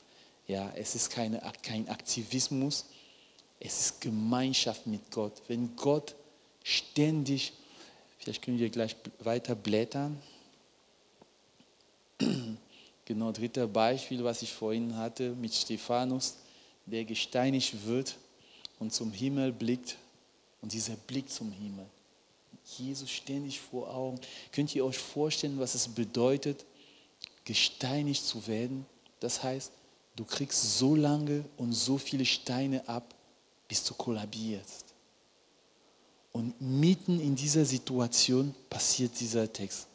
[0.46, 2.86] Ja, es ist keine, kein Aktivismus
[3.60, 5.42] Es ist Gemeinschaft mit Gott.
[5.46, 6.14] Wenn Gott
[6.64, 7.52] ständig,
[8.18, 10.20] vielleicht können wir gleich weiter blättern.
[13.06, 16.36] Genau, dritter Beispiel, was ich vorhin hatte mit Stephanus,
[16.86, 18.14] der gesteinigt wird
[18.78, 19.96] und zum Himmel blickt
[20.62, 21.86] und dieser Blick zum Himmel.
[22.78, 24.20] Jesus ständig vor Augen.
[24.52, 26.64] Könnt ihr euch vorstellen, was es bedeutet,
[27.44, 28.86] gesteinigt zu werden?
[29.18, 29.72] Das heißt,
[30.14, 33.12] du kriegst so lange und so viele Steine ab,
[33.70, 34.86] bis du kollabierst.
[36.32, 39.86] Und mitten in dieser Situation passiert dieser Text.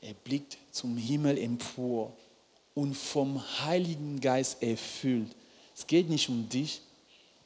[0.00, 2.16] Er blickt zum Himmel empor
[2.74, 5.28] und vom Heiligen Geist erfüllt.
[5.76, 6.80] Es geht nicht um dich,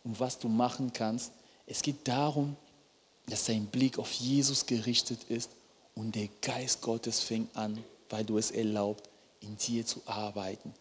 [0.04, 1.32] um was du machen kannst.
[1.66, 2.56] Es geht darum,
[3.26, 5.50] dass dein Blick auf Jesus gerichtet ist
[5.96, 9.08] und der Geist Gottes fängt an, weil du es erlaubt,
[9.40, 10.72] in dir zu arbeiten,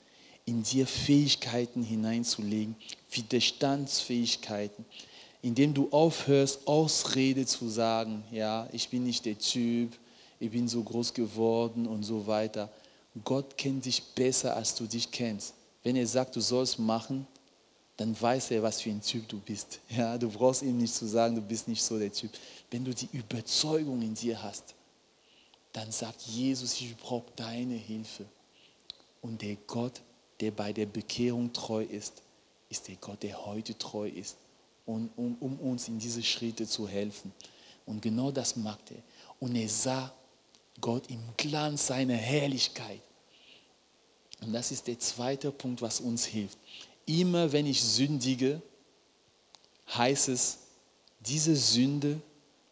[0.46, 2.76] in dir Fähigkeiten hineinzulegen,
[3.12, 4.86] Widerstandsfähigkeiten,
[5.42, 9.92] indem du aufhörst, Ausrede zu sagen, ja, ich bin nicht der Typ,
[10.40, 12.70] ich bin so groß geworden und so weiter.
[13.24, 15.54] Gott kennt dich besser, als du dich kennst.
[15.84, 17.28] Wenn er sagt, du sollst machen,
[17.98, 19.80] dann weiß er, was für ein Typ du bist.
[19.90, 22.32] Ja, du brauchst ihm nicht zu sagen, du bist nicht so der Typ.
[22.70, 24.74] Wenn du die Überzeugung in dir hast,
[25.74, 28.26] dann sagt Jesus, ich brauche deine Hilfe.
[29.22, 30.02] Und der Gott,
[30.42, 32.22] der bei der Bekehrung treu ist,
[32.70, 34.38] ist der Gott, der heute treu ist,
[34.86, 37.32] um, um, um uns in diese Schritte zu helfen.
[37.86, 39.02] Und genau das mag er.
[39.40, 40.14] Und er sah
[40.80, 43.02] Gott im Glanz seiner Herrlichkeit.
[44.42, 46.58] Und das ist der zweite Punkt, was uns hilft.
[47.06, 48.62] Immer wenn ich sündige,
[49.94, 50.60] heißt es,
[51.20, 52.22] diese Sünde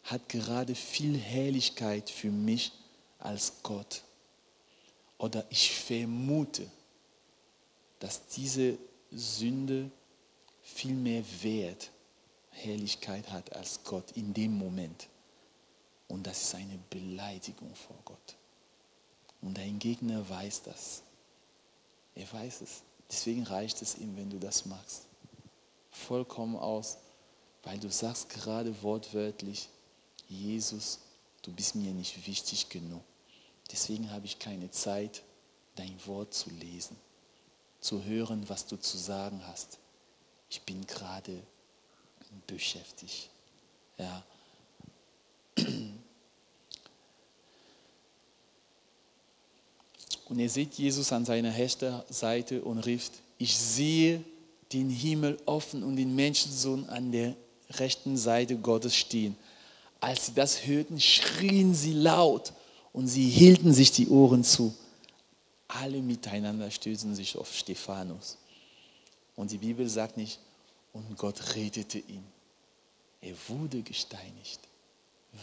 [0.04, 2.72] hat gerade viel Herrlichkeit für mich
[3.18, 4.02] als Gott.
[5.18, 6.66] Oder ich vermute,
[8.00, 8.76] dass diese
[9.10, 9.90] Sünde
[10.62, 11.90] viel mehr Wert,
[12.50, 15.08] Herrlichkeit hat als Gott in dem Moment.
[16.08, 18.36] Und das ist eine Beleidigung vor Gott.
[19.40, 21.02] Und dein Gegner weiß das.
[22.14, 22.82] Er weiß es.
[23.10, 25.06] Deswegen reicht es ihm, wenn du das machst.
[25.90, 26.98] Vollkommen aus,
[27.62, 29.68] weil du sagst gerade wortwörtlich,
[30.28, 31.00] Jesus,
[31.42, 33.02] du bist mir nicht wichtig genug.
[33.70, 35.22] Deswegen habe ich keine Zeit,
[35.76, 36.96] dein Wort zu lesen,
[37.80, 39.78] zu hören, was du zu sagen hast.
[40.48, 41.42] Ich bin gerade
[42.46, 43.30] beschäftigt.
[43.98, 44.24] Ja.
[50.28, 54.22] Und er sieht Jesus an seiner rechten Seite und rief, ich sehe
[54.72, 57.34] den Himmel offen und den Menschensohn an der
[57.70, 59.36] rechten Seite Gottes stehen.
[59.98, 62.52] Als sie das hörten, schrien sie laut
[62.92, 64.74] und sie hielten sich die Ohren zu.
[65.72, 68.38] Alle miteinander stößen sich auf Stephanus.
[69.36, 70.38] Und die Bibel sagt nicht,
[70.92, 72.24] und Gott redete ihn.
[73.20, 74.60] Er wurde gesteinigt,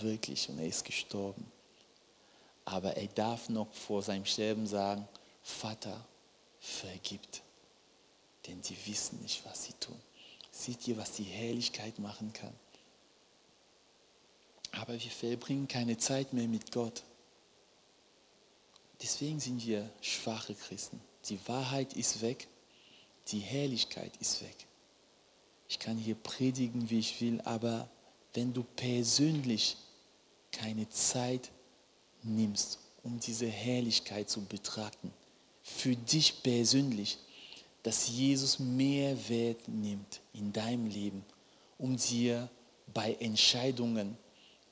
[0.02, 1.46] wirklich, und er ist gestorben
[2.68, 5.08] aber er darf noch vor seinem Sterben sagen,
[5.42, 6.06] Vater,
[6.60, 7.42] vergibt,
[8.46, 9.98] denn die wissen nicht, was sie tun.
[10.52, 12.54] Seht ihr, was die Herrlichkeit machen kann?
[14.74, 17.04] Aber wir verbringen keine Zeit mehr mit Gott.
[19.02, 21.00] Deswegen sind wir schwache Christen.
[21.26, 22.48] Die Wahrheit ist weg,
[23.28, 24.56] die Herrlichkeit ist weg.
[25.70, 27.90] Ich kann hier predigen, wie ich will, aber
[28.34, 29.78] wenn du persönlich
[30.52, 31.52] keine Zeit
[32.24, 35.12] nimmst, um diese Herrlichkeit zu betrachten,
[35.64, 37.18] für dich persönlich,
[37.84, 41.24] dass Jesus mehr Wert nimmt in deinem Leben,
[41.78, 42.50] um dir
[42.94, 44.18] bei Entscheidungen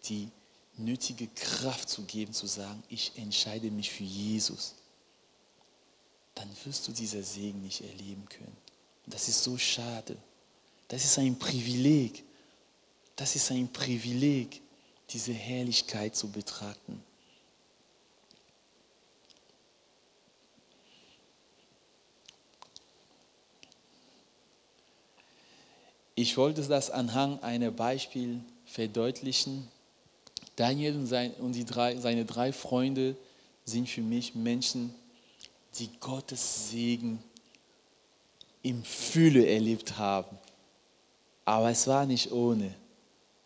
[0.06, 0.30] die
[0.77, 4.76] nötige Kraft zu geben, zu sagen, ich entscheide mich für Jesus,
[6.34, 8.57] dann wirst du dieser Segen nicht erleben können.
[9.06, 10.18] Und das ist so schade.
[10.88, 12.23] Das ist ein Privileg.
[13.15, 14.61] Das ist ein Privileg,
[15.10, 17.02] diese Herrlichkeit zu betrachten.
[26.18, 29.69] Ich wollte das anhand einer Beispiel verdeutlichen.
[30.56, 33.15] Daniel und, sein, und die drei, seine drei Freunde
[33.65, 34.94] sind für mich Menschen,
[35.77, 37.22] die Gottes Segen
[38.64, 40.38] im Fühle erlebt haben.
[41.44, 42.73] Aber es war nicht ohne.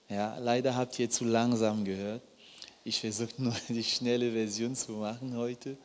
[0.07, 2.21] Ja, leider habt ihr zu langsam gehört.
[2.83, 5.77] Ich versuche nur die schnelle Version zu machen heute.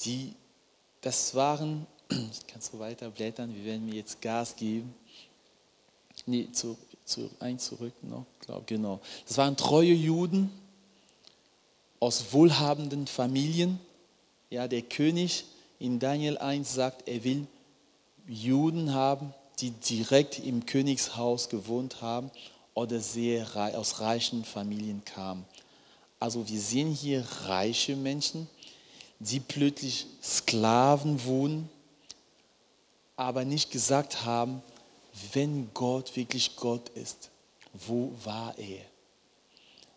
[0.00, 0.34] Die,
[1.00, 4.94] das waren, ich kann so weiter blättern, wir werden mir jetzt Gas geben
[6.26, 6.76] nee, zu,
[7.08, 8.26] zu, ein zurück noch,
[8.66, 9.00] genau.
[9.26, 10.50] Das waren treue Juden
[12.00, 13.80] aus wohlhabenden Familien.
[14.50, 15.44] Ja, der König
[15.78, 17.46] in Daniel 1 sagt, er will
[18.26, 22.30] Juden haben, die direkt im Königshaus gewohnt haben
[22.74, 25.44] oder sehr aus reichen Familien kamen.
[26.20, 28.48] Also wir sehen hier reiche Menschen,
[29.18, 31.68] die plötzlich Sklaven wurden,
[33.16, 34.62] aber nicht gesagt haben,
[35.32, 37.30] wenn Gott wirklich Gott ist,
[37.72, 38.82] wo war er?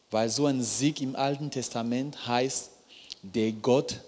[0.09, 2.69] Weil so ein Sieg im Alten Testament heißt,
[3.21, 4.01] der Gott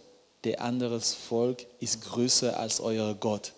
[0.44, 3.54] der anderes Volk ist größer als euer Gott.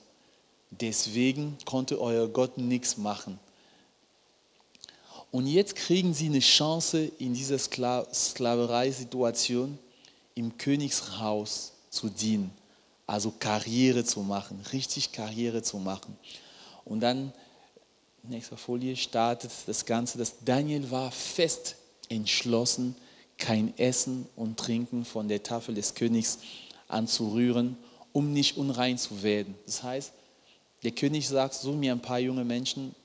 [0.70, 3.40] Deswegen konnte euer Gott nichts machen.
[5.32, 9.78] Und jetzt kriegen sie eine Chance in dieser Skla Sklaverei-Situation
[10.36, 12.52] im Königshaus zu dienen,
[13.08, 16.16] also Karriere zu machen, richtig Karriere zu machen.
[16.86, 17.34] Und dann,
[18.30, 21.76] nächste Folie, startet das Ganze, dass Daniel war fest
[22.10, 22.96] entschlossen,
[23.38, 26.40] kein Essen und Trinken von der Tafel des Königs
[26.88, 27.78] anzurühren,
[28.14, 29.56] um nicht unrein zu werden.
[29.66, 30.14] Das heißt,
[30.84, 32.96] der König sagt, so mir ein paar junge Menschen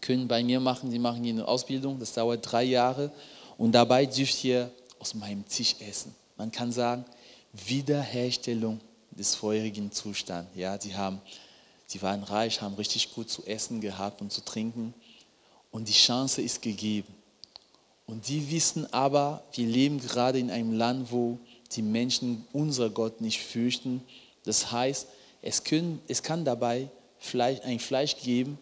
[0.00, 3.12] können bei mir machen, die machen hier eine Ausbildung, das dauert drei Jahre
[3.56, 6.14] und dabei dürft ihr aus meinem Tisch essen.
[6.36, 7.04] Man kann sagen,
[7.52, 8.80] Wiederherstellung
[9.10, 10.50] des vorherigen Zustands.
[10.54, 11.20] Ja, sie, haben,
[11.88, 14.94] sie waren reich, haben richtig gut zu essen gehabt und zu trinken
[15.72, 17.12] und die Chance ist gegeben.
[18.06, 21.38] Und die wissen aber, wir leben gerade in einem Land, wo
[21.72, 24.02] die Menschen unser Gott nicht fürchten.
[24.44, 25.08] Das heißt,
[25.42, 26.88] es, können, es kann dabei
[27.18, 28.58] Fleisch, ein Fleisch geben,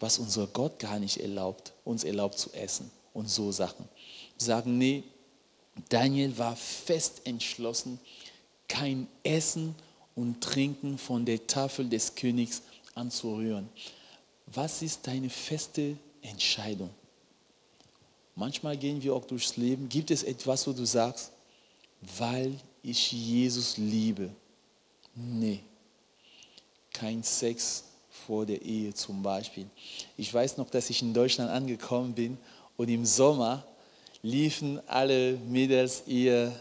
[0.00, 3.88] was unser Gott gar nicht erlaubt, uns erlaubt zu essen und so Sachen.
[4.38, 5.04] Wir sagen, nee,
[5.88, 7.98] Daniel war fest entschlossen,
[8.68, 9.74] kein Essen
[10.14, 12.62] und Trinken von der Tafel des Königs
[12.94, 13.68] anzurühren.
[14.46, 16.90] Was ist deine feste Entscheidung?
[18.34, 19.88] Manchmal gehen wir auch durchs Leben.
[19.88, 21.32] Gibt es etwas, wo du sagst,
[22.18, 24.30] weil ich Jesus liebe?
[25.14, 25.60] Nee,
[26.92, 27.84] kein Sex
[28.26, 29.66] vor der Ehe zum Beispiel.
[30.16, 32.38] Ich weiß noch, dass ich in Deutschland angekommen bin
[32.76, 33.64] und im Sommer
[34.22, 36.52] liefen alle Mädels eher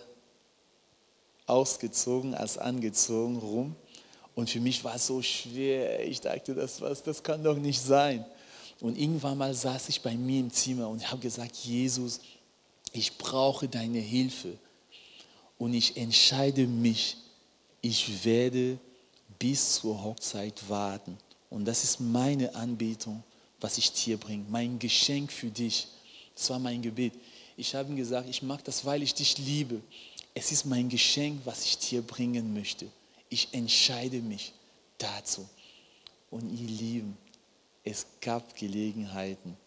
[1.51, 3.75] ausgezogen als angezogen rum.
[4.33, 6.07] Und für mich war es so schwer.
[6.07, 8.25] Ich dachte, das, was, das kann doch nicht sein.
[8.79, 12.21] Und irgendwann mal saß ich bei mir im Zimmer und habe gesagt, Jesus,
[12.93, 14.57] ich brauche deine Hilfe.
[15.57, 17.17] Und ich entscheide mich,
[17.81, 18.79] ich werde
[19.37, 21.17] bis zur Hochzeit warten.
[21.49, 23.23] Und das ist meine Anbetung,
[23.59, 25.87] was ich dir bringe, mein Geschenk für dich.
[26.33, 27.13] Das war mein Gebet.
[27.57, 29.81] Ich habe ihm gesagt, ich mag das, weil ich dich liebe.
[30.33, 32.87] Es ist mein Geschenk, was ich dir bringen möchte.
[33.29, 34.53] Ich entscheide mich
[34.97, 35.47] dazu.
[36.29, 37.17] Und ihr Lieben,
[37.83, 39.57] es gab Gelegenheiten.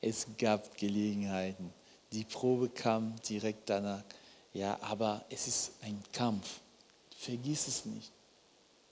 [0.00, 1.72] Es gab Gelegenheiten.
[2.12, 4.04] Die Probe kam direkt danach.
[4.54, 6.60] Ja, aber es ist ein Kampf.
[7.16, 8.10] Vergiss es nicht.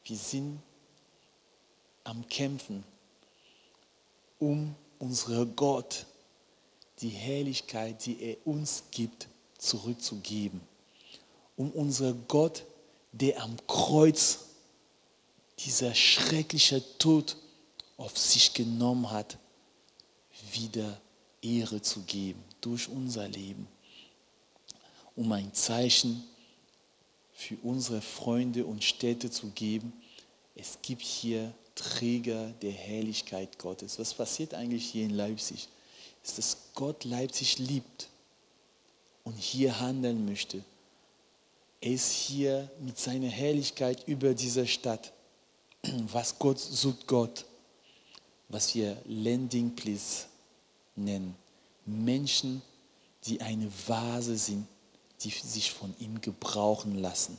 [0.04, 0.60] Wir sind
[2.04, 2.84] am Kämpfen,
[4.38, 6.06] um unseren Gott
[7.00, 9.28] die Herrlichkeit, die er uns gibt,
[9.58, 10.60] zurückzugeben.
[11.56, 12.64] Um unseren Gott,
[13.12, 14.40] der am Kreuz
[15.60, 17.36] dieser schreckliche Tod
[17.96, 19.38] auf sich genommen hat,
[20.52, 21.00] wieder
[21.42, 23.66] Ehre zu geben durch unser Leben,
[25.14, 26.24] um ein Zeichen
[27.32, 29.92] für unsere Freunde und Städte zu geben.
[30.54, 33.98] Es gibt hier Träger der Herrlichkeit Gottes.
[33.98, 35.68] Was passiert eigentlich hier in Leipzig?
[36.24, 38.08] Ist, dass Gott Leipzig liebt
[39.24, 40.64] und hier handeln möchte.
[41.80, 45.12] Er ist hier mit seiner Herrlichkeit über dieser Stadt.
[46.12, 47.44] Was Gott sucht Gott
[48.48, 50.26] was wir Landing Place
[50.94, 51.34] nennen.
[51.84, 52.62] Menschen,
[53.24, 54.66] die eine Vase sind,
[55.20, 57.36] die sich von ihm gebrauchen lassen.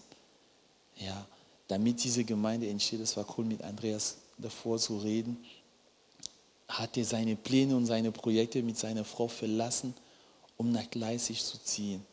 [0.98, 1.26] Ja,
[1.68, 5.38] damit diese Gemeinde entsteht, das war cool mit Andreas davor zu reden,
[6.68, 9.94] hat er seine Pläne und seine Projekte mit seiner Frau verlassen,
[10.58, 12.06] um nach Leipzig zu ziehen.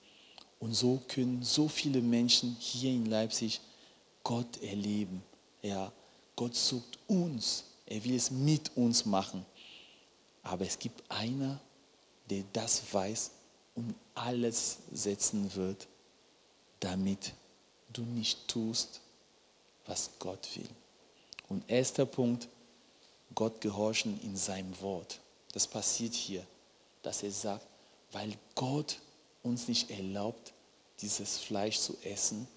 [0.58, 3.60] Und so können so viele Menschen hier in Leipzig
[4.22, 5.22] Gott erleben.
[5.62, 5.92] Ja,
[6.36, 9.44] Gott sucht uns er will es mit uns machen.
[10.42, 11.60] Aber es gibt einer,
[12.30, 13.30] der das weiß
[13.74, 15.86] und alles setzen wird,
[16.80, 17.32] damit
[17.92, 19.00] du nicht tust,
[19.86, 20.68] was Gott will.
[21.48, 22.48] Und erster Punkt,
[23.34, 25.20] Gott gehorchen in seinem Wort.
[25.52, 26.46] Das passiert hier,
[27.02, 27.66] dass er sagt,
[28.12, 28.98] weil Gott
[29.44, 30.52] uns nicht erlaubt,
[31.00, 32.48] dieses Fleisch zu essen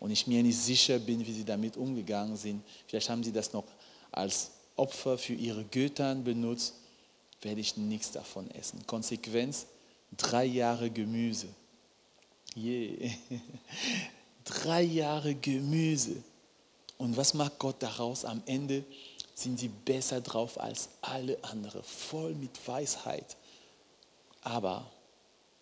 [0.00, 2.62] und ich mir nicht sicher bin, wie sie damit umgegangen sind.
[2.86, 3.64] Vielleicht haben sie das noch
[4.12, 6.74] als Opfer für ihre Göttern benutzt,
[7.42, 8.86] werde ich nichts davon essen.
[8.86, 9.66] Konsequenz,
[10.16, 11.48] drei Jahre Gemüse.
[12.56, 13.10] Yeah.
[14.44, 16.22] drei Jahre Gemüse.
[16.96, 18.24] Und was macht Gott daraus?
[18.24, 18.84] Am Ende
[19.34, 23.36] sind sie besser drauf als alle anderen, voll mit Weisheit.
[24.42, 24.90] Aber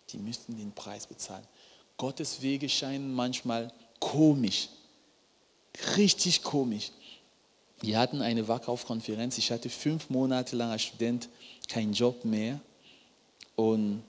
[0.09, 1.45] die müssten den Preis bezahlen.
[1.97, 4.69] Gottes Wege scheinen manchmal komisch,
[5.95, 6.91] richtig komisch.
[7.79, 9.37] Wir hatten eine Wackaufkonferenz.
[9.37, 11.29] Ich hatte fünf Monate lang als Student
[11.67, 12.59] keinen Job mehr.
[13.55, 14.03] Und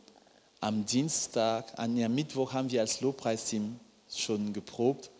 [0.60, 3.78] am Dienstag, an der Mittwoch haben wir als Lobpreisteam
[4.10, 5.10] schon geprobt.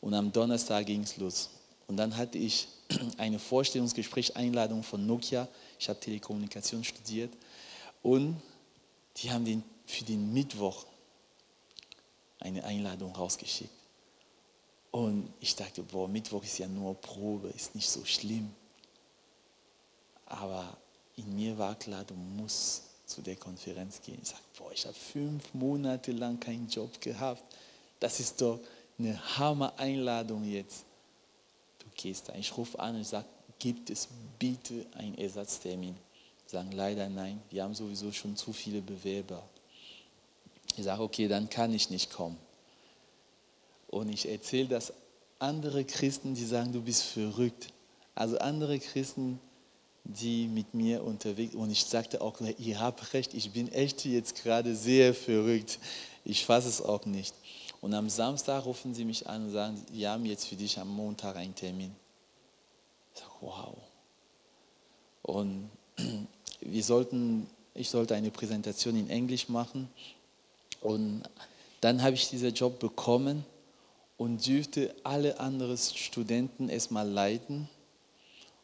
[0.00, 1.50] Und am Donnerstag ging es los.
[1.86, 2.68] Und dann hatte ich
[3.16, 5.48] eine Vorstellungsgespräch, Einladung von Nokia.
[5.78, 7.32] Ich habe Telekommunikation studiert.
[8.02, 8.36] Und
[9.16, 10.84] die haben den, für den Mittwoch
[12.40, 13.72] eine Einladung rausgeschickt.
[14.90, 18.54] Und ich dachte, boah, Mittwoch ist ja nur Probe, ist nicht so schlimm.
[20.26, 20.76] Aber
[21.16, 24.18] in mir war klar, du musst zu der Konferenz gehen.
[24.22, 27.42] Ich sagte, boah, ich habe fünf Monate lang keinen Job gehabt.
[27.98, 28.60] Das ist doch
[28.98, 30.84] eine Hammer-Einladung jetzt.
[31.78, 32.34] Du gehst da.
[32.34, 33.26] Ich rufe an und sage,
[33.58, 34.06] gibt es
[34.38, 35.96] bitte einen Ersatztermin?
[36.46, 39.42] Sagen leider nein, wir haben sowieso schon zu viele Bewerber.
[40.78, 42.38] Ich sage, okay, dann kann ich nicht kommen.
[43.88, 44.92] Und ich erzähle das
[45.38, 47.68] andere Christen, die sagen, du bist verrückt.
[48.14, 49.40] Also andere Christen,
[50.04, 54.42] die mit mir unterwegs und ich sagte auch, ihr habt recht, ich bin echt jetzt
[54.42, 55.78] gerade sehr verrückt.
[56.24, 57.34] Ich fasse es auch nicht.
[57.80, 60.88] Und am Samstag rufen sie mich an und sagen, wir haben jetzt für dich am
[60.88, 61.94] Montag einen Termin.
[63.14, 63.76] Ich sage, wow.
[65.22, 65.70] Und
[66.60, 69.88] wir sollten, ich sollte eine Präsentation in Englisch machen.
[70.80, 71.22] Und
[71.80, 73.44] dann habe ich diesen Job bekommen
[74.16, 77.68] und dürfte alle anderen Studenten erstmal leiten.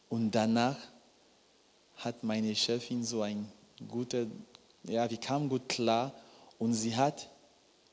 [0.09, 0.77] Und danach
[1.97, 3.49] hat meine Chefin so ein
[3.87, 4.25] guter,
[4.83, 6.13] ja, wir kamen gut klar
[6.59, 7.29] und sie hat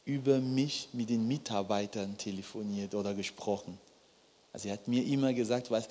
[0.04, 3.78] über mich mit den Mitarbeitern telefoniert oder gesprochen.
[4.52, 5.88] Also sie hat mir immer gesagt, was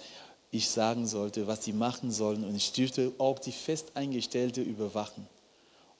[0.51, 5.25] ich sagen sollte, was sie machen sollen und ich dürfte auch die Festeingestellte überwachen.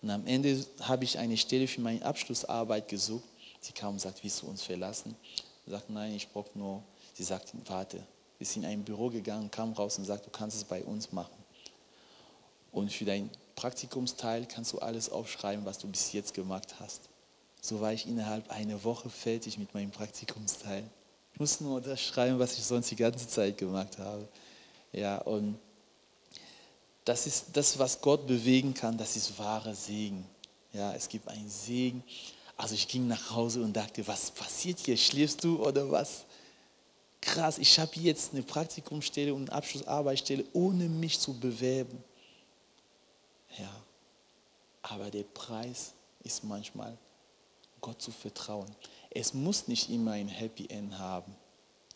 [0.02, 3.24] Und am Ende habe ich eine Stelle für meine Abschlussarbeit gesucht.
[3.60, 5.16] Sie kam und sagt, willst du uns verlassen?
[5.66, 6.82] Ich sagte, nein, ich brauche nur.
[7.14, 8.04] Sie sagte, warte.
[8.40, 11.12] Wir sind in ein Büro gegangen, kam raus und sagte, du kannst es bei uns
[11.12, 11.36] machen.
[12.72, 17.02] Und für dein Praktikumsteil kannst du alles aufschreiben, was du bis jetzt gemacht hast.
[17.62, 20.84] So war ich innerhalb einer Woche fertig mit meinem Praktikumsteil.
[21.34, 24.28] Ich musste nur das schreiben, was ich sonst die ganze Zeit gemacht habe.
[24.92, 25.60] Ja, und
[27.06, 30.26] das ist das, was Gott bewegen kann, das ist wahrer Segen.
[30.74, 32.04] Ja, es gibt einen Segen.
[32.56, 34.96] Also ich ging nach Hause und dachte, was passiert hier?
[34.96, 36.26] Schläfst du oder was?
[37.20, 42.04] Krass, ich habe jetzt eine Praktikumsstelle und eine Abschlussarbeitsstelle, ohne mich zu bewerben.
[43.58, 43.72] Ja,
[44.84, 46.98] aber der Preis ist manchmal
[47.80, 48.70] Gott zu vertrauen.
[49.10, 51.36] Es muss nicht immer ein Happy End haben.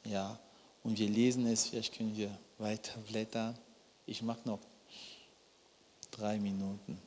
[0.04, 0.40] Ja,
[0.84, 3.58] und wir lesen es, vielleicht können wir weiter blättern.
[4.06, 4.60] Ich mache noch
[6.16, 6.98] drei Minuten.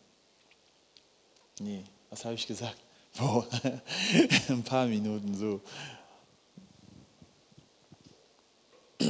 [1.60, 2.76] Nee, was habe ich gesagt?
[3.18, 3.46] Boah,
[4.48, 5.60] ein paar Minuten so.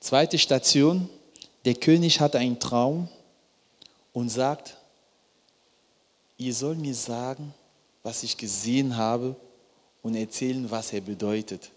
[0.00, 1.08] Zweite Station,
[1.64, 3.08] der König hat einen Traum
[4.12, 4.76] und sagt,
[6.38, 7.52] ihr sollt mir sagen,
[8.02, 9.36] was ich gesehen habe
[10.02, 11.70] und erzählen, was er bedeutet.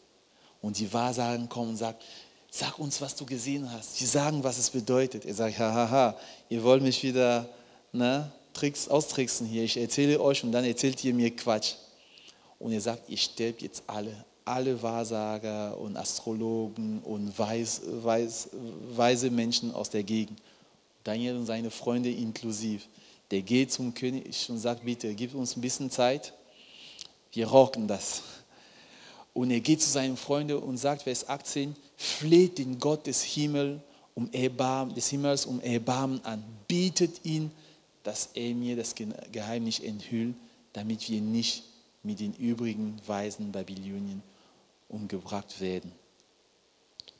[0.62, 1.98] Und die Wahrsagen kommen und sagen,
[2.58, 3.98] sag uns, was du gesehen hast.
[3.98, 5.26] Sie sagen, was es bedeutet.
[5.26, 6.18] Er sagt, hahaha,
[6.50, 7.48] ihr wollt mich wieder
[7.92, 9.64] ne, Tricks, austricksen hier.
[9.64, 11.74] Ich erzähle euch und dann erzählt ihr mir Quatsch.
[12.60, 14.26] Und er sagt, ihr sterbt jetzt alle.
[14.46, 18.50] Alle Wahrsager und Astrologen und weis, weis,
[18.96, 20.42] weise Menschen aus der Gegend.
[21.04, 22.88] Daniel und seine Freunde inklusiv
[23.32, 26.34] der geht zum König und sagt, bitte, gib uns ein bisschen Zeit,
[27.34, 28.22] wir rocken das.
[29.38, 33.82] Und er geht zu seinen Freunden und sagt, Vers 18, fleht den Gott des Himmels
[34.16, 37.52] um Erbarmen, des Himmels um Erbarmen an, bietet ihn,
[38.04, 38.96] dass er mir das
[39.32, 40.36] Geheimnis enthüllt,
[40.74, 41.64] damit wir nicht
[42.02, 44.24] mit den übrigen Weisen Babylonien
[44.90, 45.92] umgebracht werden.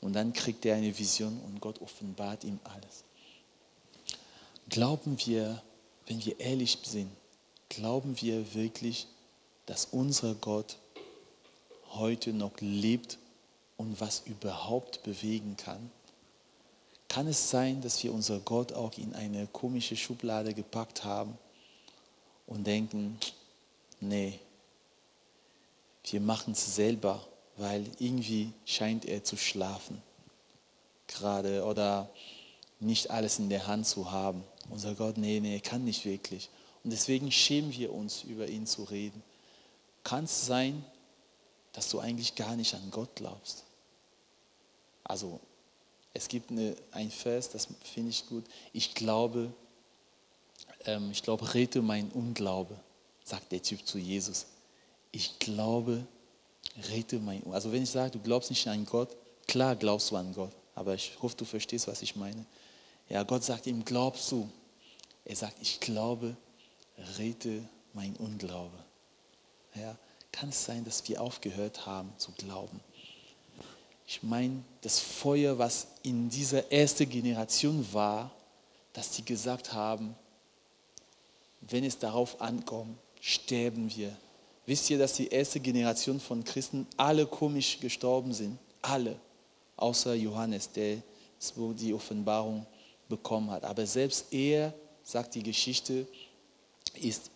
[0.00, 3.04] Und dann kriegt er eine Vision und Gott offenbart ihm alles.
[4.68, 5.62] Glauben wir
[6.08, 7.10] wenn wir ehrlich sind,
[7.68, 9.06] glauben wir wirklich,
[9.66, 10.76] dass unser Gott
[11.94, 13.18] heute noch lebt
[13.76, 15.90] und was überhaupt bewegen kann?
[17.08, 21.38] Kann es sein, dass wir unser Gott auch in eine komische Schublade gepackt haben
[22.46, 23.18] und denken,
[24.00, 24.38] nee,
[26.10, 30.02] wir machen es selber, weil irgendwie scheint er zu schlafen
[31.08, 32.08] gerade oder
[32.78, 34.44] nicht alles in der Hand zu haben.
[34.70, 36.48] Unser Gott, nee, nee, kann nicht wirklich.
[36.84, 39.22] Und deswegen schämen wir uns, über ihn zu reden.
[40.04, 40.84] Kann es sein,
[41.78, 43.62] dass du eigentlich gar nicht an Gott glaubst?
[45.04, 45.38] Also
[46.12, 48.44] Es gibt eine, ein Vers, das finde ich gut.
[48.72, 49.52] Ich glaube,
[50.86, 52.74] ähm, ich glaube, rette mein Unglaube,
[53.22, 54.46] sagt der Typ zu Jesus.
[55.12, 56.04] Ich glaube,
[56.90, 57.54] rette mein Unglaube.
[57.54, 60.94] Also wenn ich sage, du glaubst nicht an Gott, klar glaubst du an Gott, aber
[60.94, 62.44] ich hoffe, du verstehst, was ich meine.
[63.08, 64.50] Ja, Gott sagt ihm, glaubst du?
[65.24, 66.36] Er sagt, ich glaube,
[67.18, 68.82] rette mein Unglaube.
[69.76, 69.96] Ja,
[70.32, 72.80] kann es sein, dass wir aufgehört haben zu glauben?
[74.06, 78.30] Ich meine, das Feuer, was in dieser ersten Generation war,
[78.92, 80.14] dass die gesagt haben,
[81.60, 84.16] wenn es darauf ankommt, sterben wir.
[84.64, 88.58] Wisst ihr, dass die erste Generation von Christen alle komisch gestorben sind?
[88.82, 89.18] Alle.
[89.76, 91.02] Außer Johannes, der
[91.78, 92.66] die Offenbarung
[93.08, 93.64] bekommen hat.
[93.64, 94.72] Aber selbst er,
[95.02, 96.06] sagt die Geschichte,
[96.94, 97.30] ist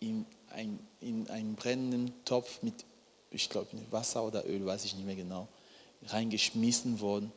[0.00, 0.26] in,
[0.56, 2.74] ein, in einen brennenden Topf mit,
[3.30, 5.48] ich glaube, Wasser oder Öl, weiß ich nicht mehr genau,
[6.06, 7.30] reingeschmissen worden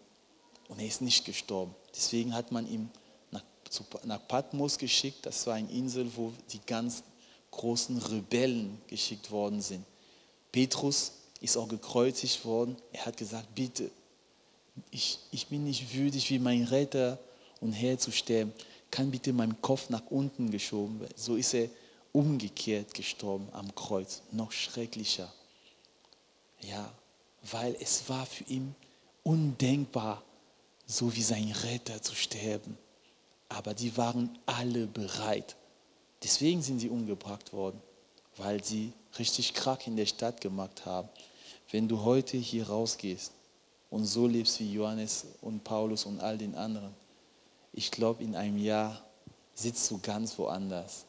[0.70, 1.76] und er ist nicht gestorben.
[1.94, 2.90] Deswegen hat man ihn
[3.32, 5.26] nach, zu, nach Patmos geschickt.
[5.26, 7.04] Das war eine Insel, wo die ganz
[7.52, 9.84] großen Rebellen geschickt worden sind.
[10.52, 12.76] Petrus ist auch gekreuzigt worden.
[12.92, 13.90] Er hat gesagt, bitte,
[14.92, 17.20] ich, ich bin nicht würdig, wie mein Retter
[17.60, 18.54] und Herr zu sterben.
[18.92, 21.14] Kann bitte mein Kopf nach unten geschoben werden.
[21.16, 21.70] So ist er
[22.12, 24.22] umgekehrt gestorben am Kreuz.
[24.32, 25.32] Noch schrecklicher.
[26.62, 26.92] Ja,
[27.52, 28.76] weil es war für ihn
[29.24, 30.24] undenkbar,
[30.86, 32.78] so wie sein Retter zu sterben.
[33.48, 35.56] Aber die waren alle bereit.
[36.24, 37.82] Deswegen sind sie umgebracht worden,
[38.38, 41.10] weil sie richtig Krach in der Stadt gemacht haben.
[41.72, 43.32] Wenn du heute hier rausgehst
[43.90, 46.94] und so lebst wie Johannes und Paulus und all den anderen,
[47.72, 49.02] ich glaube, in einem Jahr
[49.54, 51.06] sitzt du ganz woanders.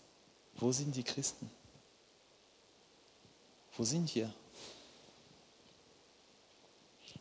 [0.60, 1.50] Wo sind die Christen?
[3.76, 4.32] Wo sind wir?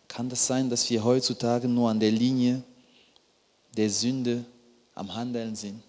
[0.10, 2.61] Kann das sein, dass wir heutzutage nur an der Linie
[3.78, 4.44] der Sünde
[4.94, 5.82] am Handeln sind?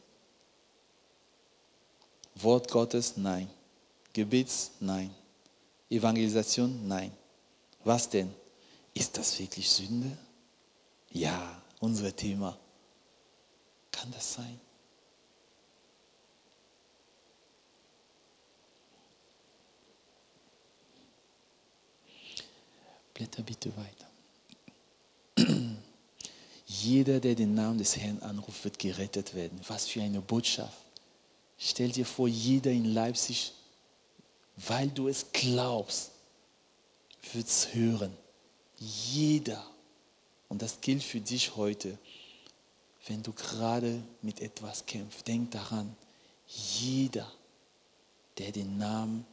[2.37, 3.51] Wort Gottes, nein.
[4.13, 5.13] Gebets, nein.
[5.89, 7.11] Evangelisation, nein.
[7.83, 8.33] Was denn?
[8.95, 10.17] Ist das wirklich Sünde?
[11.11, 12.57] Ja, unser Thema.
[13.91, 14.61] Kann das sein?
[23.21, 24.09] Blätter bitte weiter.
[26.67, 29.61] Jeder, der den Namen des Herrn anruft, wird gerettet werden.
[29.69, 30.87] Was für eine Botschaft.
[31.59, 33.53] Stell dir vor, jeder in Leipzig,
[34.57, 36.13] weil du es glaubst,
[37.35, 38.17] wird es hören.
[38.79, 39.67] Jeder.
[40.49, 41.99] Und das gilt für dich heute.
[43.07, 45.95] Wenn du gerade mit etwas kämpfst, denk daran,
[46.47, 47.31] jeder,
[48.39, 49.27] der den Namen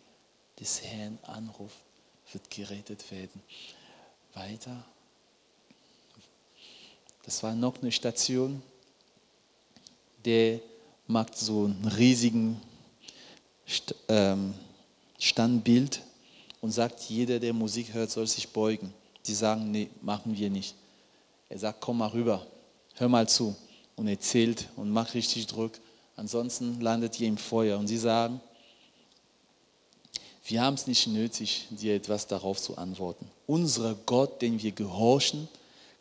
[0.59, 1.77] des Herrn anruft,
[2.34, 3.41] wird gerettet werden.
[4.38, 4.84] Weiter.
[7.23, 8.61] Das war noch eine Station,
[10.23, 10.59] der
[11.07, 12.61] macht so einen riesigen
[14.07, 14.53] ähm,
[15.18, 16.01] Standbild
[16.61, 18.93] und sagt, jeder, der Musik hört, soll sich beugen.
[19.26, 20.76] Die sagen, nee, machen wir nicht.
[21.49, 22.45] Er sagt, komm mal rüber,
[22.95, 23.55] hör mal zu.
[23.95, 25.72] Und er zählt und macht richtig Druck.
[26.15, 27.80] Ansonsten landet ihr im Feuer.
[27.80, 28.39] Und sie sagen,
[30.47, 33.29] wir haben es nicht nötig, dir etwas darauf zu antworten.
[33.45, 35.47] Unser Gott, den wir gehorchen,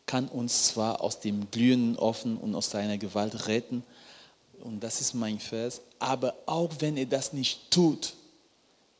[0.05, 3.83] kann uns zwar aus dem glühenden Offen und aus seiner Gewalt retten,
[4.61, 8.13] und das ist mein Vers, aber auch wenn er das nicht tut,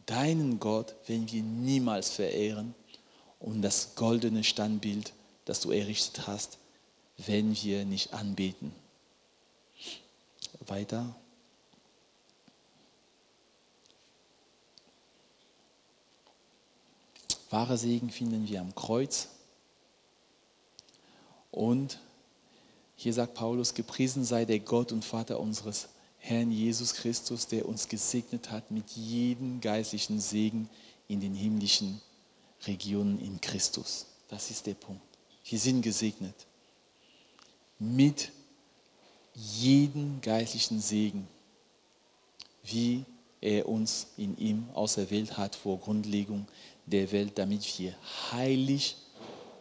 [0.05, 2.75] deinen Gott werden wir niemals verehren
[3.39, 5.13] und das goldene Standbild,
[5.45, 6.57] das du errichtet hast,
[7.17, 8.71] werden wir nicht anbeten.
[10.67, 11.15] Weiter.
[17.49, 19.29] Wahre Segen finden wir am Kreuz.
[21.51, 21.99] Und
[22.95, 25.87] hier sagt Paulus, gepriesen sei der Gott und Vater unseres
[26.19, 30.69] Herrn Jesus Christus, der uns gesegnet hat mit jedem geistlichen Segen
[31.07, 32.01] in den himmlischen
[32.65, 34.07] Regionen in Christus.
[34.27, 35.01] Das ist der Punkt.
[35.45, 36.35] Wir sind gesegnet
[37.79, 38.31] mit
[39.33, 41.27] jedem geistlichen Segen,
[42.63, 43.05] wie
[43.39, 46.47] er uns in ihm auserwählt hat vor Grundlegung
[46.88, 47.93] der Welt, damit wir
[48.31, 48.95] heilig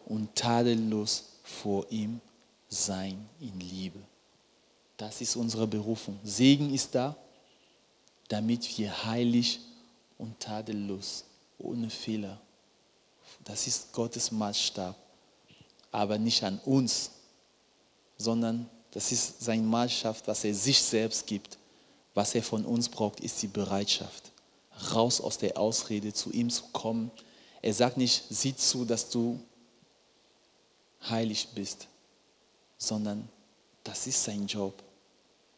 [0.06, 2.20] und tadellos vor ihm
[2.68, 4.00] sein in Liebe.
[4.96, 6.18] Das ist unsere Berufung.
[6.24, 7.14] Segen ist da,
[8.28, 9.60] damit wir heilig
[10.16, 11.24] und tadellos,
[11.58, 12.40] ohne Fehler,
[13.44, 14.96] das ist Gottes Maßstab,
[15.92, 17.10] aber nicht an uns,
[18.18, 21.58] sondern das ist sein Maßstab, was er sich selbst gibt.
[22.14, 24.32] Was er von uns braucht, ist die Bereitschaft,
[24.92, 27.10] raus aus der Ausrede, zu ihm zu kommen.
[27.62, 29.40] Er sagt nicht, sieh zu, dass du
[31.08, 31.88] heilig bist,
[32.78, 33.28] sondern
[33.84, 34.82] das ist sein Job.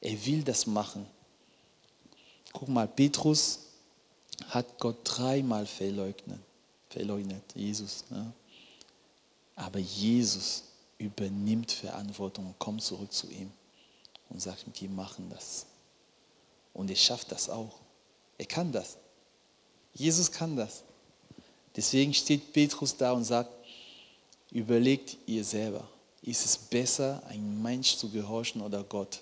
[0.00, 1.06] Er will das machen.
[2.52, 3.60] Guck mal, Petrus
[4.48, 6.40] hat Gott dreimal verleugnet,
[6.88, 8.04] verleugnet Jesus.
[8.10, 8.32] Ne?
[9.56, 10.64] Aber Jesus
[10.98, 13.50] übernimmt Verantwortung und kommt zurück zu ihm
[14.30, 15.66] und sagt, wir machen das.
[16.74, 17.80] Und er schafft das auch.
[18.36, 18.96] Er kann das.
[19.98, 20.84] Jesus kann das.
[21.74, 23.50] Deswegen steht Petrus da und sagt,
[24.52, 25.86] überlegt ihr selber,
[26.22, 29.20] ist es besser, ein Mensch zu gehorchen oder Gott?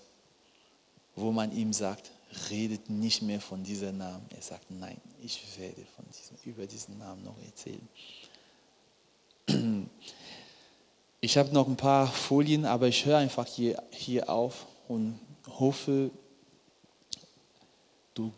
[1.15, 2.11] Wo man ihm sagt,
[2.51, 4.27] redet nicht mehr von diesem Namen.
[4.31, 7.89] Er sagt, nein, ich werde von diesem, über diesen Namen noch erzählen.
[11.20, 15.19] Ich habe noch ein paar Folien, aber ich höre einfach hier, hier auf und
[15.59, 16.11] hoffe,
[18.15, 18.32] du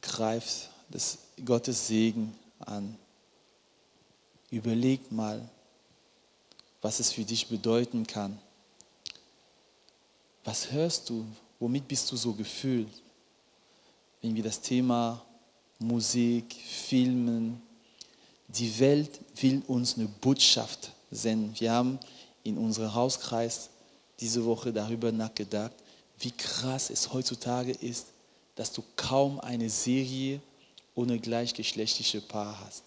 [0.00, 2.96] greifst das Gottes Segen an.
[4.50, 5.48] Überleg mal,
[6.80, 8.38] was es für dich bedeuten kann.
[10.44, 11.24] Was hörst du?
[11.58, 12.92] Womit bist du so gefühlt?
[14.20, 15.24] Wenn wir das Thema
[15.78, 17.62] Musik, Filmen,
[18.48, 21.58] die Welt will uns eine Botschaft senden.
[21.58, 21.98] Wir haben
[22.44, 23.70] in unserem Hauskreis
[24.20, 25.72] diese Woche darüber nachgedacht,
[26.18, 28.06] wie krass es heutzutage ist,
[28.54, 30.40] dass du kaum eine Serie
[30.94, 32.84] ohne gleichgeschlechtliche Paar hast.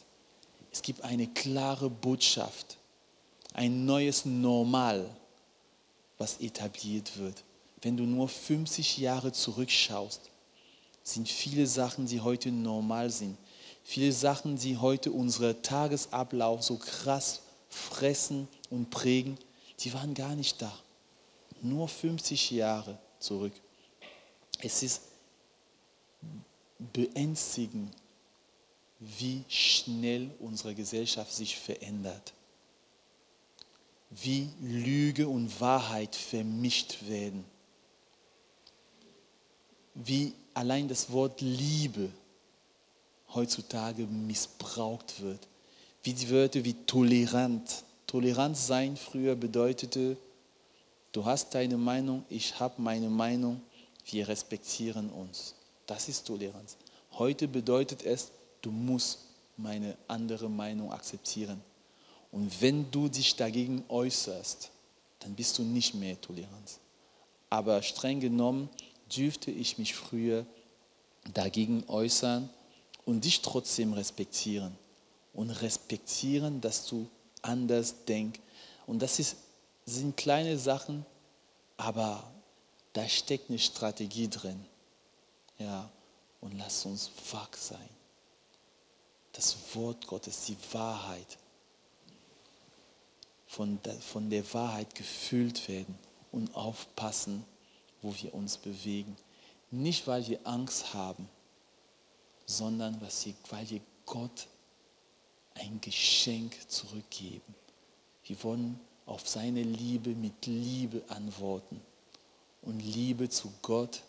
[0.71, 2.77] Es gibt eine klare Botschaft,
[3.53, 5.09] ein neues Normal,
[6.17, 7.43] was etabliert wird.
[7.81, 10.29] Wenn du nur 50 Jahre zurückschaust,
[11.03, 13.37] sind viele Sachen, die heute normal sind,
[13.83, 19.37] viele Sachen, die heute unseren Tagesablauf so krass fressen und prägen,
[19.79, 20.73] die waren gar nicht da.
[21.61, 23.53] Nur 50 Jahre zurück.
[24.59, 25.01] Es ist
[26.79, 27.91] beängstigend,
[28.99, 32.33] wie schnell unsere Gesellschaft sich verändert.
[34.09, 37.43] Wie Lüge und Wahrheit vermischt werden.
[39.93, 42.09] Wie allein das Wort Liebe
[43.33, 45.47] heutzutage missbraucht wird.
[46.03, 47.83] Wie die Wörter wie tolerant.
[48.07, 50.15] Tolerant sein früher bedeutete,
[51.11, 53.61] du hast deine Meinung, ich habe meine Meinung,
[54.05, 55.54] wir respektieren uns.
[55.85, 56.77] Das ist Toleranz.
[57.13, 58.31] Heute bedeutet es,
[58.61, 59.19] du musst
[59.57, 61.61] meine andere Meinung akzeptieren.
[62.31, 64.71] Und wenn du dich dagegen äußerst,
[65.19, 66.79] dann bist du nicht mehr tolerant.
[67.49, 68.69] Aber streng genommen
[69.15, 70.45] dürfte ich mich früher
[71.33, 72.49] dagegen äußern
[73.05, 74.75] und dich trotzdem respektieren.
[75.33, 77.07] Und respektieren, dass du
[77.41, 78.39] anders denkst.
[78.87, 79.37] Und das ist,
[79.85, 81.05] sind kleine Sachen,
[81.77, 82.23] aber
[82.93, 84.65] da steckt eine Strategie drin.
[85.57, 85.89] Ja,
[86.41, 87.89] und lass uns wach sein.
[89.31, 91.37] Das Wort Gottes, die Wahrheit,
[93.47, 95.97] von der, von der Wahrheit gefüllt werden
[96.31, 97.45] und aufpassen,
[98.01, 99.15] wo wir uns bewegen.
[99.71, 101.29] Nicht, weil wir Angst haben,
[102.45, 104.47] sondern weil wir Gott
[105.55, 107.55] ein Geschenk zurückgeben.
[108.25, 111.81] Wir wollen auf seine Liebe mit Liebe antworten.
[112.61, 114.01] Und Liebe zu Gott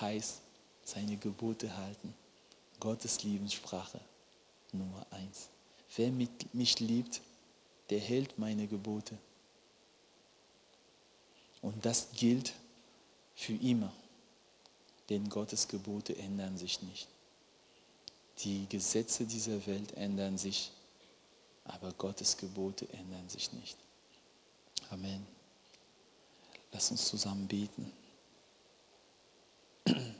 [0.00, 0.40] heißt
[0.90, 2.14] seine Gebote halten.
[2.78, 4.00] Gottes Liebenssprache
[4.72, 5.48] Nummer eins.
[5.96, 7.20] Wer mich liebt,
[7.90, 9.18] der hält meine Gebote.
[11.62, 12.54] Und das gilt
[13.34, 13.92] für immer,
[15.08, 17.08] denn Gottes Gebote ändern sich nicht.
[18.38, 20.70] Die Gesetze dieser Welt ändern sich,
[21.64, 23.76] aber Gottes Gebote ändern sich nicht.
[24.90, 25.26] Amen.
[26.72, 27.92] Lass uns zusammen beten.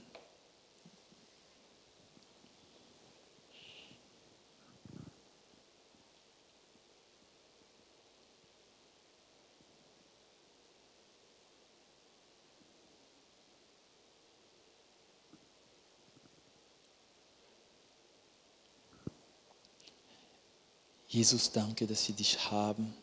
[21.11, 22.95] Jesus, danke, dass wir dich haben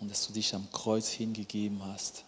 [0.00, 2.24] und dass du dich am Kreuz hingegeben hast.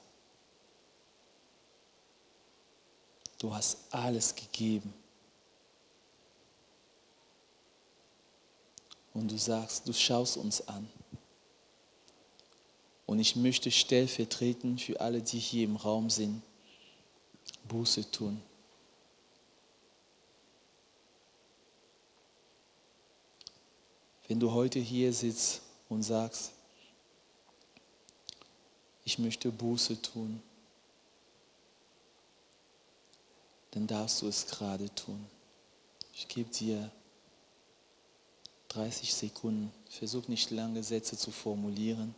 [3.38, 4.92] Du hast alles gegeben.
[9.14, 10.86] Und du sagst, du schaust uns an.
[13.06, 16.42] Und ich möchte stellvertretend für alle, die hier im Raum sind,
[17.66, 18.42] Buße tun.
[24.30, 26.52] Wenn du heute hier sitzt und sagst,
[29.04, 30.40] ich möchte Buße tun,
[33.72, 35.26] dann darfst du es gerade tun.
[36.14, 36.92] Ich gebe dir
[38.68, 39.72] 30 Sekunden.
[39.88, 42.14] Versuch nicht lange Sätze zu formulieren,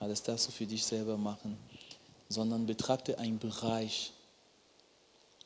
[0.00, 1.56] Aber das darfst du für dich selber machen.
[2.28, 4.12] Sondern betrachte einen Bereich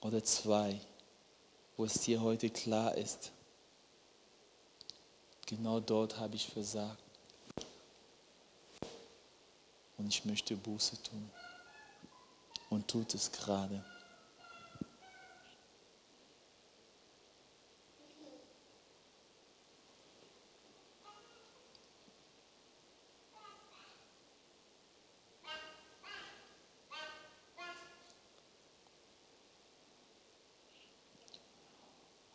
[0.00, 0.80] oder zwei,
[1.76, 3.30] wo es dir heute klar ist,
[5.48, 7.02] genau dort habe ich versagt.
[9.96, 11.30] Und ich möchte Buße tun.
[12.70, 13.82] Und tut es gerade.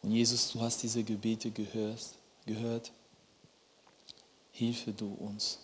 [0.01, 2.15] Und Jesus, du hast diese Gebete gehört,
[2.45, 2.91] gehört.
[4.53, 5.59] Hilfe du uns.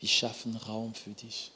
[0.00, 1.52] Wir schaffen Raum für dich.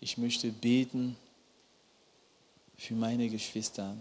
[0.00, 1.16] Ich möchte beten
[2.76, 3.96] für meine Geschwister,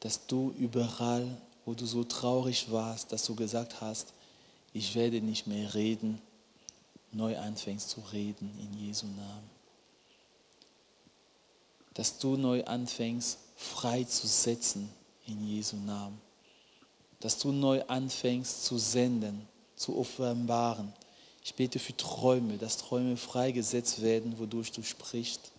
[0.00, 4.12] dass du überall, wo du so traurig warst, dass du gesagt hast,
[4.72, 6.20] ich werde nicht mehr reden,
[7.12, 9.50] neu anfängst zu reden in Jesu Namen.
[11.94, 14.90] Dass du neu anfängst, frei zu setzen
[15.26, 16.20] in Jesu Namen.
[17.20, 20.92] Dass du neu anfängst zu senden, zu offenbaren.
[21.44, 25.52] Ich bete für Träume, dass Träume freigesetzt werden, wodurch du sprichst.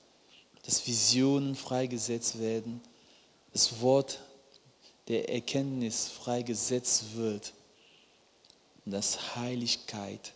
[0.63, 2.81] Dass Visionen freigesetzt werden.
[3.53, 4.19] Das Wort
[5.07, 7.53] der Erkenntnis freigesetzt wird.
[8.85, 10.33] Und dass Heiligkeit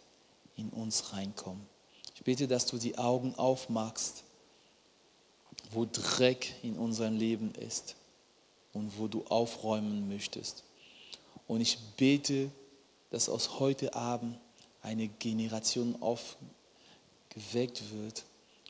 [0.55, 1.65] in uns reinkommen.
[2.15, 4.23] Ich bete, dass du die Augen aufmachst,
[5.71, 7.95] wo Dreck in unserem Leben ist
[8.73, 10.63] und wo du aufräumen möchtest.
[11.47, 12.51] Und ich bete,
[13.11, 14.37] dass aus heute Abend
[14.81, 18.23] eine Generation aufgeweckt wird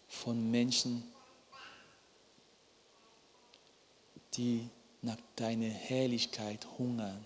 [0.07, 1.03] von Menschen,
[4.33, 4.67] die
[5.01, 7.23] nach deiner Herrlichkeit hungern.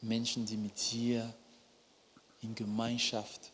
[0.00, 1.32] Menschen, die mit dir
[2.42, 3.52] in Gemeinschaft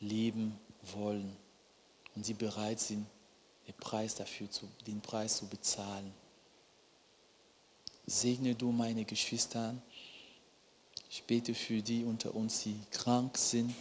[0.00, 0.58] leben
[0.94, 1.43] wollen
[2.14, 3.06] und sie bereit sind,
[3.66, 6.12] den Preis dafür zu, den Preis zu bezahlen.
[8.06, 9.74] Segne du meine Geschwister.
[11.10, 13.74] Ich bete für die unter uns, die krank sind,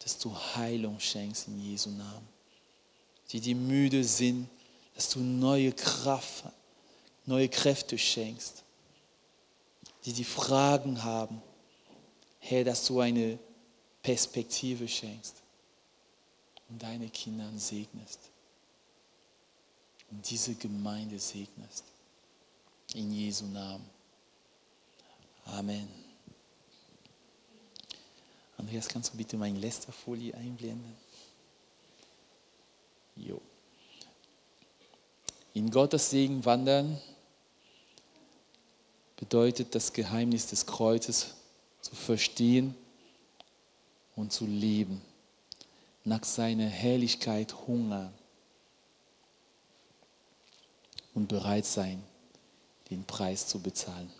[0.00, 2.28] dass du Heilung schenkst in Jesu Namen.
[3.30, 4.48] Die, die müde sind,
[4.94, 6.44] dass du neue Kraft,
[7.24, 8.62] neue Kräfte schenkst.
[10.04, 11.40] Die, die Fragen haben,
[12.40, 13.38] Herr, dass du eine
[14.02, 15.41] Perspektive schenkst
[16.72, 18.18] und deine Kinder segnest
[20.10, 21.84] und diese Gemeinde segnest.
[22.94, 23.84] In Jesu Namen.
[25.44, 25.88] Amen.
[28.56, 30.96] Andreas, kannst du bitte meine Lästerfolie einblenden?
[33.16, 33.40] Jo.
[35.52, 36.98] In Gottes Segen wandern
[39.16, 41.34] bedeutet das Geheimnis des Kreuzes
[41.82, 42.74] zu verstehen
[44.16, 45.02] und zu leben,
[46.04, 48.12] nach seiner Herrlichkeit hungern
[51.14, 52.02] und bereit sein,
[52.90, 54.10] den Preis zu bezahlen.